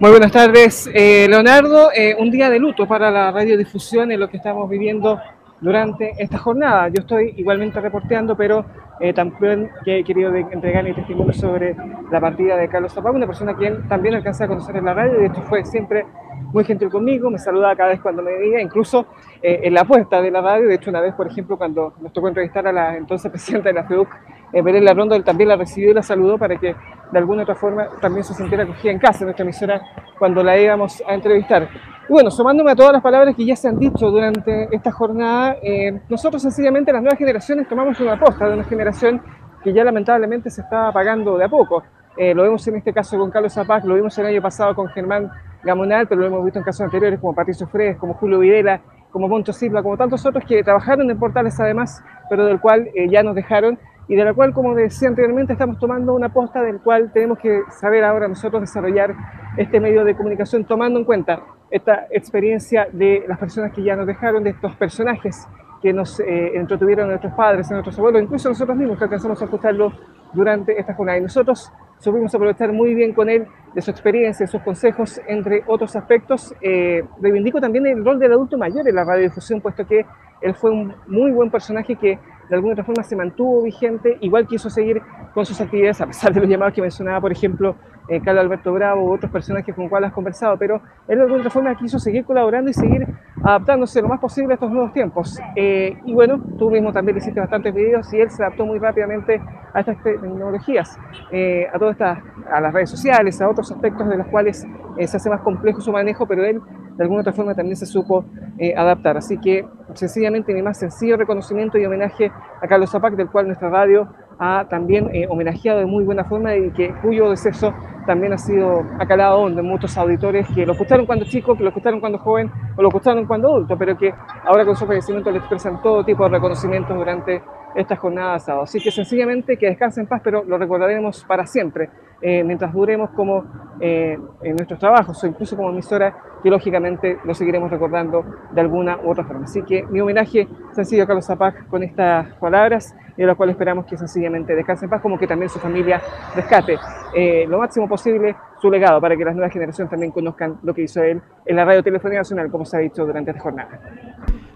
[0.00, 1.92] Muy buenas tardes, eh, Leonardo.
[1.94, 5.20] Eh, un día de luto para la radiodifusión en lo que estamos viviendo
[5.60, 6.88] durante esta jornada.
[6.88, 8.64] Yo estoy igualmente reporteando, pero
[9.00, 11.76] eh, también he querido entregar mi testimonio sobre
[12.10, 14.94] la partida de Carlos Zapag, una persona a quien también alcancé a conocer en la
[14.94, 16.04] radio, y hecho fue siempre
[16.52, 19.06] muy gentil conmigo, me saludaba cada vez cuando me veía, incluso
[19.42, 22.12] eh, en la puerta de la radio, de hecho una vez, por ejemplo, cuando nos
[22.12, 24.08] tocó entrevistar a la entonces presidenta de la FEUC,
[24.52, 26.74] eh, Belén él también la recibió y la saludó para que
[27.12, 29.80] de alguna u otra forma también se sintiera acogida en casa, en nuestra emisora,
[30.18, 31.68] cuando la íbamos a entrevistar.
[32.08, 35.56] Y bueno, sumándome a todas las palabras que ya se han dicho durante esta jornada,
[35.62, 39.20] eh, nosotros sencillamente las nuevas generaciones tomamos una aposta de una generación
[39.62, 41.82] que ya lamentablemente se está apagando de a poco.
[42.16, 44.88] Eh, lo vemos en este caso con Carlos Zapag, lo vimos el año pasado con
[44.88, 45.30] Germán
[45.62, 48.80] Gamonal, pero lo hemos visto en casos anteriores como Patricio Fredes, como Julio Videla,
[49.12, 53.10] como Moncho Silva, como tantos otros que trabajaron en portales además, pero del cual eh,
[53.10, 53.78] ya nos dejaron
[54.08, 57.60] y de la cual, como decía anteriormente, estamos tomando una posta del cual tenemos que
[57.68, 59.14] saber ahora nosotros desarrollar
[59.58, 64.06] este medio de comunicación tomando en cuenta esta experiencia de las personas que ya nos
[64.06, 65.46] dejaron, de estos personajes
[65.82, 69.92] que nos eh, entretuvieron nuestros padres, nuestros abuelos, incluso nosotros mismos que alcanzamos a escucharlo
[70.32, 71.18] durante esta jornada.
[71.18, 75.62] Y nosotros supimos aprovechar muy bien con él de su experiencia, de sus consejos, entre
[75.66, 76.54] otros aspectos.
[76.60, 80.04] Eh, reivindico también el rol del adulto mayor en la radiodifusión, puesto que
[80.40, 82.18] él fue un muy buen personaje que
[82.48, 85.02] de alguna forma se mantuvo vigente, igual quiso seguir
[85.34, 87.76] con sus actividades, a pesar de los llamados que mencionaba, por ejemplo,
[88.08, 91.22] eh, Carlos Alberto Bravo u otros personajes con los cuales has conversado, pero él de
[91.22, 93.06] alguna otra forma quiso seguir colaborando y seguir
[93.44, 95.38] adaptándose lo más posible a estos nuevos tiempos.
[95.54, 99.42] Eh, y bueno, tú mismo también hiciste bastantes videos y él se adaptó muy rápidamente
[99.74, 100.98] a estas tecnologías,
[101.30, 102.18] eh, a todas estas,
[102.50, 105.92] a las redes sociales, a otros aspectos de los cuales se hace más complejo su
[105.92, 106.62] manejo, pero él
[106.98, 108.24] de alguna otra forma también se supo
[108.58, 109.16] eh, adaptar.
[109.16, 113.70] Así que sencillamente mi más sencillo reconocimiento y homenaje a Carlos Zapac, del cual nuestra
[113.70, 114.08] radio
[114.40, 117.72] ha también eh, homenajeado de muy buena forma y que cuyo deceso
[118.06, 122.00] también ha sido acalado de muchos auditores que lo escucharon cuando chico, que lo escucharon
[122.00, 124.12] cuando joven o lo escucharon cuando adulto, pero que
[124.44, 127.42] ahora con su fallecimiento le expresan todo tipo de reconocimientos durante
[127.74, 128.64] esta jornada de sábado.
[128.64, 131.90] Así que sencillamente que descanse en paz, pero lo recordaremos para siempre,
[132.22, 133.44] eh, mientras duremos como
[133.80, 136.12] en nuestros trabajos o incluso como emisora,
[136.42, 139.44] que lógicamente lo seguiremos recordando de alguna u otra forma.
[139.44, 143.54] Así que mi homenaje sencillo a Carlos Zapac con estas palabras y de las cuales
[143.54, 146.00] esperamos que sencillamente descanse en paz, como que también su familia
[146.36, 146.78] rescate
[147.14, 150.82] eh, lo máximo posible su legado para que las nuevas generaciones también conozcan lo que
[150.82, 153.80] hizo él en la Radio Telefonía Nacional, como se ha dicho durante esta jornada.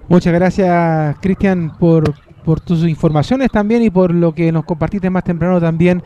[0.09, 2.05] Muchas gracias, Cristian, por,
[2.45, 6.03] por tus informaciones también y por lo que nos compartiste más temprano también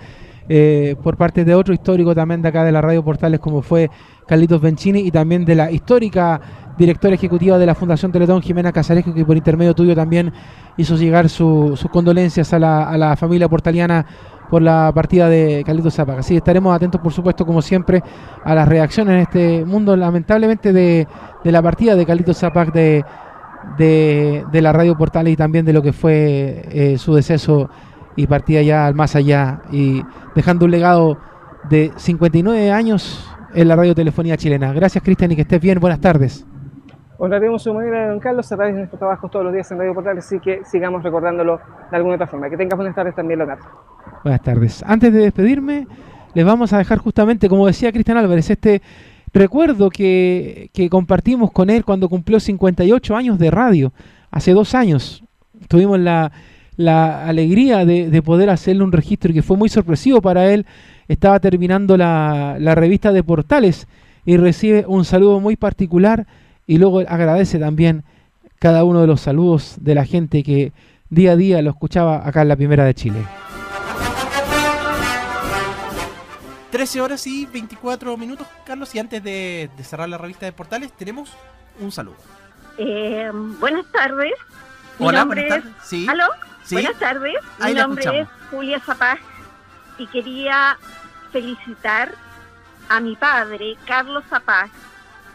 [0.48, 3.90] eh, por parte de otro histórico también de acá de la Radio Portales como fue
[4.26, 6.40] Carlitos Bencini y también de la histórica
[6.76, 10.32] directora ejecutiva de la Fundación Teletón, Jimena Casaresco, que por intermedio tuyo también
[10.76, 14.04] hizo llegar sus condolencias a la, a la familia portaliana
[14.50, 16.18] por la partida de Carlitos Zapac.
[16.18, 18.02] Así estaremos atentos, por supuesto, como siempre,
[18.44, 21.06] a las reacciones en este mundo, lamentablemente, de,
[21.44, 22.40] la partida de Carlitos
[22.74, 23.04] de,
[23.78, 27.68] de, la Radio Portales y también de lo que fue eh, su deceso
[28.14, 30.02] y partida ya al más allá y
[30.34, 31.18] dejando un legado
[31.68, 34.72] de 59 años en la radiotelefonía chilena.
[34.74, 35.80] Gracias, Cristian, y que estés bien.
[35.80, 36.46] Buenas tardes.
[37.18, 39.78] Honraremos su manera de don Carlos a través de nuestros trabajos todos los días en
[39.78, 41.58] Radio Portales, así que sigamos recordándolo
[41.90, 42.50] de alguna otra forma.
[42.50, 43.64] Que tengas buenas tardes también, Leonardo.
[44.22, 44.84] Buenas tardes.
[44.86, 45.86] Antes de despedirme,
[46.34, 48.82] les vamos a dejar justamente, como decía Cristian Álvarez, este
[49.32, 53.92] recuerdo que, que, compartimos con él cuando cumplió 58 años de radio,
[54.30, 55.24] hace dos años.
[55.68, 56.30] Tuvimos la,
[56.76, 60.66] la alegría de, de, poder hacerle un registro que fue muy sorpresivo para él.
[61.08, 63.86] Estaba terminando la, la revista de Portales
[64.24, 66.26] y recibe un saludo muy particular
[66.66, 68.04] y luego agradece también
[68.58, 70.72] cada uno de los saludos de la gente que
[71.10, 73.18] día a día lo escuchaba acá en la Primera de Chile.
[76.70, 80.92] 13 horas y 24 minutos, Carlos, y antes de, de cerrar la revista de Portales
[80.92, 81.30] tenemos
[81.80, 82.16] un saludo.
[82.76, 84.32] Eh, buenas tardes.
[84.98, 85.50] Mi Hola, buenas es...
[85.50, 85.72] tardes.
[85.84, 86.06] Sí.
[86.08, 86.24] ¿Aló?
[86.64, 86.74] Sí.
[86.74, 87.34] Buenas tardes.
[87.60, 88.28] Ahí Mi nombre es.
[88.50, 89.18] Julia Zapaz
[89.98, 90.78] y quería
[91.32, 92.12] felicitar
[92.88, 94.70] a mi padre, Carlos Zapaz,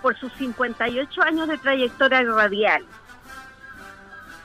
[0.01, 2.85] por sus 58 años de trayectoria radial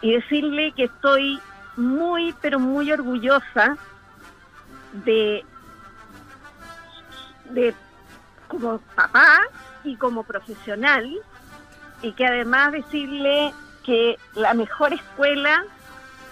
[0.00, 1.40] y decirle que estoy
[1.76, 3.76] muy, pero muy orgullosa
[5.04, 5.44] de,
[7.50, 7.74] de
[8.48, 9.40] como papá
[9.84, 11.10] y como profesional
[12.02, 13.52] y que además decirle
[13.84, 15.64] que la mejor escuela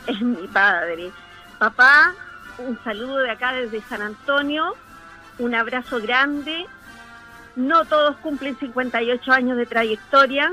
[0.06, 1.10] es mi padre.
[1.58, 2.14] Papá,
[2.58, 4.74] un saludo de acá desde San Antonio,
[5.38, 6.66] un abrazo grande.
[7.56, 10.50] No todos cumplen 58 años de trayectoria.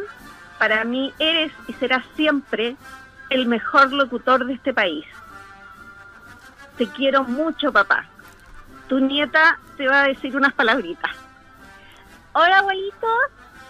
[0.59, 2.75] Para mí eres y serás siempre
[3.29, 5.05] el mejor locutor de este país.
[6.77, 8.05] Te quiero mucho, papá.
[8.87, 11.11] Tu nieta te va a decir unas palabritas.
[12.33, 13.07] Hola abuelito,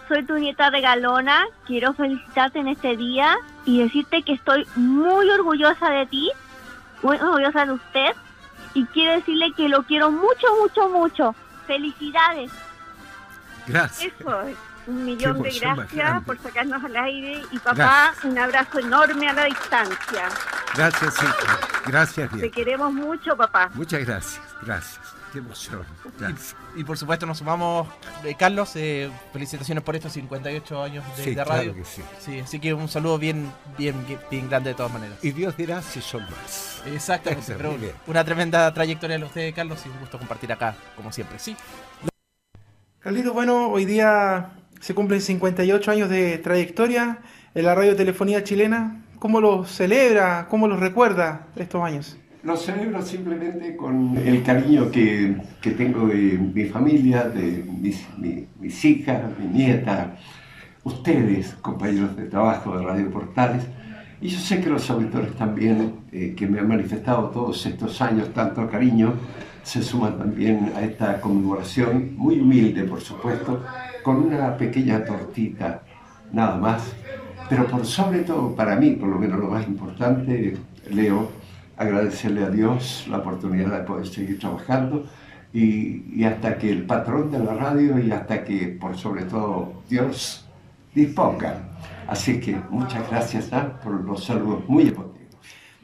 [0.08, 1.46] soy tu nieta regalona.
[1.66, 3.36] Quiero felicitarte en este día
[3.66, 6.32] y decirte que estoy muy orgullosa de ti,
[7.02, 8.12] muy orgullosa de usted
[8.74, 11.36] y quiero decirle que lo quiero mucho, mucho, mucho.
[11.68, 12.52] Felicidades.
[13.68, 14.14] Gracias.
[14.20, 14.56] Eso es.
[14.88, 18.26] Un millón de gracias por sacarnos al aire y papá, Gracias.
[18.26, 20.28] un abrazo enorme a la distancia.
[20.76, 21.60] Gracias, hija.
[21.86, 22.52] Gracias, Te bien.
[22.52, 23.70] queremos mucho, papá.
[23.76, 25.21] Muchas gracias, gracias.
[25.32, 25.86] Qué emoción.
[26.76, 27.88] Y por supuesto nos sumamos,
[28.24, 31.74] eh, Carlos, eh, felicitaciones por estos 58 años de, Sí, de claro radio.
[31.76, 32.40] que sí.
[32.40, 33.96] así que un saludo bien, bien,
[34.30, 35.18] bien grande de todas maneras.
[35.22, 36.82] Y Dios dirá si son más.
[36.86, 37.76] Exactamente, Eso, pero
[38.08, 41.40] una tremenda trayectoria de usted, Carlos, y un gusto compartir acá, como siempre.
[41.40, 41.56] Sí.
[43.00, 47.20] Carlitos, bueno, hoy día se cumplen 58 años de trayectoria
[47.56, 49.02] en la radiotelefonía chilena.
[49.20, 50.48] ¿Cómo lo celebra?
[50.50, 52.18] ¿Cómo lo recuerda estos años?
[52.44, 58.48] Lo celebro simplemente con el cariño que, que tengo de mi familia, de mis, mi-
[58.60, 60.16] mis hijas, mi nieta,
[60.84, 63.64] ustedes, compañeros de trabajo de Radio Portales,
[64.20, 68.34] y yo sé que los auditores también, eh, que me han manifestado todos estos años
[68.34, 69.14] tanto cariño,
[69.62, 73.64] se suman también a esta conmemoración, muy humilde por supuesto,
[74.04, 75.84] con una pequeña tortita,
[76.32, 76.92] nada más.
[77.48, 80.58] Pero por sobre todo, para mí, por lo menos lo más importante,
[80.90, 81.30] Leo,
[81.82, 85.06] agradecerle a Dios la oportunidad de poder seguir trabajando
[85.54, 89.84] y, y hasta que el patrón de la radio y hasta que, por sobre todo,
[89.90, 90.46] Dios
[90.94, 91.58] disponga.
[92.08, 93.50] Así que muchas gracias
[93.84, 95.12] por los saludos muy emotivos.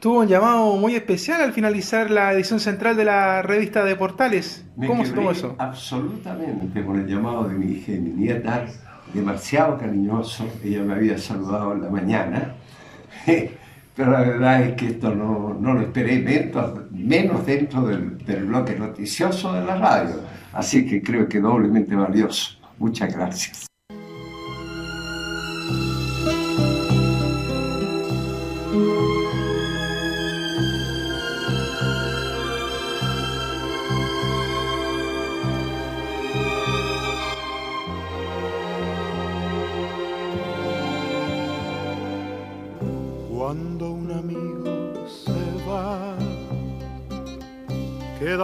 [0.00, 4.64] Tuvo un llamado muy especial al finalizar la edición central de la revista de Portales.
[4.76, 5.56] Me ¿Cómo se tomó eso?
[5.58, 8.66] Absolutamente con el llamado de mi hija y mi nieta,
[9.12, 10.46] demasiado cariñoso.
[10.62, 12.54] Ella me había saludado en la mañana,
[13.98, 18.44] pero la verdad es que esto no, no lo esperé menos, menos dentro del, del
[18.44, 20.14] bloque noticioso de la radio.
[20.52, 22.60] Así que creo que doblemente valioso.
[22.78, 23.67] Muchas gracias.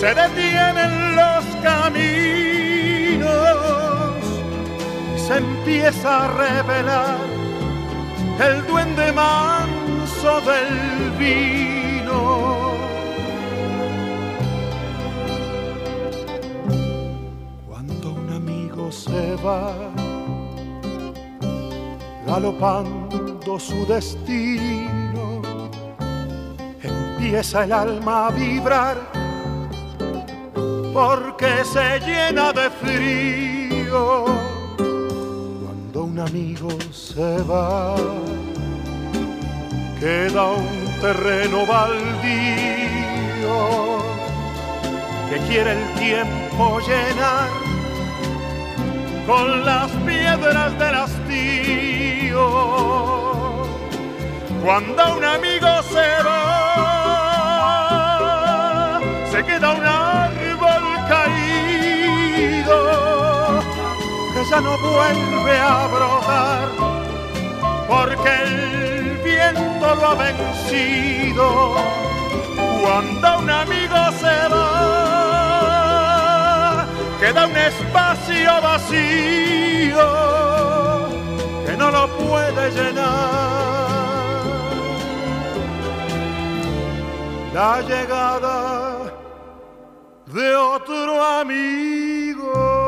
[0.00, 2.00] se detienen los caminos
[5.14, 7.18] y se empieza a revelar
[8.40, 12.72] el duende manso del vino.
[17.68, 19.74] Cuando un amigo se va,
[22.26, 25.42] galopando su destino,
[26.82, 29.19] empieza el alma a vibrar
[30.92, 34.24] porque se llena de frío.
[34.76, 37.94] Cuando un amigo se va,
[40.00, 42.80] queda un terreno baldío
[45.30, 47.48] que quiere el tiempo llenar
[49.26, 52.44] con las piedras del hastío.
[54.64, 56.59] Cuando un amigo se va,
[64.50, 66.68] ya no vuelve a brotar
[67.86, 71.76] porque el viento lo ha vencido.
[72.82, 75.66] Cuando un amigo se va,
[77.20, 80.06] queda un espacio vacío
[81.64, 83.30] que no lo puede llenar.
[87.54, 88.98] La llegada
[90.26, 92.79] de otro amigo.